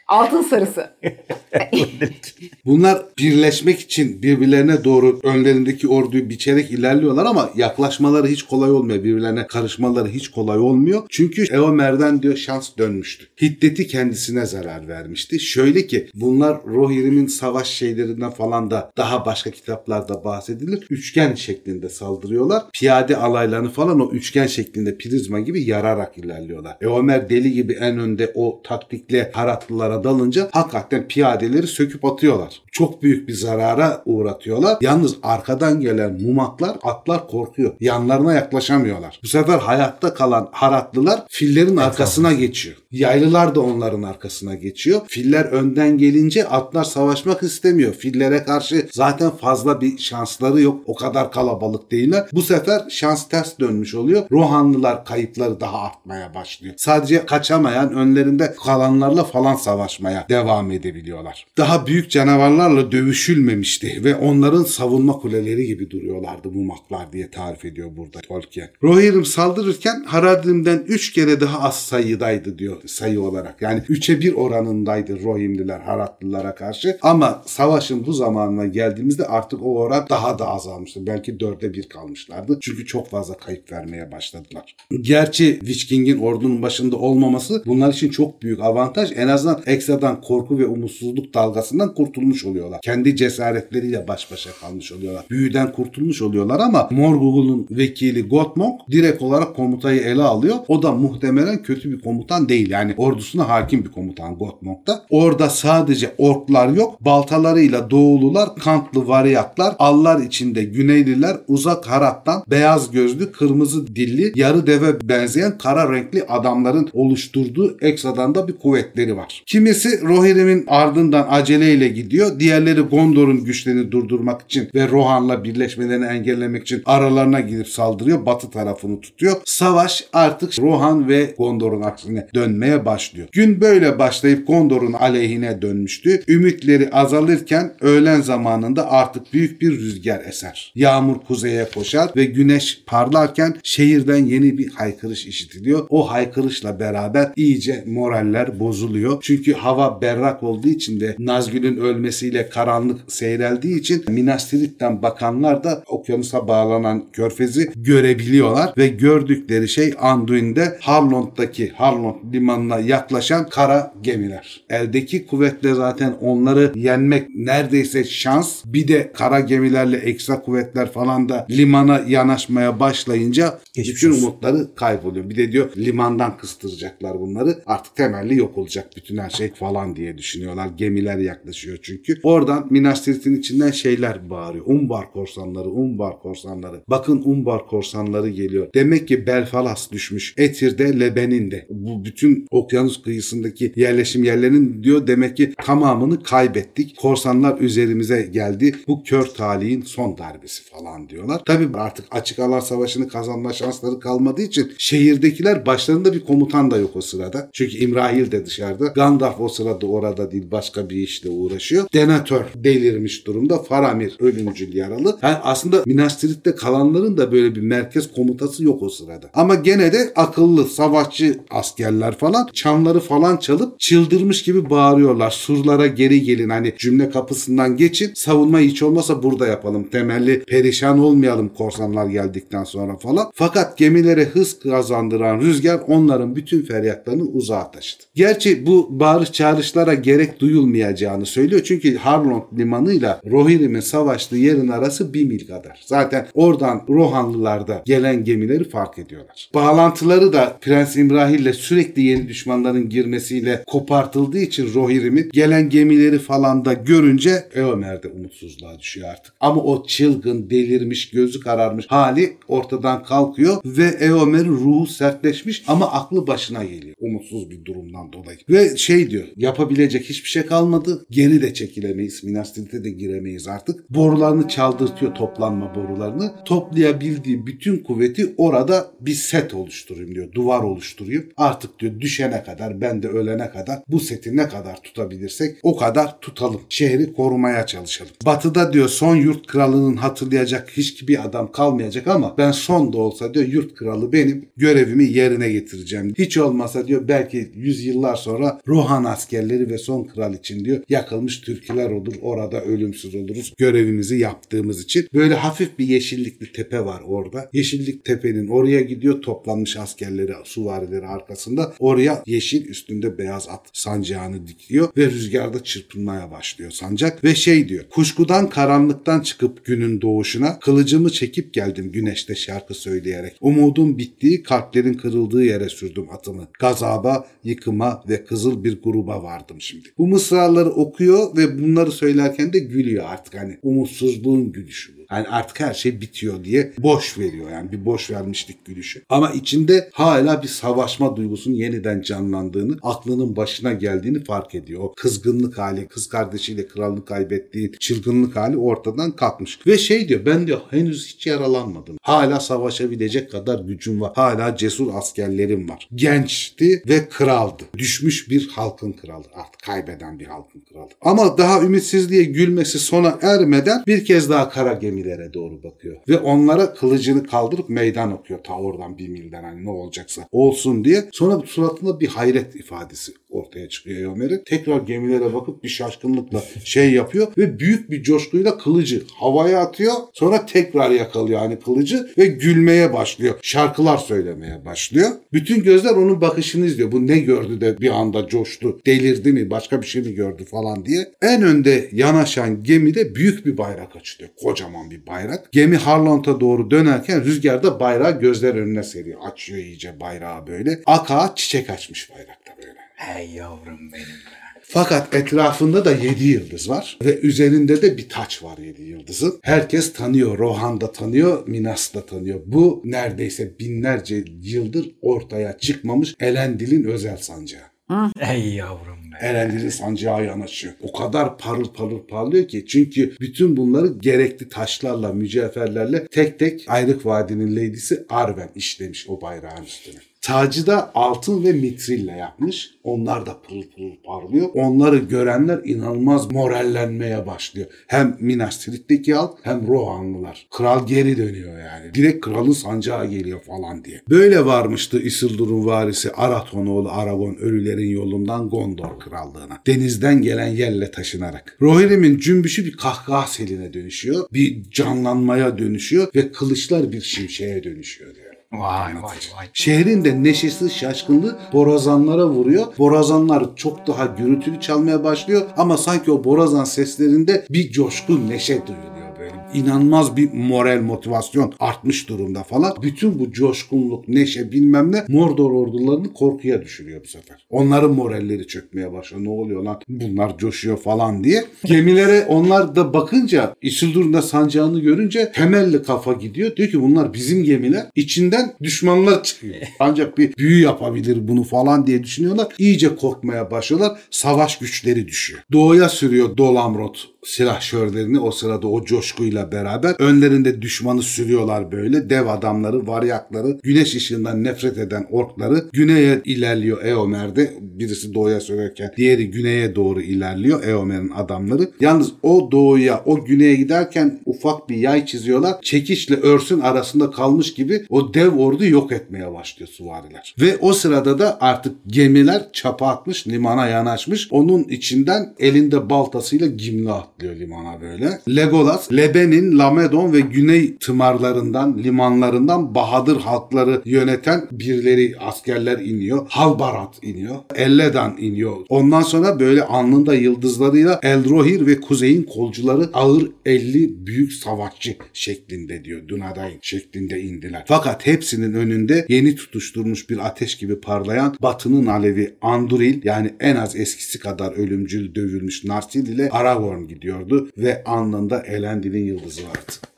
Altın 0.07 0.41
sarısı. 0.41 0.89
Bunlar 2.65 3.05
birleşmek 3.17 3.79
için 3.79 4.21
birbirlerine 4.21 4.83
doğru 4.83 5.19
önlerindeki 5.23 5.87
orduyu 5.87 6.29
biçerek 6.29 6.71
ilerliyorlar 6.71 7.25
ama 7.25 7.49
yaklaşmaları 7.55 8.27
hiç 8.27 8.43
kolay 8.43 8.71
olmuyor. 8.71 9.03
Birbirlerine 9.03 9.47
karışmaları 9.47 10.07
hiç 10.07 10.27
kolay 10.27 10.59
olmuyor. 10.59 11.03
Çünkü 11.09 11.45
Eomer'den 11.51 12.21
diyor 12.21 12.35
şans 12.35 12.77
dönmüştü. 12.77 13.25
Hiddeti 13.41 13.87
kendisine 13.87 14.45
zarar 14.45 14.87
vermişti. 14.87 15.39
Şöyle 15.39 15.87
ki 15.87 16.09
bunlar 16.13 16.63
Rohirrim'in 16.65 17.27
savaş 17.27 17.67
şeylerinden 17.67 18.31
falan 18.31 18.71
da 18.71 18.91
daha 18.97 19.25
başka 19.25 19.51
kitaplarda 19.51 20.23
bahsedilir. 20.23 20.87
Üçgen 20.89 21.35
şeklinde 21.35 21.89
saldırıyorlar. 21.89 22.63
Piyade 22.73 23.17
alaylarını 23.17 23.69
falan 23.69 23.99
o 23.99 24.11
üçgen 24.11 24.47
şeklinde 24.47 24.97
prizma 24.97 25.39
gibi 25.39 25.63
yararak 25.63 26.17
ilerliyorlar. 26.17 26.77
Eomer 26.81 27.29
deli 27.29 27.51
gibi 27.51 27.73
en 27.73 27.99
önde 27.99 28.31
o 28.35 28.61
taktikle 28.63 29.31
Haratlılara 29.33 29.96
dalınca 30.03 30.49
hakikaten 30.51 31.07
piyadeleri 31.07 31.67
söküp 31.67 32.05
atıyorlar. 32.05 32.61
Çok 32.71 33.03
büyük 33.03 33.27
bir 33.27 33.33
zarara 33.33 34.01
uğratıyorlar. 34.05 34.77
Yalnız 34.81 35.15
arkadan 35.23 35.79
gelen 35.79 36.21
mumaklar 36.21 36.77
atlar 36.83 37.27
korkuyor. 37.27 37.73
Yanlarına 37.79 38.33
yaklaşamıyorlar. 38.33 39.19
Bu 39.23 39.27
sefer 39.27 39.59
hayatta 39.59 40.13
kalan 40.13 40.49
Haratlılar 40.51 41.23
fillerin 41.29 41.77
arkasına 41.77 42.33
geçiyor. 42.33 42.75
Yaylılar 42.91 43.55
da 43.55 43.61
onların 43.61 44.03
arkasına 44.03 44.55
geçiyor. 44.55 45.01
Filler 45.07 45.45
önden 45.45 45.97
gelince 45.97 46.47
atlar 46.47 46.83
savaşmak 46.83 47.43
istemiyor. 47.43 47.93
Fillere 47.93 48.43
karşı 48.43 48.87
zaten 48.91 49.29
fazla 49.29 49.81
bir 49.81 49.97
şansları 49.97 50.61
yok. 50.61 50.81
O 50.85 50.95
kadar 50.95 51.31
kalabalık 51.31 51.91
değiller. 51.91 52.27
Bu 52.33 52.41
sefer 52.41 52.81
şans 52.89 53.27
ters 53.27 53.59
dönmüş 53.59 53.95
oluyor. 53.95 54.23
Rohanlılar 54.31 55.05
kayıpları 55.05 55.59
daha 55.59 55.81
artmaya 55.81 56.33
başlıyor. 56.33 56.73
Sadece 56.77 57.25
kaçamayan 57.25 57.93
önlerinde 57.93 58.55
kalanlarla 58.65 59.23
falan 59.23 59.55
savaş 59.55 59.86
savaşmaya 59.87 60.25
devam 60.29 60.71
edebiliyorlar. 60.71 61.45
Daha 61.57 61.87
büyük 61.87 62.11
canavarlarla 62.11 62.91
dövüşülmemişti 62.91 64.01
ve 64.03 64.15
onların 64.15 64.63
savunma 64.63 65.13
kuleleri 65.13 65.67
gibi 65.67 65.91
duruyorlardı 65.91 66.53
bu 66.53 66.63
maklar 66.63 67.13
diye 67.13 67.31
tarif 67.31 67.65
ediyor 67.65 67.89
burada 67.97 68.19
Tolkien. 68.19 68.69
Rohirrim 68.83 69.25
saldırırken 69.25 70.03
Haradrim'den 70.03 70.83
3 70.87 71.13
kere 71.13 71.41
daha 71.41 71.67
az 71.67 71.75
sayıdaydı 71.75 72.59
diyor 72.59 72.77
sayı 72.85 73.21
olarak. 73.21 73.61
Yani 73.61 73.79
3'e 73.79 74.21
1 74.21 74.33
oranındaydı 74.33 75.23
Rohimliler 75.23 75.79
Haratlılara 75.79 76.55
karşı 76.55 76.97
ama 77.01 77.41
savaşın 77.45 78.05
bu 78.05 78.13
zamanına 78.13 78.65
geldiğimizde 78.65 79.25
artık 79.25 79.63
o 79.63 79.75
oran 79.75 80.05
daha 80.09 80.39
da 80.39 80.47
azalmıştı. 80.47 81.07
Belki 81.07 81.33
4'e 81.33 81.73
1 81.73 81.89
kalmışlardı. 81.89 82.57
Çünkü 82.61 82.85
çok 82.85 83.09
fazla 83.09 83.37
kayıp 83.37 83.71
vermeye 83.71 84.11
başladılar. 84.11 84.75
Gerçi 85.01 85.59
Witch 85.59 85.87
King'in 85.87 86.17
ordunun 86.17 86.61
başında 86.61 86.95
olmaması 86.95 87.63
bunlar 87.65 87.93
için 87.93 88.09
çok 88.09 88.41
büyük 88.41 88.59
avantaj. 88.59 89.11
En 89.15 89.27
azından 89.27 89.61
ekstradan 89.77 90.21
korku 90.21 90.59
ve 90.59 90.65
umutsuzluk 90.65 91.33
dalgasından 91.33 91.93
kurtulmuş 91.93 92.45
oluyorlar. 92.45 92.81
Kendi 92.81 93.15
cesaretleriyle 93.15 94.07
baş 94.07 94.31
başa 94.31 94.49
kalmış 94.61 94.91
oluyorlar. 94.91 95.25
Büyüden 95.29 95.71
kurtulmuş 95.71 96.21
oluyorlar 96.21 96.59
ama 96.59 96.87
Morgul'un 96.91 97.67
vekili 97.71 98.21
Gottmog 98.21 98.79
direkt 98.91 99.21
olarak 99.21 99.55
komutayı 99.55 100.01
ele 100.01 100.21
alıyor. 100.21 100.55
O 100.67 100.83
da 100.83 100.91
muhtemelen 100.91 101.63
kötü 101.63 101.91
bir 101.91 101.99
komutan 101.99 102.49
değil. 102.49 102.69
Yani 102.69 102.93
ordusuna 102.97 103.49
hakim 103.49 103.85
bir 103.85 103.91
komutan 103.91 104.37
Gottmog 104.37 104.87
da. 104.87 105.05
Orada 105.09 105.49
sadece 105.49 106.11
orklar 106.17 106.67
yok. 106.67 107.05
Baltalarıyla 107.05 107.91
doğulular, 107.91 108.55
kantlı 108.55 109.07
varyatlar, 109.07 109.75
allar 109.79 110.21
içinde 110.21 110.63
güneyliler, 110.63 111.37
uzak 111.47 111.85
Harat'tan 111.85 112.43
beyaz 112.47 112.91
gözlü, 112.91 113.31
kırmızı 113.31 113.87
dilli, 113.87 114.31
yarı 114.35 114.67
deve 114.67 115.09
benzeyen 115.09 115.57
kara 115.57 115.93
renkli 115.93 116.23
adamların 116.23 116.89
oluşturduğu 116.93 117.77
ekstradan 117.81 118.35
da 118.35 118.47
bir 118.47 118.53
kuvvetleri 118.53 119.17
var. 119.17 119.43
Kimisi 119.67 120.01
Rohirrim'in 120.01 120.63
ardından 120.67 121.27
aceleyle 121.29 121.87
gidiyor. 121.87 122.39
Diğerleri 122.39 122.81
Gondor'un 122.81 123.43
güçlerini 123.43 123.91
durdurmak 123.91 124.41
için 124.41 124.69
ve 124.75 124.87
Rohan'la 124.87 125.43
birleşmelerini 125.43 126.05
engellemek 126.05 126.61
için 126.61 126.81
aralarına 126.85 127.39
gidip 127.39 127.67
saldırıyor. 127.67 128.25
Batı 128.25 128.49
tarafını 128.49 129.01
tutuyor. 129.01 129.35
Savaş 129.45 130.03
artık 130.13 130.59
Rohan 130.59 131.09
ve 131.09 131.33
Gondor'un 131.37 131.81
aksine 131.81 132.27
dönmeye 132.35 132.85
başlıyor. 132.85 133.27
Gün 133.31 133.61
böyle 133.61 133.99
başlayıp 133.99 134.47
Gondor'un 134.47 134.93
aleyhine 134.93 135.61
dönmüştü. 135.61 136.23
Ümitleri 136.27 136.89
azalırken 136.89 137.73
öğlen 137.81 138.21
zamanında 138.21 138.91
artık 138.91 139.33
büyük 139.33 139.61
bir 139.61 139.71
rüzgar 139.71 140.21
eser. 140.25 140.71
Yağmur 140.75 141.15
kuzeye 141.27 141.67
koşar 141.75 142.11
ve 142.15 142.25
güneş 142.25 142.83
parlarken 142.85 143.55
şehirden 143.63 144.25
yeni 144.25 144.57
bir 144.57 144.71
haykırış 144.71 145.25
işitiliyor. 145.25 145.87
O 145.89 146.11
haykırışla 146.11 146.79
beraber 146.79 147.31
iyice 147.35 147.83
moraller 147.87 148.59
bozuluyor. 148.59 149.17
Çünkü 149.21 149.56
hava 149.57 150.01
berrak 150.01 150.43
olduğu 150.43 150.67
için 150.67 151.01
ve 151.01 151.15
Nazgül'ün 151.19 151.77
ölmesiyle 151.77 152.49
karanlık 152.49 152.99
seyreldiği 153.07 153.79
için 153.79 154.05
Minas 154.07 154.49
Tirith'ten 154.49 155.01
bakanlar 155.01 155.63
da 155.63 155.83
okyanusa 155.87 156.47
bağlanan 156.47 157.03
körfezi 157.13 157.71
görebiliyorlar 157.75 158.73
ve 158.77 158.87
gördükleri 158.87 159.69
şey 159.69 159.93
Anduin'de 159.99 160.77
Harlond'daki 160.81 161.69
Harlond 161.69 162.33
limanına 162.33 162.79
yaklaşan 162.79 163.49
kara 163.49 163.93
gemiler. 164.01 164.65
Eldeki 164.69 165.25
kuvvetle 165.25 165.73
zaten 165.73 166.15
onları 166.21 166.71
yenmek 166.75 167.35
neredeyse 167.35 168.03
şans. 168.03 168.63
Bir 168.65 168.87
de 168.87 169.11
kara 169.15 169.39
gemilerle 169.39 169.97
ekstra 169.97 170.41
kuvvetler 170.41 170.91
falan 170.91 171.29
da 171.29 171.47
limana 171.49 172.01
yanaşmaya 172.07 172.79
başlayınca 172.79 173.59
Geçmiş 173.73 173.95
bütün 173.95 174.11
umutları 174.11 174.75
kayboluyor. 174.75 175.29
Bir 175.29 175.35
de 175.35 175.51
diyor 175.51 175.69
limandan 175.77 176.37
kıstıracaklar 176.37 177.19
bunları. 177.19 177.59
Artık 177.65 177.95
temelli 177.95 178.37
yok 178.37 178.57
olacak 178.57 178.89
bütün 178.95 179.17
her 179.17 179.29
şey 179.29 179.46
falan 179.55 179.95
diye 179.95 180.17
düşünüyorlar. 180.17 180.69
Gemiler 180.77 181.17
yaklaşıyor 181.17 181.77
çünkü. 181.81 182.19
Oradan 182.23 182.67
Minas 182.69 183.05
Tirith'in 183.05 183.35
içinden 183.39 183.71
şeyler 183.71 184.29
bağırıyor. 184.29 184.65
Umbar 184.65 185.11
korsanları, 185.11 185.69
Umbar 185.69 186.19
korsanları. 186.19 186.81
Bakın 186.89 187.21
Umbar 187.25 187.67
korsanları 187.67 188.29
geliyor. 188.29 188.67
Demek 188.75 189.07
ki 189.07 189.27
Belfalas 189.27 189.91
düşmüş. 189.91 190.33
Etir'de, 190.37 190.99
Lebenin'de. 190.99 191.67
Bu 191.69 192.05
bütün 192.05 192.47
okyanus 192.51 193.01
kıyısındaki 193.01 193.73
yerleşim 193.75 194.23
yerlerinin 194.23 194.83
diyor 194.83 195.07
demek 195.07 195.37
ki 195.37 195.53
tamamını 195.63 196.23
kaybettik. 196.23 196.97
Korsanlar 196.97 197.59
üzerimize 197.59 198.21
geldi. 198.21 198.75
Bu 198.87 199.03
kör 199.03 199.25
talihin 199.25 199.81
son 199.81 200.17
darbesi 200.17 200.63
falan 200.63 201.09
diyorlar. 201.09 201.41
Tabii 201.45 201.77
artık 201.77 202.05
açık 202.11 202.39
alan 202.39 202.59
savaşını 202.59 203.07
kazanma 203.07 203.53
şansları 203.53 203.99
kalmadığı 203.99 204.41
için 204.41 204.71
şehirdekiler 204.77 205.65
başlarında 205.65 206.13
bir 206.13 206.25
komutan 206.25 206.71
da 206.71 206.77
yok 206.77 206.91
o 206.95 207.01
sırada. 207.01 207.49
Çünkü 207.53 207.77
İmrahil 207.77 208.31
de 208.31 208.45
dışarıda. 208.45 208.87
Gandalf 208.87 209.26
o 209.39 209.49
sırada 209.49 209.85
orada 209.85 210.31
değil 210.31 210.51
başka 210.51 210.89
bir 210.89 210.95
işle 210.95 211.29
uğraşıyor. 211.29 211.85
Denatör 211.93 212.41
delirmiş 212.55 213.27
durumda. 213.27 213.57
Faramir 213.57 214.15
ölümcül 214.19 214.75
yaralı. 214.75 215.17
Yani 215.21 215.35
aslında 215.43 215.83
Minas 215.85 216.19
Tirith'te 216.19 216.55
kalanların 216.55 217.17
da 217.17 217.31
böyle 217.31 217.55
bir 217.55 217.61
merkez 217.61 218.11
komutası 218.11 218.63
yok 218.63 218.83
o 218.83 218.89
sırada. 218.89 219.29
Ama 219.33 219.55
gene 219.55 219.93
de 219.93 220.11
akıllı 220.15 220.65
savaşçı 220.65 221.39
askerler 221.49 222.17
falan 222.17 222.47
çanları 222.53 222.99
falan 222.99 223.37
çalıp 223.37 223.79
çıldırmış 223.79 224.43
gibi 224.43 224.69
bağırıyorlar. 224.69 225.31
Surlara 225.31 225.87
geri 225.87 226.21
gelin 226.21 226.49
hani 226.49 226.73
cümle 226.77 227.09
kapısından 227.09 227.77
geçin. 227.77 228.11
Savunma 228.15 228.59
hiç 228.59 228.83
olmasa 228.83 229.23
burada 229.23 229.47
yapalım. 229.47 229.89
Temelli 229.89 230.43
perişan 230.43 230.99
olmayalım 230.99 231.49
korsanlar 231.49 232.05
geldikten 232.05 232.63
sonra 232.63 232.97
falan. 232.97 233.31
Fakat 233.33 233.77
gemilere 233.77 234.25
hız 234.25 234.59
kazandıran 234.59 235.39
rüzgar 235.39 235.79
onların 235.87 236.35
bütün 236.35 236.61
feryatlarını 236.61 237.23
uzağa 237.23 237.71
taşıdı. 237.71 238.03
Gerçi 238.15 238.65
bu 238.65 238.87
bağırış 239.17 239.31
çağrışlara 239.31 239.93
gerek 239.93 240.39
duyulmayacağını 240.39 241.25
söylüyor. 241.25 241.61
Çünkü 241.65 241.97
Harlond 241.97 242.43
limanıyla 242.57 243.21
Rohirrim'in 243.25 243.79
savaştığı 243.79 244.37
yerin 244.37 244.67
arası 244.67 245.13
bir 245.13 245.25
mil 245.25 245.47
kadar. 245.47 245.81
Zaten 245.85 246.27
oradan 246.33 246.83
Rohanlılar 246.89 247.67
da 247.67 247.81
gelen 247.85 248.23
gemileri 248.23 248.69
fark 248.69 248.99
ediyorlar. 248.99 249.49
Bağlantıları 249.53 250.33
da 250.33 250.57
Prens 250.61 250.97
İmrahil 250.97 251.39
ile 251.39 251.53
sürekli 251.53 252.01
yeni 252.01 252.27
düşmanların 252.27 252.89
girmesiyle 252.89 253.63
kopartıldığı 253.67 254.39
için 254.39 254.73
Rohirrim'in 254.73 255.29
gelen 255.33 255.69
gemileri 255.69 256.19
falan 256.19 256.65
da 256.65 256.73
görünce 256.73 257.47
Eomer 257.55 258.03
de 258.03 258.07
umutsuzluğa 258.07 258.79
düşüyor 258.79 259.07
artık. 259.09 259.33
Ama 259.39 259.61
o 259.63 259.85
çılgın, 259.87 260.49
delirmiş, 260.49 261.09
gözü 261.09 261.39
kararmış 261.39 261.85
hali 261.87 262.33
ortadan 262.47 263.03
kalkıyor 263.03 263.57
ve 263.65 263.85
Eomer'in 263.99 264.51
ruhu 264.51 264.87
sertleşmiş 264.87 265.63
ama 265.67 265.91
aklı 265.91 266.27
başına 266.27 266.63
geliyor. 266.63 266.95
Umutsuz 266.99 267.49
bir 267.49 267.65
durumdan 267.65 268.13
dolayı. 268.13 268.37
Ve 268.49 268.77
şey 268.77 269.06
diyor, 269.09 269.27
yapabilecek 269.35 270.09
hiçbir 270.09 270.29
şey 270.29 270.45
kalmadı. 270.45 271.05
Geri 271.09 271.41
de 271.41 271.53
çekilemeyiz. 271.53 272.23
Minas 272.23 272.53
Tirith'e 272.53 272.83
de 272.83 272.89
giremeyiz 272.89 273.47
artık. 273.47 273.89
Borularını 273.89 274.47
çaldırtıyor 274.47 275.15
toplanma 275.15 275.75
borularını. 275.75 276.31
Toplayabildiği 276.45 277.47
bütün 277.47 277.83
kuvveti 277.83 278.33
orada 278.37 278.91
bir 279.01 279.13
set 279.13 279.53
oluşturayım 279.53 280.15
diyor. 280.15 280.31
Duvar 280.33 280.63
oluşturayım. 280.63 281.25
Artık 281.37 281.79
diyor 281.79 281.99
düşene 281.99 282.43
kadar 282.43 282.81
ben 282.81 283.03
de 283.03 283.07
ölene 283.07 283.49
kadar 283.49 283.79
bu 283.87 283.99
seti 283.99 284.37
ne 284.37 284.49
kadar 284.49 284.81
tutabilirsek 284.81 285.57
o 285.63 285.77
kadar 285.77 286.19
tutalım. 286.19 286.61
Şehri 286.69 287.13
korumaya 287.13 287.65
çalışalım. 287.65 288.11
Batı'da 288.25 288.73
diyor 288.73 288.89
son 288.89 289.15
yurt 289.15 289.47
kralının 289.47 289.95
hatırlayacak 289.95 290.69
hiçbir 290.77 291.25
adam 291.25 291.51
kalmayacak 291.51 292.07
ama 292.07 292.35
ben 292.37 292.51
son 292.51 292.93
da 292.93 292.97
olsa 292.97 293.33
diyor 293.33 293.45
yurt 293.45 293.75
kralı 293.75 294.11
benim 294.11 294.49
görevimi 294.57 295.03
yerine 295.05 295.49
getireceğim. 295.49 296.13
Hiç 296.17 296.37
olmasa 296.37 296.87
diyor 296.87 297.07
belki 297.07 297.51
yüzyıllar 297.55 298.15
sonra 298.15 298.59
Rohan 298.67 298.96
askerleri 299.03 299.69
ve 299.69 299.77
son 299.77 300.03
kral 300.03 300.33
için 300.33 300.65
diyor 300.65 300.83
yakılmış 300.89 301.41
türküler 301.41 301.89
olur. 301.89 302.13
Orada 302.21 302.61
ölümsüz 302.61 303.15
oluruz 303.15 303.53
görevimizi 303.57 304.17
yaptığımız 304.17 304.83
için. 304.83 305.07
Böyle 305.13 305.33
hafif 305.33 305.79
bir 305.79 305.87
yeşillikli 305.87 306.51
tepe 306.51 306.85
var 306.85 307.01
orada. 307.05 307.49
Yeşillik 307.53 308.05
tepenin 308.05 308.47
oraya 308.47 308.81
gidiyor 308.81 309.21
toplanmış 309.21 309.77
askerleri, 309.77 310.33
suvarileri 310.43 311.05
arkasında. 311.05 311.73
Oraya 311.79 312.23
yeşil 312.25 312.65
üstünde 312.65 313.17
beyaz 313.17 313.49
at 313.49 313.69
sancağını 313.73 314.47
dikiyor 314.47 314.89
ve 314.97 315.05
rüzgarda 315.05 315.63
çırpınmaya 315.63 316.31
başlıyor 316.31 316.71
sancak 316.71 317.23
ve 317.23 317.35
şey 317.35 317.69
diyor. 317.69 317.83
Kuşkudan 317.89 318.49
karanlıktan 318.49 319.19
çıkıp 319.19 319.65
günün 319.65 320.01
doğuşuna 320.01 320.59
kılıcımı 320.59 321.09
çekip 321.09 321.53
geldim 321.53 321.91
güneşte 321.91 322.35
şarkı 322.35 322.73
söyleyerek. 322.73 323.37
Umudum 323.41 323.97
bittiği 323.97 324.43
kalplerin 324.43 324.93
kırıldığı 324.93 325.43
yere 325.43 325.69
sürdüm 325.69 326.09
atımı. 326.11 326.47
Gazaba, 326.59 327.27
yıkıma 327.43 328.03
ve 328.09 328.25
kızıl 328.25 328.63
bir 328.63 328.81
gruba 328.91 329.23
vardım 329.23 329.61
şimdi. 329.61 329.89
Bu 329.97 330.07
mısraları 330.07 330.69
okuyor 330.69 331.37
ve 331.37 331.59
bunları 331.59 331.91
söylerken 331.91 332.53
de 332.53 332.59
gülüyor 332.59 333.05
artık 333.07 333.35
hani 333.35 333.57
umutsuzluğun 333.61 334.51
gülüşü. 334.51 334.96
Yani 335.11 335.27
artık 335.27 335.59
her 335.59 335.73
şey 335.73 336.01
bitiyor 336.01 336.43
diye 336.43 336.73
boş 336.77 337.17
veriyor. 337.17 337.51
Yani 337.51 337.71
bir 337.71 337.85
boş 337.85 338.11
vermişlik 338.11 338.65
gülüşü. 338.65 339.03
Ama 339.09 339.31
içinde 339.31 339.89
hala 339.93 340.43
bir 340.43 340.47
savaşma 340.47 341.15
duygusunun 341.15 341.55
yeniden 341.55 342.01
canlandığını, 342.01 342.77
aklının 342.81 343.35
başına 343.35 343.73
geldiğini 343.73 344.23
fark 344.23 344.55
ediyor. 344.55 344.81
O 344.83 344.93
kızgınlık 344.97 345.57
hali, 345.57 345.87
kız 345.87 346.09
kardeşiyle 346.09 346.67
kralını 346.67 347.05
kaybettiği 347.05 347.71
çılgınlık 347.79 348.35
hali 348.35 348.57
ortadan 348.57 349.11
kalkmış. 349.11 349.59
Ve 349.67 349.77
şey 349.77 350.09
diyor 350.09 350.25
ben 350.25 350.47
diyor 350.47 350.59
henüz 350.69 351.07
hiç 351.07 351.27
yaralanmadım. 351.27 351.97
Hala 352.01 352.39
savaşabilecek 352.39 353.31
kadar 353.31 353.59
gücüm 353.59 354.01
var. 354.01 354.11
Hala 354.15 354.55
cesur 354.55 354.93
askerlerim 354.93 355.69
var. 355.69 355.89
Gençti 355.95 356.83
ve 356.87 357.09
kraldı. 357.09 357.63
Düşmüş 357.77 358.29
bir 358.29 358.47
halkın 358.47 358.91
kralı. 358.91 359.25
Artık 359.35 359.61
kaybeden 359.61 360.19
bir 360.19 360.25
halkın 360.25 360.59
kralı. 360.59 360.89
Ama 361.01 361.37
daha 361.37 361.61
ümitsizliğe 361.61 362.23
gülmesi 362.23 362.79
sona 362.79 363.19
ermeden 363.21 363.83
bir 363.87 364.05
kez 364.05 364.29
daha 364.29 364.49
kara 364.49 364.73
gemilere 364.97 365.33
doğru 365.33 365.63
bakıyor. 365.63 365.97
Ve 366.09 366.17
onlara 366.17 366.73
kılıcını 366.73 367.23
kaldırıp 367.23 367.69
meydan 367.69 368.11
okuyor. 368.11 368.39
Ta 368.43 368.53
oradan 368.53 368.97
bir 368.97 369.07
milden 369.07 369.43
hani 369.43 369.65
ne 369.65 369.69
olacaksa 369.69 370.27
olsun 370.31 370.83
diye. 370.85 371.05
Sonra 371.11 371.41
suratında 371.45 371.99
bir 371.99 372.07
hayret 372.07 372.55
ifadesi 372.55 373.11
ortaya 373.29 373.69
çıkıyor 373.69 374.01
Eomer'in. 374.01 374.41
Tekrar 374.45 374.81
gemilere 374.81 375.33
bakıp 375.33 375.63
bir 375.63 375.69
şaşkınlıkla 375.69 376.43
şey 376.63 376.91
yapıyor 376.91 377.27
ve 377.37 377.59
büyük 377.59 377.91
bir 377.91 378.03
coşkuyla 378.03 378.57
kılıcı 378.57 379.03
havaya 379.13 379.59
atıyor. 379.59 379.93
Sonra 380.13 380.45
tekrar 380.45 380.91
yakalıyor 380.91 381.39
hani 381.39 381.59
kılıcı 381.59 382.09
ve 382.17 382.25
gülmeye 382.25 382.93
başlıyor. 382.93 383.35
Şarkılar 383.41 383.97
söylemeye 383.97 384.65
başlıyor. 384.65 385.09
Bütün 385.33 385.63
gözler 385.63 385.91
onun 385.91 386.21
bakışını 386.21 386.65
izliyor. 386.65 386.91
Bu 386.91 387.07
ne 387.07 387.19
gördü 387.19 387.61
de 387.61 387.77
bir 387.81 387.89
anda 387.89 388.27
coştu. 388.27 388.79
Delirdi 388.85 389.31
mi? 389.33 389.49
Başka 389.49 389.81
bir 389.81 389.87
şey 389.87 390.01
mi 390.01 390.13
gördü 390.13 390.45
falan 390.45 390.85
diye. 390.85 391.11
En 391.21 391.41
önde 391.41 391.89
yanaşan 391.91 392.63
gemide 392.63 393.15
büyük 393.15 393.45
bir 393.45 393.57
bayrak 393.57 393.95
açılıyor. 393.95 394.29
Kocaman 394.41 394.86
bir 394.91 395.07
bayrak. 395.07 395.51
Gemi 395.51 395.77
Harlant'a 395.77 396.39
doğru 396.39 396.71
dönerken 396.71 397.23
rüzgarda 397.23 397.79
bayrağı 397.79 398.19
gözler 398.19 398.55
önüne 398.55 398.83
seriyor. 398.83 399.19
Açıyor 399.31 399.59
iyice 399.59 399.99
bayrağı 399.99 400.47
böyle. 400.47 400.81
Aka 400.85 401.33
çiçek 401.35 401.69
açmış 401.69 402.11
bayrakta 402.11 402.53
böyle. 402.57 402.77
Hey 402.95 403.29
yavrum 403.29 403.79
benim 403.93 404.05
be. 404.05 404.37
Fakat 404.69 405.15
etrafında 405.15 405.85
da 405.85 405.91
yedi 405.91 406.23
yıldız 406.23 406.69
var 406.69 406.97
ve 407.05 407.19
üzerinde 407.19 407.81
de 407.81 407.97
bir 407.97 408.09
taç 408.09 408.43
var 408.43 408.57
yedi 408.57 408.81
yıldızın. 408.81 409.39
Herkes 409.41 409.93
tanıyor, 409.93 410.37
Rohan 410.37 410.81
da 410.81 410.91
tanıyor, 410.91 411.47
Minas 411.47 411.93
da 411.93 412.05
tanıyor. 412.05 412.39
Bu 412.45 412.81
neredeyse 412.85 413.59
binlerce 413.59 414.23
yıldır 414.41 414.91
ortaya 415.01 415.57
çıkmamış 415.57 416.15
Elendil'in 416.19 416.83
özel 416.83 417.17
sancağı. 417.17 417.76
Hey 418.19 418.53
yavrum 418.53 419.11
be. 419.11 419.27
Elendil'in 419.27 419.69
sancağı 419.69 420.25
yanaşıyor. 420.25 420.73
O 420.81 420.91
kadar 420.91 421.37
parıl 421.37 421.73
parıl 421.73 421.99
parlıyor 422.07 422.47
ki 422.47 422.65
çünkü 422.65 423.15
bütün 423.19 423.57
bunları 423.57 423.87
gerekli 423.87 424.49
taşlarla, 424.49 425.13
mücevherlerle 425.13 426.07
tek 426.07 426.39
tek 426.39 426.65
Ayrık 426.67 427.05
Vadi'nin 427.05 427.55
leydisi 427.55 428.05
Arwen 428.09 428.49
işlemiş 428.55 429.09
o 429.09 429.21
bayrağın 429.21 429.63
üstüne. 429.63 429.99
Tacı 430.27 430.67
da 430.67 430.91
altın 430.95 431.43
ve 431.43 431.51
mitrille 431.51 432.11
yapmış. 432.11 432.69
Onlar 432.83 433.25
da 433.25 433.41
pırıl 433.41 433.63
pırıl 433.75 433.91
parlıyor. 434.05 434.49
Onları 434.53 434.97
görenler 434.97 435.59
inanılmaz 435.65 436.31
morallenmeye 436.31 437.27
başlıyor. 437.27 437.67
Hem 437.87 438.17
Minas 438.19 438.65
Tirith'teki 438.65 439.13
halk 439.13 439.37
hem 439.43 439.67
Rohanlılar. 439.67 440.47
Kral 440.57 440.87
geri 440.87 441.17
dönüyor 441.17 441.59
yani. 441.59 441.93
Direkt 441.93 442.25
kralın 442.25 442.51
sancağı 442.51 443.05
geliyor 443.05 443.41
falan 443.41 443.83
diye. 443.83 444.01
Böyle 444.09 444.45
varmıştı 444.45 444.99
Isildur'un 444.99 445.65
varisi 445.65 446.11
Arathon 446.11 446.67
oğlu 446.67 446.89
Aragon 446.91 447.35
ölülerin 447.35 447.89
yolundan 447.89 448.49
Gondor 448.49 448.99
krallığına. 448.99 449.61
Denizden 449.67 450.21
gelen 450.21 450.47
yelle 450.47 450.91
taşınarak. 450.91 451.57
Rohirrim'in 451.61 452.17
cümbüşü 452.17 452.65
bir 452.65 452.77
kahkaha 452.77 453.27
seline 453.27 453.73
dönüşüyor. 453.73 454.25
Bir 454.33 454.69
canlanmaya 454.71 455.57
dönüşüyor 455.57 456.07
ve 456.15 456.31
kılıçlar 456.31 456.91
bir 456.91 457.01
şimşeğe 457.01 457.63
dönüşüyor 457.63 458.15
diyor. 458.15 458.26
Vay 458.51 458.93
vay 458.95 459.17
vay. 459.37 459.47
Şehrin 459.53 460.05
de 460.05 460.23
neşesi, 460.23 460.69
şaşkınlığı 460.69 461.39
borazanlara 461.53 462.27
vuruyor. 462.29 462.65
Borazanlar 462.77 463.55
çok 463.55 463.87
daha 463.87 464.05
gürültülü 464.05 464.59
çalmaya 464.59 465.03
başlıyor 465.03 465.41
ama 465.57 465.77
sanki 465.77 466.11
o 466.11 466.23
borazan 466.23 466.63
seslerinde 466.63 467.45
bir 467.49 467.71
coşku, 467.71 468.29
neşe 468.29 468.67
duyuluyor 468.67 469.19
böyle. 469.19 469.46
İnanılmaz 469.57 470.17
bir 470.17 470.33
moral, 470.33 470.81
motivasyon 470.81 471.53
artmış 471.59 472.09
durumda 472.09 472.43
falan. 472.43 472.75
Bütün 472.81 473.19
bu 473.19 473.31
coşkunluk, 473.31 474.07
neşe 474.07 474.51
bilmem 474.51 474.91
ne 474.91 475.03
Mordor 475.07 475.51
ordularını 475.51 476.13
korkuya 476.13 476.61
düşürüyor 476.61 477.03
bu 477.03 477.07
sefer. 477.07 477.45
Onların 477.49 477.91
moralleri 477.91 478.47
çökmeye 478.47 478.93
başlıyor. 478.93 479.23
Ne 479.23 479.29
oluyor 479.29 479.63
lan? 479.63 479.79
Bunlar 479.89 480.37
coşuyor 480.37 480.77
falan 480.77 481.23
diye. 481.23 481.45
Gemilere 481.65 482.25
onlar 482.25 482.75
da 482.75 482.93
bakınca 482.93 483.55
Isildur'un 483.61 484.13
da 484.13 484.21
sancağını 484.21 484.79
görünce 484.79 485.31
temelli 485.31 485.83
kafa 485.83 486.13
gidiyor. 486.13 486.55
Diyor 486.55 486.69
ki 486.69 486.81
bunlar 486.81 487.13
bizim 487.13 487.43
gemiler. 487.43 487.85
İçinden 487.95 488.53
düşmanlar 488.63 489.23
çıkıyor. 489.23 489.55
Ancak 489.79 490.17
bir 490.17 490.37
büyü 490.37 490.63
yapabilir 490.63 491.27
bunu 491.27 491.43
falan 491.43 491.87
diye 491.87 492.03
düşünüyorlar. 492.03 492.47
İyice 492.57 492.95
korkmaya 492.95 493.51
başlıyorlar. 493.51 493.99
Savaş 494.11 494.59
güçleri 494.59 495.07
düşüyor. 495.07 495.39
Doğuya 495.51 495.89
sürüyor 495.89 496.37
Dolamrot 496.37 497.07
silahşörlerini 497.27 498.19
o 498.19 498.31
sırada 498.31 498.67
o 498.67 498.85
coşkuyla 498.85 499.46
beraber 499.51 499.95
önlerinde 499.99 500.61
düşmanı 500.61 501.01
sürüyorlar 501.01 501.71
böyle. 501.71 502.09
Dev 502.09 502.27
adamları 502.27 502.87
varyakları 502.87 503.57
güneş 503.63 503.95
ışığından 503.95 504.43
nefret 504.43 504.77
eden 504.77 505.07
orkları 505.11 505.65
güneye 505.73 506.21
ilerliyor 506.25 506.85
Eomer'de 506.85 507.53
birisi 507.61 508.13
doğuya 508.13 508.39
sürerken 508.39 508.91
diğeri 508.97 509.31
güneye 509.31 509.75
doğru 509.75 510.01
ilerliyor 510.01 510.63
Eomer'in 510.63 511.09
adamları. 511.09 511.69
Yalnız 511.79 512.11
o 512.23 512.49
doğuya 512.51 513.01
o 513.05 513.25
güneye 513.25 513.55
giderken 513.55 514.19
ufak 514.25 514.69
bir 514.69 514.75
yay 514.75 515.05
çiziyorlar. 515.05 515.61
Çekiçle 515.61 516.15
örsün 516.15 516.59
arasında 516.59 517.11
kalmış 517.11 517.53
gibi 517.53 517.85
o 517.89 518.13
dev 518.13 518.37
ordu 518.37 518.65
yok 518.65 518.91
etmeye 518.91 519.33
başlıyor 519.33 519.69
suvariler. 519.69 520.35
Ve 520.41 520.57
o 520.57 520.73
sırada 520.73 521.19
da 521.19 521.37
artık 521.41 521.75
gemiler 521.87 522.47
çapa 522.53 522.87
atmış 522.87 523.27
limana 523.27 523.67
yanaşmış. 523.67 524.27
Onun 524.31 524.63
içinden 524.63 525.33
elinde 525.39 525.89
baltasıyla 525.89 526.47
Gimli 526.47 526.91
atlıyor 526.91 527.35
limana 527.35 527.81
böyle. 527.81 528.19
Legolas, 528.29 528.91
Lebenin, 529.27 529.57
Lamedon 529.57 530.13
ve 530.13 530.19
Güney 530.19 530.77
tımarlarından, 530.77 531.77
limanlarından 531.83 532.75
Bahadır 532.75 533.19
halkları 533.19 533.81
yöneten 533.85 534.47
birileri 534.51 535.13
askerler 535.19 535.79
iniyor. 535.79 536.25
Halbarat 536.29 537.03
iniyor. 537.03 537.35
Elledan 537.55 538.17
iniyor. 538.19 538.57
Ondan 538.69 539.01
sonra 539.01 539.39
böyle 539.39 539.63
alnında 539.63 540.15
yıldızlarıyla 540.15 540.99
Eldrohir 541.03 541.67
ve 541.67 541.81
Kuzey'in 541.81 542.23
kolcuları 542.23 542.89
ağır 542.93 543.31
50 543.45 544.07
büyük 544.07 544.33
savaşçı 544.33 544.95
şeklinde 545.13 545.83
diyor. 545.83 546.07
Dunadayn 546.07 546.59
şeklinde 546.61 547.21
indiler. 547.21 547.63
Fakat 547.67 548.07
hepsinin 548.07 548.53
önünde 548.53 549.05
yeni 549.09 549.35
tutuşturmuş 549.35 550.09
bir 550.09 550.27
ateş 550.27 550.57
gibi 550.57 550.79
parlayan 550.79 551.35
batının 551.41 551.85
alevi 551.85 552.33
Anduril 552.41 553.01
yani 553.03 553.33
en 553.39 553.55
az 553.55 553.75
eskisi 553.75 554.19
kadar 554.19 554.51
ölümcül 554.51 555.15
dövülmüş 555.15 555.63
Narsil 555.63 556.07
ile 556.07 556.29
Aragorn 556.29 556.87
gidiyordu 556.87 557.49
ve 557.57 557.83
alnında 557.83 558.39
Elendil'in 558.41 559.16
yıldızı 559.17 559.47
vardı. 559.49 559.96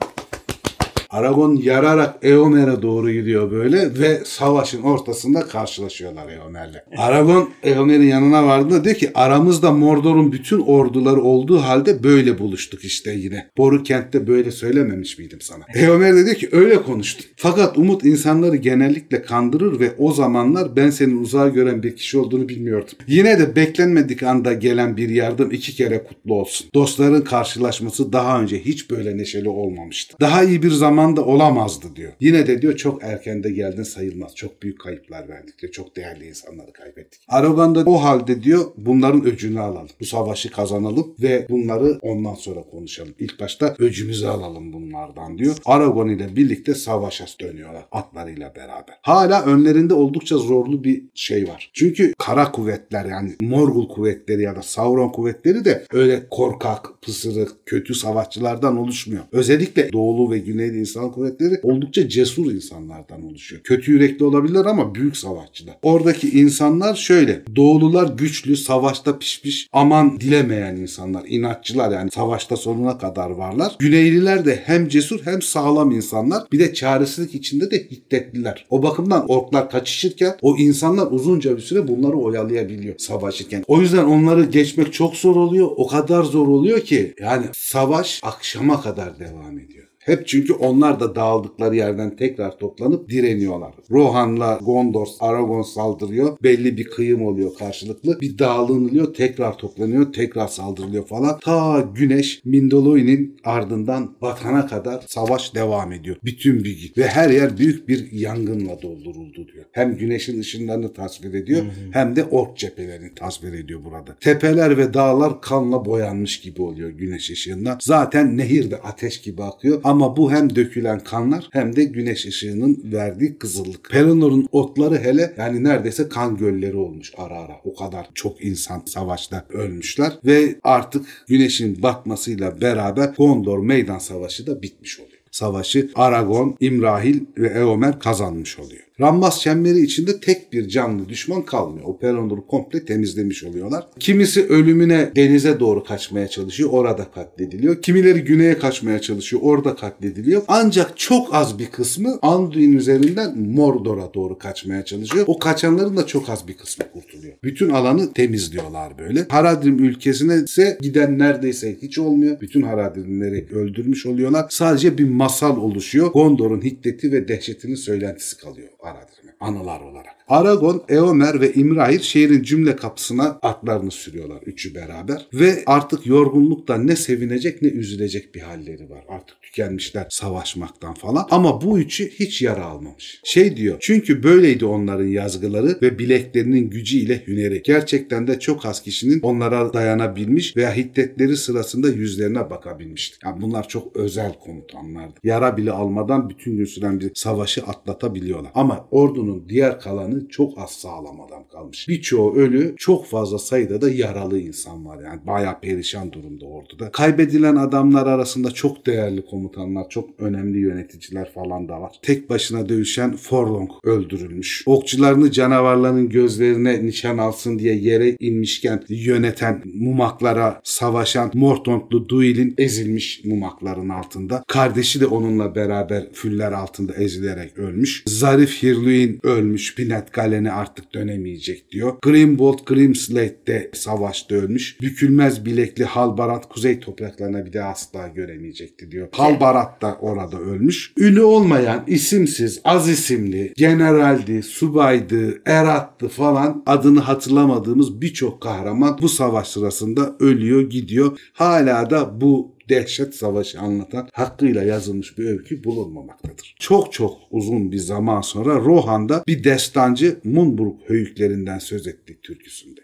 Aragon 1.10 1.56
yararak 1.56 2.16
Eomer'e 2.22 2.82
doğru 2.82 3.12
gidiyor 3.12 3.50
böyle 3.50 3.98
ve 3.98 4.20
savaşın 4.24 4.82
ortasında 4.82 5.40
karşılaşıyorlar 5.40 6.28
Eomer'le. 6.28 6.84
Aragon 6.96 7.50
Eomer'in 7.62 8.06
yanına 8.06 8.46
vardığında 8.46 8.84
diyor 8.84 8.94
ki 8.96 9.10
aramızda 9.14 9.72
Mordor'un 9.72 10.32
bütün 10.32 10.60
orduları 10.60 11.22
olduğu 11.22 11.58
halde 11.58 12.02
böyle 12.02 12.38
buluştuk 12.38 12.84
işte 12.84 13.12
yine. 13.12 13.50
Boru 13.58 13.82
kentte 13.82 14.26
böyle 14.26 14.50
söylememiş 14.50 15.18
miydim 15.18 15.40
sana? 15.40 15.64
Eomer 15.74 16.16
de 16.16 16.24
diyor 16.24 16.36
ki 16.36 16.48
öyle 16.52 16.82
konuştum. 16.82 17.26
Fakat 17.36 17.78
umut 17.78 18.04
insanları 18.04 18.56
genellikle 18.56 19.22
kandırır 19.22 19.80
ve 19.80 19.92
o 19.98 20.12
zamanlar 20.12 20.76
ben 20.76 20.90
senin 20.90 21.22
uzağa 21.22 21.48
gören 21.48 21.82
bir 21.82 21.96
kişi 21.96 22.18
olduğunu 22.18 22.48
bilmiyordum. 22.48 22.94
Yine 23.06 23.38
de 23.38 23.56
beklenmedik 23.56 24.22
anda 24.22 24.52
gelen 24.52 24.96
bir 24.96 25.08
yardım 25.08 25.50
iki 25.50 25.74
kere 25.74 26.04
kutlu 26.04 26.34
olsun. 26.34 26.66
Dostların 26.74 27.20
karşılaşması 27.20 28.12
daha 28.12 28.40
önce 28.40 28.64
hiç 28.64 28.90
böyle 28.90 29.18
neşeli 29.18 29.48
olmamıştı. 29.48 30.16
Daha 30.20 30.44
iyi 30.44 30.62
bir 30.62 30.70
zaman 30.70 30.99
zamanda 31.00 31.24
olamazdı 31.24 31.96
diyor. 31.96 32.12
Yine 32.20 32.46
de 32.46 32.62
diyor 32.62 32.76
çok 32.76 33.04
erkende 33.04 33.50
geldin 33.50 33.82
sayılmaz. 33.82 34.36
Çok 34.36 34.62
büyük 34.62 34.80
kayıplar 34.80 35.28
verdik 35.28 35.58
diyor. 35.58 35.72
Çok 35.72 35.96
değerli 35.96 36.28
insanları 36.28 36.72
kaybettik. 36.72 37.20
Aragon 37.28 37.74
da 37.74 37.84
o 37.86 38.02
halde 38.02 38.42
diyor 38.42 38.64
bunların 38.76 39.24
öcünü 39.24 39.60
alalım. 39.60 39.88
Bu 40.00 40.04
savaşı 40.04 40.50
kazanalım 40.50 41.14
ve 41.22 41.46
bunları 41.50 41.98
ondan 42.02 42.34
sonra 42.34 42.62
konuşalım. 42.62 43.14
İlk 43.18 43.40
başta 43.40 43.74
öcümüzü 43.78 44.26
alalım 44.26 44.72
bunlardan 44.72 45.38
diyor. 45.38 45.56
Aragon 45.64 46.08
ile 46.08 46.36
birlikte 46.36 46.74
savaşa 46.74 47.24
dönüyorlar 47.40 47.84
atlarıyla 47.92 48.54
beraber. 48.56 48.98
Hala 49.02 49.44
önlerinde 49.44 49.94
oldukça 49.94 50.38
zorlu 50.38 50.84
bir 50.84 51.02
şey 51.14 51.48
var. 51.48 51.70
Çünkü 51.74 52.14
kara 52.18 52.52
kuvvetler 52.52 53.04
yani 53.04 53.34
Morgul 53.40 53.88
kuvvetleri 53.88 54.42
ya 54.42 54.56
da 54.56 54.62
Sauron 54.62 55.08
kuvvetleri 55.08 55.64
de 55.64 55.84
öyle 55.92 56.26
korkak, 56.30 56.86
pısırık, 57.02 57.66
kötü 57.66 57.94
savaşçılardan 57.94 58.76
oluşmuyor. 58.76 59.22
Özellikle 59.32 59.92
doğulu 59.92 60.30
ve 60.30 60.38
güneyli 60.38 60.80
insan 60.90 61.12
kuvvetleri 61.12 61.60
oldukça 61.62 62.08
cesur 62.08 62.52
insanlardan 62.52 63.24
oluşuyor. 63.24 63.62
Kötü 63.62 63.92
yürekli 63.92 64.24
olabilirler 64.24 64.64
ama 64.64 64.94
büyük 64.94 65.16
savaşçılar. 65.16 65.76
Oradaki 65.82 66.30
insanlar 66.40 66.94
şöyle. 66.94 67.42
Doğulular 67.56 68.08
güçlü, 68.16 68.56
savaşta 68.56 69.18
pişmiş, 69.18 69.68
aman 69.72 70.20
dilemeyen 70.20 70.76
insanlar. 70.76 71.22
inatçılar 71.28 71.92
yani 71.92 72.10
savaşta 72.10 72.56
sonuna 72.56 72.98
kadar 72.98 73.30
varlar. 73.30 73.76
Güneyliler 73.78 74.44
de 74.44 74.62
hem 74.64 74.88
cesur 74.88 75.20
hem 75.24 75.42
sağlam 75.42 75.90
insanlar. 75.90 76.42
Bir 76.52 76.58
de 76.58 76.74
çaresizlik 76.74 77.34
içinde 77.34 77.70
de 77.70 77.76
hiddetliler. 77.90 78.66
O 78.70 78.82
bakımdan 78.82 79.24
orklar 79.28 79.70
kaçışırken 79.70 80.36
o 80.42 80.56
insanlar 80.56 81.06
uzunca 81.10 81.56
bir 81.56 81.62
süre 81.62 81.88
bunları 81.88 82.16
oyalayabiliyor 82.16 82.94
savaşırken. 82.98 83.64
O 83.66 83.80
yüzden 83.80 84.04
onları 84.04 84.44
geçmek 84.44 84.92
çok 84.92 85.16
zor 85.16 85.36
oluyor. 85.36 85.68
O 85.76 85.86
kadar 85.86 86.22
zor 86.22 86.48
oluyor 86.48 86.80
ki 86.80 87.14
yani 87.20 87.46
savaş 87.52 88.20
akşama 88.22 88.80
kadar 88.80 89.18
devam 89.18 89.58
ediyor. 89.58 89.89
Hep 90.00 90.26
çünkü 90.28 90.52
onlar 90.52 91.00
da 91.00 91.14
dağıldıkları 91.14 91.76
yerden 91.76 92.16
tekrar 92.16 92.58
toplanıp 92.58 93.08
direniyorlar. 93.08 93.74
Rohan'la 93.90 94.58
Gondor, 94.62 95.06
Aragon 95.20 95.62
saldırıyor. 95.62 96.38
Belli 96.42 96.76
bir 96.76 96.84
kıyım 96.84 97.26
oluyor 97.26 97.54
karşılıklı. 97.54 98.20
Bir 98.20 98.38
dağılınılıyor, 98.38 99.14
tekrar 99.14 99.58
toplanıyor, 99.58 100.12
tekrar 100.12 100.48
saldırılıyor 100.48 101.06
falan. 101.06 101.38
Ta 101.38 101.90
güneş 101.94 102.42
Mindoloi'nin 102.44 103.36
ardından 103.44 104.16
batana 104.22 104.66
kadar 104.66 105.04
savaş 105.06 105.54
devam 105.54 105.92
ediyor. 105.92 106.16
Bütün 106.24 106.64
bir 106.64 106.80
gün. 106.80 107.02
Ve 107.02 107.06
her 107.06 107.30
yer 107.30 107.58
büyük 107.58 107.88
bir 107.88 108.12
yangınla 108.12 108.82
dolduruldu 108.82 109.48
diyor. 109.52 109.64
Hem 109.72 109.96
güneşin 109.96 110.40
ışınlarını 110.40 110.92
tasvir 110.92 111.34
ediyor 111.34 111.62
hem 111.92 112.16
de 112.16 112.24
ork 112.24 112.56
cephelerini 112.58 113.14
tasvir 113.14 113.52
ediyor 113.52 113.84
burada. 113.84 114.16
Tepeler 114.20 114.78
ve 114.78 114.94
dağlar 114.94 115.40
kanla 115.40 115.84
boyanmış 115.84 116.40
gibi 116.40 116.62
oluyor 116.62 116.90
güneş 116.90 117.30
ışığından. 117.30 117.78
Zaten 117.80 118.38
nehir 118.38 118.70
de 118.70 118.76
ateş 118.76 119.20
gibi 119.20 119.42
akıyor 119.42 119.80
ama 119.90 120.16
bu 120.16 120.32
hem 120.32 120.56
dökülen 120.56 121.00
kanlar 121.00 121.48
hem 121.52 121.76
de 121.76 121.84
güneş 121.84 122.26
ışığının 122.26 122.80
verdiği 122.84 123.38
kızıllık. 123.38 123.90
Pelinor'un 123.90 124.48
otları 124.52 124.98
hele 124.98 125.34
yani 125.38 125.64
neredeyse 125.64 126.08
kan 126.08 126.36
gölleri 126.36 126.76
olmuş 126.76 127.12
ara 127.16 127.38
ara. 127.38 127.56
O 127.64 127.74
kadar 127.74 128.08
çok 128.14 128.44
insan 128.44 128.82
savaşta 128.86 129.44
ölmüşler 129.48 130.12
ve 130.24 130.54
artık 130.62 131.06
güneşin 131.28 131.82
batmasıyla 131.82 132.60
beraber 132.60 133.14
Gondor 133.16 133.58
meydan 133.58 133.98
savaşı 133.98 134.46
da 134.46 134.62
bitmiş 134.62 135.00
oluyor 135.00 135.20
savaşı 135.30 135.90
Aragon, 135.94 136.56
İmrahil 136.60 137.20
ve 137.38 137.48
Eomer 137.48 137.98
kazanmış 137.98 138.58
oluyor. 138.58 138.82
Rammas 139.00 139.40
çemberi 139.40 139.80
içinde 139.80 140.20
tek 140.20 140.52
bir 140.52 140.68
canlı 140.68 141.08
düşman 141.08 141.44
kalmıyor. 141.44 141.86
O 141.88 141.98
Pelennor'u 141.98 142.46
komple 142.46 142.84
temizlemiş 142.84 143.44
oluyorlar. 143.44 143.86
Kimisi 144.00 144.46
ölümüne 144.46 145.10
denize 145.16 145.60
doğru 145.60 145.84
kaçmaya 145.84 146.28
çalışıyor. 146.28 146.70
Orada 146.72 147.10
katlediliyor. 147.10 147.82
Kimileri 147.82 148.24
güneye 148.24 148.58
kaçmaya 148.58 149.00
çalışıyor. 149.00 149.42
Orada 149.44 149.76
katlediliyor. 149.76 150.42
Ancak 150.48 150.98
çok 150.98 151.34
az 151.34 151.58
bir 151.58 151.66
kısmı 151.66 152.18
Anduin 152.22 152.72
üzerinden 152.72 153.38
Mordor'a 153.38 154.14
doğru 154.14 154.38
kaçmaya 154.38 154.84
çalışıyor. 154.84 155.24
O 155.28 155.38
kaçanların 155.38 155.96
da 155.96 156.06
çok 156.06 156.28
az 156.28 156.48
bir 156.48 156.54
kısmı 156.54 156.84
kurtuluyor. 156.92 157.34
Bütün 157.44 157.70
alanı 157.70 158.12
temizliyorlar 158.12 158.98
böyle. 158.98 159.26
Haradrim 159.28 159.84
ülkesine 159.84 160.36
ise 160.44 160.78
giden 160.80 161.18
neredeyse 161.18 161.76
hiç 161.82 161.98
olmuyor. 161.98 162.40
Bütün 162.40 162.62
Haradrimleri 162.62 163.46
öldürmüş 163.52 164.06
oluyorlar. 164.06 164.46
Sadece 164.50 164.98
bir 164.98 165.08
masal 165.08 165.56
oluşuyor. 165.56 166.06
Gondor'un 166.12 166.60
hiddeti 166.60 167.12
ve 167.12 167.28
dehşetinin 167.28 167.74
söylentisi 167.74 168.36
kalıyor 168.36 168.68
Haradrim'e 168.82 169.32
anılar 169.40 169.80
olarak. 169.80 170.19
Aragon, 170.30 170.82
Eomer 170.88 171.40
ve 171.40 171.52
İmrahil 171.52 171.98
şehrin 171.98 172.42
cümle 172.42 172.76
kapısına 172.76 173.38
atlarını 173.42 173.90
sürüyorlar 173.90 174.42
üçü 174.42 174.74
beraber. 174.74 175.26
Ve 175.34 175.62
artık 175.66 176.06
yorgunluktan 176.06 176.86
ne 176.86 176.96
sevinecek 176.96 177.62
ne 177.62 177.68
üzülecek 177.68 178.34
bir 178.34 178.40
halleri 178.40 178.90
var. 178.90 179.04
Artık 179.08 179.42
tükenmişler 179.42 180.06
savaşmaktan 180.10 180.94
falan. 180.94 181.26
Ama 181.30 181.60
bu 181.60 181.78
üçü 181.78 182.10
hiç 182.10 182.42
yara 182.42 182.64
almamış. 182.64 183.20
Şey 183.24 183.56
diyor 183.56 183.76
çünkü 183.80 184.22
böyleydi 184.22 184.64
onların 184.64 185.06
yazgıları 185.06 185.78
ve 185.82 185.98
bileklerinin 185.98 186.70
gücüyle 186.70 187.26
hüneri. 187.26 187.62
Gerçekten 187.62 188.26
de 188.26 188.38
çok 188.38 188.66
az 188.66 188.82
kişinin 188.82 189.20
onlara 189.20 189.72
dayanabilmiş 189.72 190.56
veya 190.56 190.76
hiddetleri 190.76 191.36
sırasında 191.36 191.88
yüzlerine 191.88 192.50
bakabilmişti. 192.50 193.18
Yani 193.24 193.42
bunlar 193.42 193.68
çok 193.68 193.96
özel 193.96 194.38
komutanlardı. 194.38 195.14
Yara 195.24 195.56
bile 195.56 195.72
almadan 195.72 196.30
bütün 196.30 196.56
gün 196.56 196.64
süren 196.64 197.00
bir 197.00 197.10
savaşı 197.14 197.62
atlatabiliyorlar. 197.62 198.52
Ama 198.54 198.88
ordunun 198.90 199.48
diğer 199.48 199.80
kalanı 199.80 200.19
çok 200.28 200.58
az 200.58 200.70
sağlam 200.70 201.20
adam 201.20 201.44
kalmış. 201.52 201.88
Birçoğu 201.88 202.34
ölü, 202.34 202.74
çok 202.76 203.06
fazla 203.06 203.38
sayıda 203.38 203.80
da 203.80 203.90
yaralı 203.90 204.38
insan 204.38 204.86
var. 204.86 204.98
Yani 205.04 205.20
bayağı 205.26 205.60
perişan 205.60 206.12
durumda 206.12 206.46
orduda. 206.46 206.90
Kaybedilen 206.90 207.56
adamlar 207.56 208.06
arasında 208.06 208.50
çok 208.50 208.86
değerli 208.86 209.26
komutanlar, 209.26 209.88
çok 209.88 210.20
önemli 210.20 210.58
yöneticiler 210.58 211.32
falan 211.32 211.68
da 211.68 211.80
var. 211.80 211.92
Tek 212.02 212.30
başına 212.30 212.68
dövüşen 212.68 213.16
Forlong 213.16 213.70
öldürülmüş. 213.84 214.62
Okçularını 214.66 215.30
canavarların 215.32 216.08
gözlerine 216.08 216.86
nişan 216.86 217.18
alsın 217.18 217.58
diye 217.58 217.74
yere 217.74 218.16
inmişken 218.20 218.84
yöneten 218.88 219.62
mumaklara 219.74 220.60
savaşan 220.64 221.30
Mortontlu 221.34 222.08
Duil'in 222.08 222.54
ezilmiş 222.58 223.24
mumakların 223.24 223.88
altında. 223.88 224.44
Kardeşi 224.46 225.00
de 225.00 225.06
onunla 225.06 225.54
beraber 225.54 226.12
füller 226.12 226.52
altında 226.52 226.94
ezilerek 226.94 227.58
ölmüş. 227.58 228.02
Zarif 228.06 228.62
Hirluin 228.62 229.20
ölmüş. 229.22 229.78
Pinet 230.00 230.12
Galen'e 230.12 230.52
artık 230.52 230.94
dönemeyecek 230.94 231.70
diyor. 231.70 231.92
Grimbold 232.02 232.58
Grimslate'de 232.66 233.70
savaşta 233.74 234.34
ölmüş. 234.34 234.80
Bükülmez 234.80 235.44
bilekli 235.44 235.84
Halbarat 235.84 236.48
kuzey 236.48 236.80
topraklarına 236.80 237.46
bir 237.46 237.52
daha 237.52 237.70
asla 237.70 238.08
göremeyecekti 238.08 238.90
diyor. 238.90 239.08
Halbarat 239.12 239.82
da 239.82 239.96
orada 240.00 240.38
ölmüş. 240.38 240.92
Ünlü 240.98 241.22
olmayan, 241.22 241.84
isimsiz, 241.86 242.60
az 242.64 242.88
isimli, 242.88 243.52
generaldi, 243.56 244.42
subaydı, 244.42 245.42
erattı 245.46 246.08
falan 246.08 246.62
adını 246.66 247.00
hatırlamadığımız 247.00 248.00
birçok 248.00 248.40
kahraman 248.40 248.98
bu 249.02 249.08
savaş 249.08 249.48
sırasında 249.48 250.16
ölüyor, 250.20 250.70
gidiyor. 250.70 251.18
Hala 251.32 251.90
da 251.90 252.20
bu 252.20 252.59
dehşet 252.70 253.14
savaşı 253.14 253.60
anlatan 253.60 254.08
hakkıyla 254.12 254.62
yazılmış 254.62 255.18
bir 255.18 255.24
öykü 255.24 255.64
bulunmamaktadır. 255.64 256.54
Çok 256.58 256.92
çok 256.92 257.18
uzun 257.30 257.72
bir 257.72 257.78
zaman 257.78 258.20
sonra 258.20 258.54
Rohan'da 258.54 259.24
bir 259.26 259.44
destancı 259.44 260.20
Munburg 260.24 260.74
höyüklerinden 260.86 261.58
söz 261.58 261.86
ettik 261.86 262.22
türküsünde. 262.22 262.80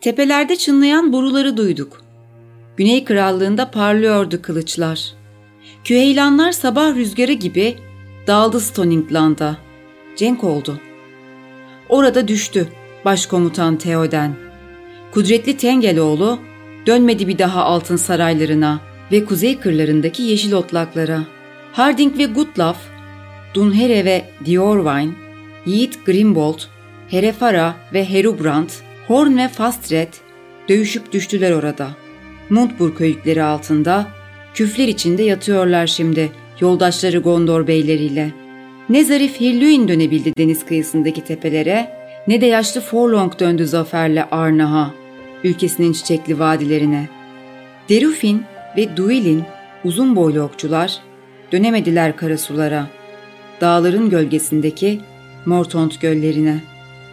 Tepelerde 0.00 0.56
çınlayan 0.56 1.12
boruları 1.12 1.56
duyduk. 1.56 2.04
Güney 2.76 3.04
krallığında 3.04 3.70
parlıyordu 3.70 4.42
kılıçlar. 4.42 5.14
Küheylanlar 5.84 6.52
sabah 6.52 6.94
rüzgarı 6.94 7.32
gibi 7.32 7.76
daldı 8.26 8.60
Stoningland'a. 8.60 9.58
Cenk 10.16 10.44
oldu. 10.44 10.80
Orada 11.88 12.28
düştü 12.28 12.68
başkomutan 13.04 13.78
Theoden. 13.78 14.34
Kudretli 15.12 15.56
Tengeloğlu 15.56 16.38
dönmedi 16.86 17.28
bir 17.28 17.38
daha 17.38 17.64
altın 17.64 17.96
saraylarına 17.96 18.80
ve 19.12 19.24
kuzey 19.24 19.58
kırlarındaki 19.58 20.22
yeşil 20.22 20.52
otlaklara. 20.52 21.20
Harding 21.72 22.18
ve 22.18 22.24
Gutlaf, 22.24 22.76
Dunhere 23.54 24.04
ve 24.04 24.24
Diorwine, 24.46 25.12
Yiğit 25.66 26.06
Grimbold, 26.06 26.58
Herefara 27.08 27.74
ve 27.92 28.10
Herubrand, 28.10 28.68
Horn 29.06 29.36
ve 29.36 29.48
Fastred 29.48 30.12
dövüşüp 30.68 31.12
düştüler 31.12 31.52
orada. 31.52 31.88
Mundburg 32.50 32.98
köyükleri 32.98 33.42
altında, 33.42 34.06
küfler 34.54 34.88
içinde 34.88 35.22
yatıyorlar 35.22 35.86
şimdi 35.86 36.32
yoldaşları 36.60 37.18
Gondor 37.18 37.66
beyleriyle. 37.66 38.30
Ne 38.88 39.04
zarif 39.04 39.40
Hirluin 39.40 39.88
dönebildi 39.88 40.36
deniz 40.36 40.66
kıyısındaki 40.66 41.24
tepelere, 41.24 41.90
ne 42.28 42.40
de 42.40 42.46
yaşlı 42.46 42.80
Forlong 42.80 43.38
döndü 43.40 43.66
zaferle 43.66 44.24
Arnah'a, 44.24 45.03
ülkesinin 45.44 45.92
çiçekli 45.92 46.38
vadilerine. 46.38 47.08
Derufin 47.88 48.42
ve 48.76 48.96
Duilin 48.96 49.42
uzun 49.84 50.16
boylu 50.16 50.40
okçular 50.40 50.98
dönemediler 51.52 52.16
karasulara, 52.16 52.86
dağların 53.60 54.10
gölgesindeki 54.10 55.00
Mortont 55.46 56.00
göllerine. 56.00 56.60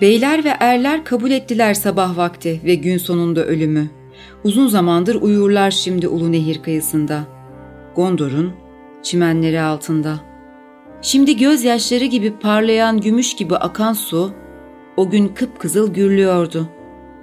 Beyler 0.01 0.43
ve 0.43 0.53
erler 0.59 1.03
kabul 1.03 1.31
ettiler 1.31 1.73
sabah 1.73 2.17
vakti 2.17 2.61
ve 2.65 2.75
gün 2.75 2.97
sonunda 2.97 3.45
ölümü. 3.45 3.89
Uzun 4.43 4.67
zamandır 4.67 5.21
uyurlar 5.21 5.71
şimdi 5.71 6.07
Ulu 6.07 6.31
Nehir 6.31 6.61
kıyısında. 6.61 7.23
Gondor'un 7.95 8.53
çimenleri 9.03 9.61
altında. 9.61 10.19
Şimdi 11.01 11.37
gözyaşları 11.37 12.05
gibi 12.05 12.33
parlayan 12.39 13.01
gümüş 13.01 13.35
gibi 13.35 13.55
akan 13.55 13.93
su 13.93 14.31
o 14.97 15.09
gün 15.09 15.27
kıpkızıl 15.27 15.93
gürlüyordu. 15.93 16.69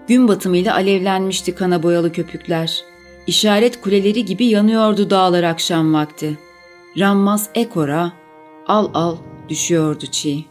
Gün 0.08 0.28
batımıyla 0.28 0.74
alevlenmişti 0.74 1.54
kana 1.54 1.82
boyalı 1.82 2.12
köpükler. 2.12 2.84
İşaret 3.26 3.80
kuleleri 3.80 4.24
gibi 4.24 4.46
yanıyordu 4.46 5.10
dağlar 5.10 5.42
akşam 5.42 5.94
vakti. 5.94 6.38
Rammaz 6.98 7.50
Ekor'a 7.54 8.12
al 8.66 8.90
al 8.94 9.16
düşüyordu 9.48 10.06
çiğ. 10.06 10.44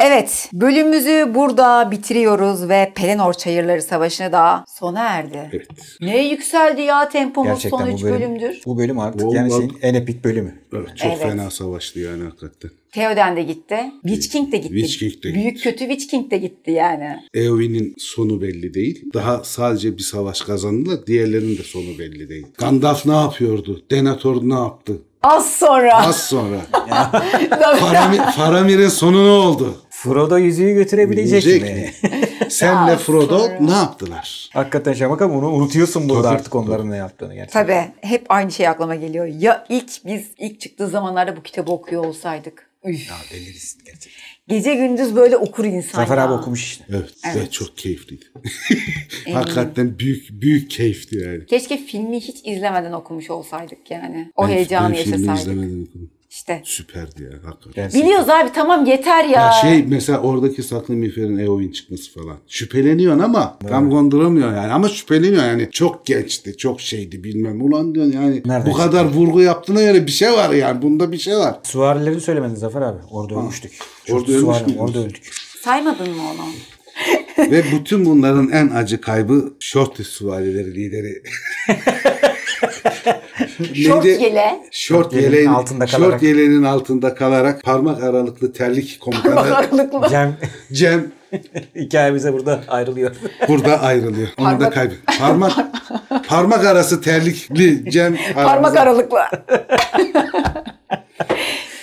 Evet, 0.00 0.50
bölümümüzü 0.52 1.30
burada 1.34 1.90
bitiriyoruz 1.90 2.68
ve 2.68 2.92
Pelennor 2.94 3.32
Çayırları 3.34 3.82
Savaşı'nı 3.82 4.32
da 4.32 4.64
sona 4.78 5.00
erdi. 5.04 5.50
Evet. 5.52 5.66
Ne 6.00 6.28
yükseldi 6.28 6.80
ya 6.82 7.08
tempomuz 7.08 7.48
Gerçekten 7.52 7.78
son 7.78 7.88
bu 7.88 7.94
3 7.94 8.02
bölüm, 8.02 8.14
bölümdür. 8.14 8.60
bu 8.66 8.78
bölüm 8.78 8.98
artık 8.98 9.22
Vallahi- 9.26 9.36
yani 9.36 9.50
şeyin 9.52 9.72
en 9.82 9.94
epik 9.94 10.24
bölümü. 10.24 10.54
Evet, 10.76 10.96
çok 10.96 11.06
Evet. 11.12 11.22
fena 11.22 11.50
savaştı 11.50 12.00
yani 12.00 12.24
hakikaten. 12.24 12.70
Theoden 12.92 13.36
de 13.36 13.42
gitti. 13.42 13.76
Witch 14.06 14.28
King 14.32 14.52
de 14.52 14.56
gitti. 14.56 14.74
Witch 14.74 14.98
King 14.98 15.24
de 15.24 15.34
Büyük 15.34 15.56
gitti. 15.56 15.62
kötü 15.70 15.78
Witch 15.78 16.10
King 16.10 16.30
de 16.30 16.38
gitti 16.38 16.70
yani. 16.70 17.16
Eowyn'in 17.34 17.94
sonu 17.98 18.40
belli 18.42 18.74
değil. 18.74 19.04
Daha 19.14 19.44
sadece 19.44 19.98
bir 19.98 20.02
savaş 20.02 20.40
kazandı. 20.40 21.04
Diğerlerinin 21.06 21.58
de 21.58 21.62
sonu 21.62 21.98
belli 21.98 22.28
değil. 22.28 22.46
Gandalf 22.58 23.06
ne 23.06 23.16
yapıyordu? 23.16 23.82
Denethor 23.90 24.42
ne 24.48 24.54
yaptı? 24.54 24.92
Az 25.22 25.50
sonra. 25.52 26.06
Az 26.06 26.28
sonra. 26.28 26.60
Faramir, 27.80 28.18
Faramir'in 28.36 28.88
sonu 28.88 29.24
ne 29.26 29.30
oldu? 29.30 29.74
Frodo 30.02 30.38
yüzüğü 30.38 30.74
götürebilecek 30.74 31.42
Diyecek 31.44 31.62
mi? 31.62 31.92
mi? 32.10 32.50
Senle 32.50 32.96
Frodo 32.96 33.48
ne 33.60 33.70
yaptılar? 33.70 34.48
Hakikaten 34.52 34.92
şaka 34.92 35.24
ama 35.24 35.38
onu 35.38 35.48
unutuyorsun 35.48 36.08
burada 36.08 36.22
Tabii, 36.22 36.36
artık 36.38 36.54
onların 36.54 36.90
ne 36.90 36.96
yaptığını 36.96 37.34
gerçekten. 37.34 37.62
Tabii 37.66 37.92
hep 38.00 38.26
aynı 38.28 38.52
şey 38.52 38.68
aklıma 38.68 38.94
geliyor. 38.94 39.26
Ya 39.26 39.66
ilk 39.68 40.06
biz 40.06 40.26
ilk 40.38 40.60
çıktığı 40.60 40.88
zamanlarda 40.88 41.36
bu 41.36 41.42
kitabı 41.42 41.72
okuyor 41.72 42.04
olsaydık. 42.04 42.68
Üf. 42.84 43.10
Ya 43.10 43.16
delirirsin 43.32 43.80
gerçekten. 43.84 44.22
Gece 44.48 44.74
gündüz 44.74 45.16
böyle 45.16 45.36
okur 45.36 45.64
insan 45.64 45.98
Zafer 46.02 46.16
ya. 46.16 46.24
abi 46.24 46.32
okumuş 46.32 46.64
işte. 46.64 46.84
Evet, 46.90 47.10
Evet. 47.26 47.36
ve 47.36 47.50
çok 47.50 47.78
keyifliydi. 47.78 48.24
Hakikaten 49.32 49.98
büyük 49.98 50.28
büyük 50.42 50.70
keyifti 50.70 51.16
yani. 51.16 51.46
Keşke 51.46 51.76
filmi 51.76 52.20
hiç 52.20 52.40
izlemeden 52.44 52.92
okumuş 52.92 53.30
olsaydık 53.30 53.90
yani. 53.90 54.32
O 54.36 54.42
Ben- 54.42 54.48
heyecanı 54.48 54.94
ben 54.94 55.02
filmi 55.02 55.12
yaşasaydık. 55.26 55.42
izlemeden 55.42 55.82
okudum. 55.86 56.10
İşte. 56.30 56.62
Süperdi 56.64 57.22
ya 57.22 57.30
hakikaten. 57.44 57.72
Gerçekten. 57.74 58.02
Biliyoruz 58.02 58.28
abi 58.28 58.50
tamam 58.54 58.86
yeter 58.86 59.24
ya. 59.24 59.30
Ya 59.46 59.52
şey 59.52 59.84
mesela 59.88 60.18
oradaki 60.20 60.62
saklı 60.62 60.94
miğferin 60.94 61.38
Eowyn 61.38 61.72
çıkması 61.72 62.12
falan. 62.20 62.36
Şüpheleniyorsun 62.48 63.22
ama 63.22 63.58
tam 63.68 63.90
konduramıyor 63.90 64.52
yani. 64.56 64.72
Ama 64.72 64.88
şüpheleniyor 64.88 65.44
yani. 65.44 65.68
Çok 65.70 66.06
gençti, 66.06 66.56
çok 66.56 66.80
şeydi 66.80 67.24
bilmem. 67.24 67.62
Ulan 67.62 67.94
diyorsun 67.94 68.12
yani 68.12 68.42
Nereden 68.46 68.72
bu 68.72 68.76
kadar 68.76 69.04
vurgu 69.04 69.40
yaptığına 69.40 69.82
göre 69.82 70.06
bir 70.06 70.10
şey 70.12 70.32
var 70.32 70.50
yani. 70.50 70.82
Bunda 70.82 71.12
bir 71.12 71.18
şey 71.18 71.36
var. 71.36 71.56
Süvarileri 71.62 72.20
söylemedin 72.20 72.54
Zafer 72.54 72.82
abi. 72.82 72.98
Orada 73.10 73.34
ölmüştük. 73.34 73.72
Orada 74.10 74.20
Çok 74.26 74.28
ölmüş 74.28 74.42
süvari- 74.42 74.64
müydünüz? 74.66 74.80
Orada 74.80 74.98
öldük. 74.98 75.30
Saymadın 75.64 76.10
mı 76.10 76.22
onu? 76.34 76.40
Ve 77.50 77.62
bütün 77.72 78.04
bunların 78.04 78.48
en 78.50 78.68
acı 78.68 79.00
kaybı 79.00 79.52
Shorty 79.60 80.02
süvarileri 80.02 80.74
lideri. 80.74 81.22
Şort 83.74 84.04
yele. 84.04 84.60
Short 84.70 85.12
yeleğin 85.12 85.48
altında 85.48 85.86
kalarak. 85.86 86.10
Short 86.10 86.22
yeleğinin 86.22 86.62
altında 86.62 87.14
kalarak 87.14 87.62
parmak 87.62 88.02
aralıklı 88.02 88.52
terlik 88.52 89.00
komutanı 89.00 89.40
Aralıklı. 89.40 90.08
Cem 90.10 90.36
Cem 90.72 91.12
hikayemize 91.76 92.32
burada 92.32 92.60
ayrılıyor. 92.68 93.16
burada 93.48 93.80
ayrılıyor. 93.82 94.28
Onu 94.38 94.46
da 94.46 94.50
Parmak- 94.50 94.74
kaybı. 94.74 94.94
Parmak 95.18 95.52
parmak 96.28 96.64
arası 96.66 97.00
terlikli 97.00 97.90
Cem 97.90 98.16
Parmak 98.34 98.76
aralıklı. 98.76 99.18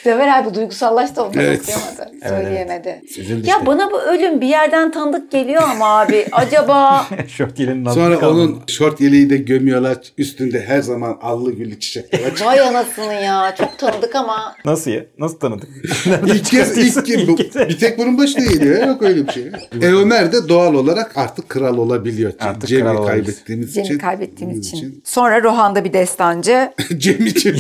Sever 0.06 0.28
abi 0.40 0.54
duygusallaştı 0.54 1.24
ondan 1.24 1.40
Evet. 1.44 1.62
okuyamadı. 1.62 2.12
evet. 2.22 2.30
Söyleyemedi. 2.30 3.02
Üzüldü 3.18 3.48
Ya 3.48 3.56
işte. 3.56 3.66
bana 3.66 3.92
bu 3.92 4.02
ölüm 4.02 4.42
bir 4.42 4.48
yerden 4.48 4.92
tanıdık 4.92 5.32
geliyor 5.32 5.64
ama 5.72 6.00
abi. 6.00 6.26
Acaba 6.32 7.06
Şort 7.28 7.58
Sonra 7.94 8.20
kaldı. 8.20 8.32
onun 8.32 8.62
şort 8.68 9.02
yeleği 9.02 9.30
de 9.30 9.38
gömüyorlar. 9.38 9.98
Üstünde 10.18 10.66
her 10.68 10.82
zaman 10.82 11.18
allı 11.22 11.52
güllü 11.52 11.80
çiçekler 11.80 12.46
vay 12.46 12.60
anasını 12.62 13.14
ya. 13.14 13.56
Çok 13.58 13.80
tanıdık 13.80 14.16
ama. 14.16 14.56
Nasıl 14.66 14.92
ya? 14.92 15.04
Nasıl 15.20 15.40
tanıdık? 15.40 15.70
İlk 16.28 16.46
kez 16.46 16.78
ilk 16.78 17.06
kez 17.06 17.28
bu. 17.28 17.38
Bir 17.38 17.80
tek 17.80 17.98
bunun 17.98 18.18
başına 18.18 18.46
geliyor. 18.46 18.88
Yok 18.88 19.02
öyle 19.04 19.28
bir 19.28 19.32
şey. 19.34 19.52
Eomer 19.82 20.32
de 20.32 20.50
doğal 20.50 20.74
olarak 20.74 21.18
artık 21.18 21.50
kral 21.50 21.78
olabiliyor. 21.78 22.34
Artık 22.40 22.70
Cem'i 22.70 22.82
kral 22.84 23.06
kaybettiğimiz 23.08 23.72
için. 23.72 23.84
Cem'i 23.84 24.00
kaybettiğimiz 24.00 24.60
için. 24.68 25.02
Sonra 25.04 25.44
Rohan'da 25.44 25.84
bir 25.84 25.94
destancı. 25.94 26.72
Cem 26.98 27.26
için 27.26 27.58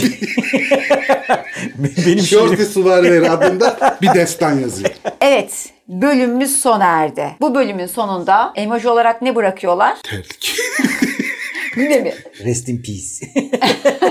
Benim 2.05 2.23
Shorty 2.23 2.63
Suvarver 2.63 3.21
adında 3.21 3.97
bir 4.01 4.13
destan 4.13 4.59
yazıyor. 4.59 4.89
Evet. 5.21 5.69
Bölümümüz 5.87 6.61
sona 6.61 6.85
erdi. 6.85 7.27
Bu 7.41 7.55
bölümün 7.55 7.85
sonunda 7.85 8.53
emoji 8.55 8.89
olarak 8.89 9.21
ne 9.21 9.35
bırakıyorlar? 9.35 9.97
Terlik. 10.03 10.55
Yine 11.77 11.99
mi? 11.99 12.13
rest 12.45 12.69
in 12.69 12.81
peace. 12.83 13.31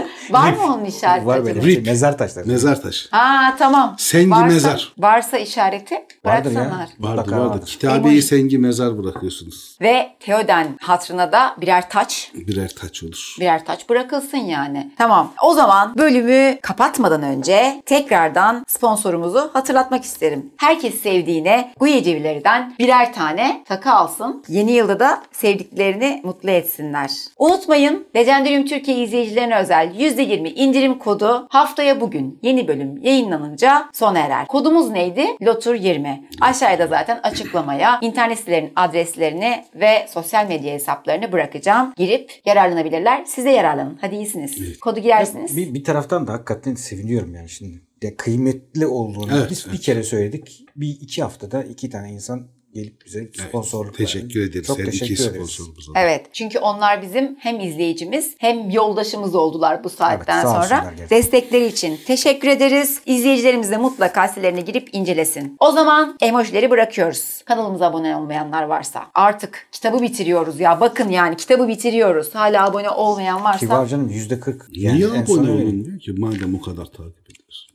Var 0.31 0.53
mı 0.53 0.62
onun 0.75 0.85
işareti 0.85 1.27
Var 1.27 1.47
bir 1.47 1.62
şey. 1.62 1.77
Rip. 1.77 1.87
Mezar 1.87 2.18
taşları. 2.18 2.47
Mezar 2.47 2.83
taşı. 2.83 3.09
Ha 3.11 3.55
tamam. 3.59 3.95
Sengi 3.99 4.31
varsa, 4.31 4.47
mezar. 4.47 4.93
Varsa 4.99 5.39
işareti 5.39 5.95
Vardır 6.25 6.51
ya. 6.51 6.57
bıraksalar. 6.57 6.81
Vardı 6.81 6.93
Mutlaka 7.20 7.41
vardı. 7.41 7.51
vardır. 7.51 7.66
Kitabeyi 7.66 8.22
sengi 8.22 8.59
mezar 8.59 8.99
bırakıyorsunuz. 9.03 9.77
Ve 9.81 10.09
Theoden 10.20 10.66
hatırına 10.81 11.33
da 11.33 11.57
birer 11.61 11.89
taç 11.91 12.31
Birer 12.35 12.68
taç 12.68 13.03
olur. 13.05 13.37
birer 13.41 13.64
taç 13.64 13.89
bırakılsın 13.89 14.39
yani. 14.39 14.93
Tamam. 14.99 15.33
O 15.43 15.55
zaman 15.55 15.99
bölümü 15.99 16.59
kapatmadan 16.62 17.22
önce 17.22 17.83
tekrardan 17.87 18.64
sponsorumuzu 18.68 19.51
hatırlatmak 19.53 20.05
isterim. 20.05 20.51
Herkes 20.57 21.01
sevdiğine 21.03 21.72
Guye 21.81 22.03
Cevleri'den 22.05 22.75
birer 22.79 23.12
tane 23.14 23.64
takı 23.68 23.91
alsın. 23.93 24.45
Yeni 24.49 24.72
yılda 24.72 25.01
da 25.01 25.22
sevdiklerini 25.33 26.20
mutlu 26.25 26.51
etsinler. 26.51 27.11
Unutmayın 27.39 28.07
Legendarium 28.16 28.64
Türkiye 28.66 28.97
izleyicilerine 29.05 29.57
özel 29.59 29.95
%20 30.15 30.49
indirim 30.49 30.99
kodu 30.99 31.47
haftaya 31.51 32.01
bugün 32.01 32.39
yeni 32.43 32.69
bölüm 32.69 33.03
yayınlanınca 33.03 33.89
sona 33.93 34.19
erer. 34.19 34.47
Kodumuz 34.47 34.91
neydi? 34.91 35.21
Lotur20. 35.41 36.23
Aşağıda 36.41 36.87
zaten 36.87 37.21
açıklamaya 37.23 37.99
internet 38.01 38.39
sitelerinin 38.39 38.73
adreslerini 38.77 39.65
ve 39.75 40.07
sosyal 40.09 40.49
medya 40.49 40.73
hesaplarını 40.73 41.33
bırakacağım. 41.33 41.93
Girip 41.97 42.33
yararlanabilirler. 42.45 43.25
Siz 43.27 43.45
de 43.45 43.51
yararlanın. 43.51 43.99
Hadi 44.01 44.15
iyisiniz. 44.15 44.81
Kodu 44.81 45.01
girersiniz. 45.01 45.57
Bir, 45.57 45.75
bir 45.75 45.85
taraftan 45.85 46.27
da 46.27 46.33
hakikaten 46.33 46.75
seviniyorum 46.75 47.35
yani 47.35 47.49
şimdi. 47.49 47.81
De 48.03 48.17
kıymetli 48.17 48.87
olduğunu 48.87 49.31
Evet, 49.39 49.51
biz 49.51 49.67
bir 49.67 49.71
evet. 49.71 49.81
kere 49.81 50.03
söyledik. 50.03 50.67
Bir 50.77 50.89
iki 50.89 51.23
haftada 51.23 51.62
iki 51.62 51.91
tane 51.91 52.11
insan 52.11 52.47
gelip 52.75 53.07
bize 53.07 53.31
sponsorluk 53.49 53.87
verdi. 53.87 53.97
Teşekkür 53.97 54.49
ederiz. 54.51 54.66
Çok 54.66 54.79
Her 54.79 54.85
iki 54.85 54.99
teşekkür 54.99 55.22
ederiz. 55.22 55.35
sponsorumuza. 55.37 55.93
Evet. 55.97 56.27
Çünkü 56.33 56.59
onlar 56.59 57.03
bizim 57.03 57.37
hem 57.39 57.61
izleyicimiz 57.61 58.35
hem 58.39 58.70
yoldaşımız 58.70 59.35
oldular 59.35 59.85
bu 59.85 59.91
saatten 59.91 60.35
Evet, 60.39 60.49
sonra. 60.49 60.81
gerçekten. 60.91 61.18
Destekleri 61.18 61.66
için 61.66 61.99
teşekkür 62.07 62.49
ederiz. 62.49 63.01
İzleyicilerimiz 63.07 63.70
de 63.70 63.77
mutlaka 63.77 64.29
sitelerine 64.29 64.61
girip 64.61 64.89
incelesin. 64.95 65.57
O 65.61 65.70
zaman 65.72 66.16
emojileri 66.20 66.70
bırakıyoruz. 66.70 67.43
Kanalımıza 67.45 67.87
abone 67.87 68.16
olmayanlar 68.16 68.62
varsa. 68.62 69.07
Artık 69.14 69.66
kitabı 69.72 70.03
bitiriyoruz 70.03 70.61
ya. 70.61 70.81
Bakın 70.81 71.09
yani 71.09 71.37
kitabı 71.37 71.68
bitiriyoruz. 71.68 72.35
Hala 72.35 72.66
abone 72.66 72.91
olmayan 72.91 73.39
Ki 73.39 73.45
varsa. 73.45 73.68
var 73.68 73.87
canım 73.87 74.09
yüzde 74.09 74.41
kırk. 74.41 74.68
Niye 74.72 75.07
abone 75.07 75.85
diyor 75.85 75.99
ki 76.01 76.12
madem 76.12 76.55
o 76.55 76.61
kadar 76.61 76.85
takip. 76.87 77.24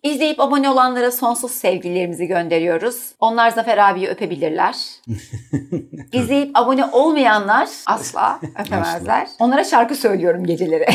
İzleyip 0.03 0.39
abone 0.39 0.69
olanlara 0.69 1.11
sonsuz 1.11 1.51
sevgilerimizi 1.51 2.25
gönderiyoruz. 2.27 3.11
Onlar 3.19 3.49
Zafer 3.49 3.77
abiyi 3.77 4.07
öpebilirler. 4.07 4.75
İzleyip 6.13 6.51
abone 6.53 6.85
olmayanlar 6.85 7.69
asla 7.85 8.39
öpemezler. 8.59 9.27
Onlara 9.39 9.63
şarkı 9.63 9.95
söylüyorum 9.95 10.45
geceleri. 10.45 10.85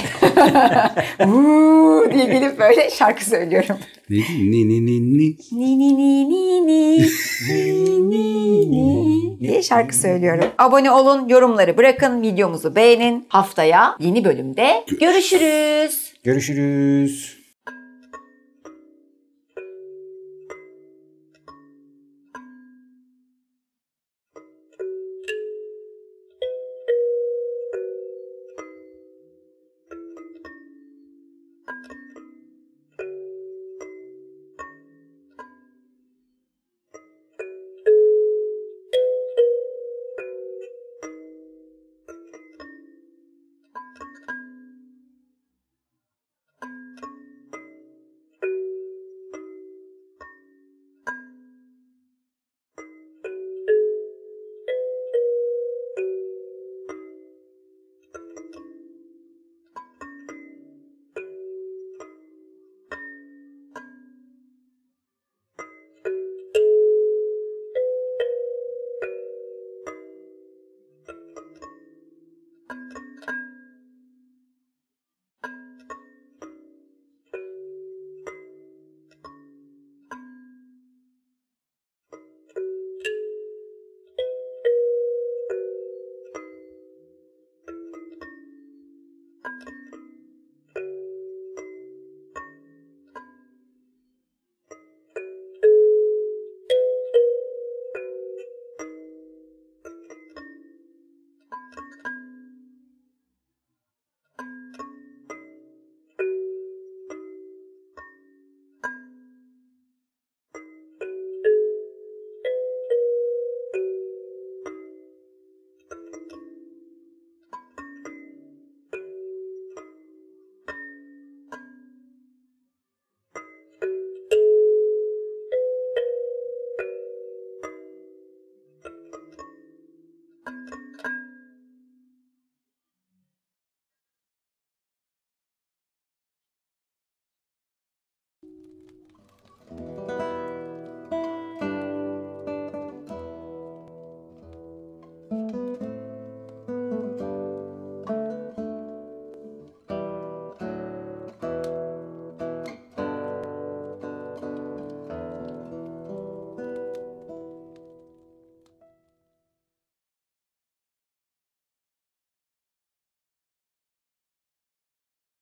Uuu 1.27 2.13
diye 2.13 2.25
gelip 2.25 2.59
böyle 2.59 2.91
şarkı 2.91 3.25
söylüyorum. 3.25 3.77
Neydi? 4.11 4.51
Ni 4.51 4.69
ni 4.69 4.87
ni 4.87 5.19
ni. 5.19 5.37
Ni 5.53 5.79
ni 5.79 5.97
ni 5.97 6.29
ni 6.29 6.67
ni 6.67 7.01
ni 7.49 8.11
ni 8.11 8.71
ni 8.71 9.39
diye 9.41 9.63
şarkı 9.63 9.97
söylüyorum. 9.97 10.45
Abone 10.59 10.91
olun, 10.91 11.29
yorumları 11.29 11.77
bırakın, 11.77 12.23
videomuzu 12.23 12.75
beğenin. 12.77 13.27
Haftaya 13.29 13.97
yeni 14.01 14.25
bölümde 14.25 14.85
görüşürüz. 15.01 16.15
Görüşürüz. 16.25 17.34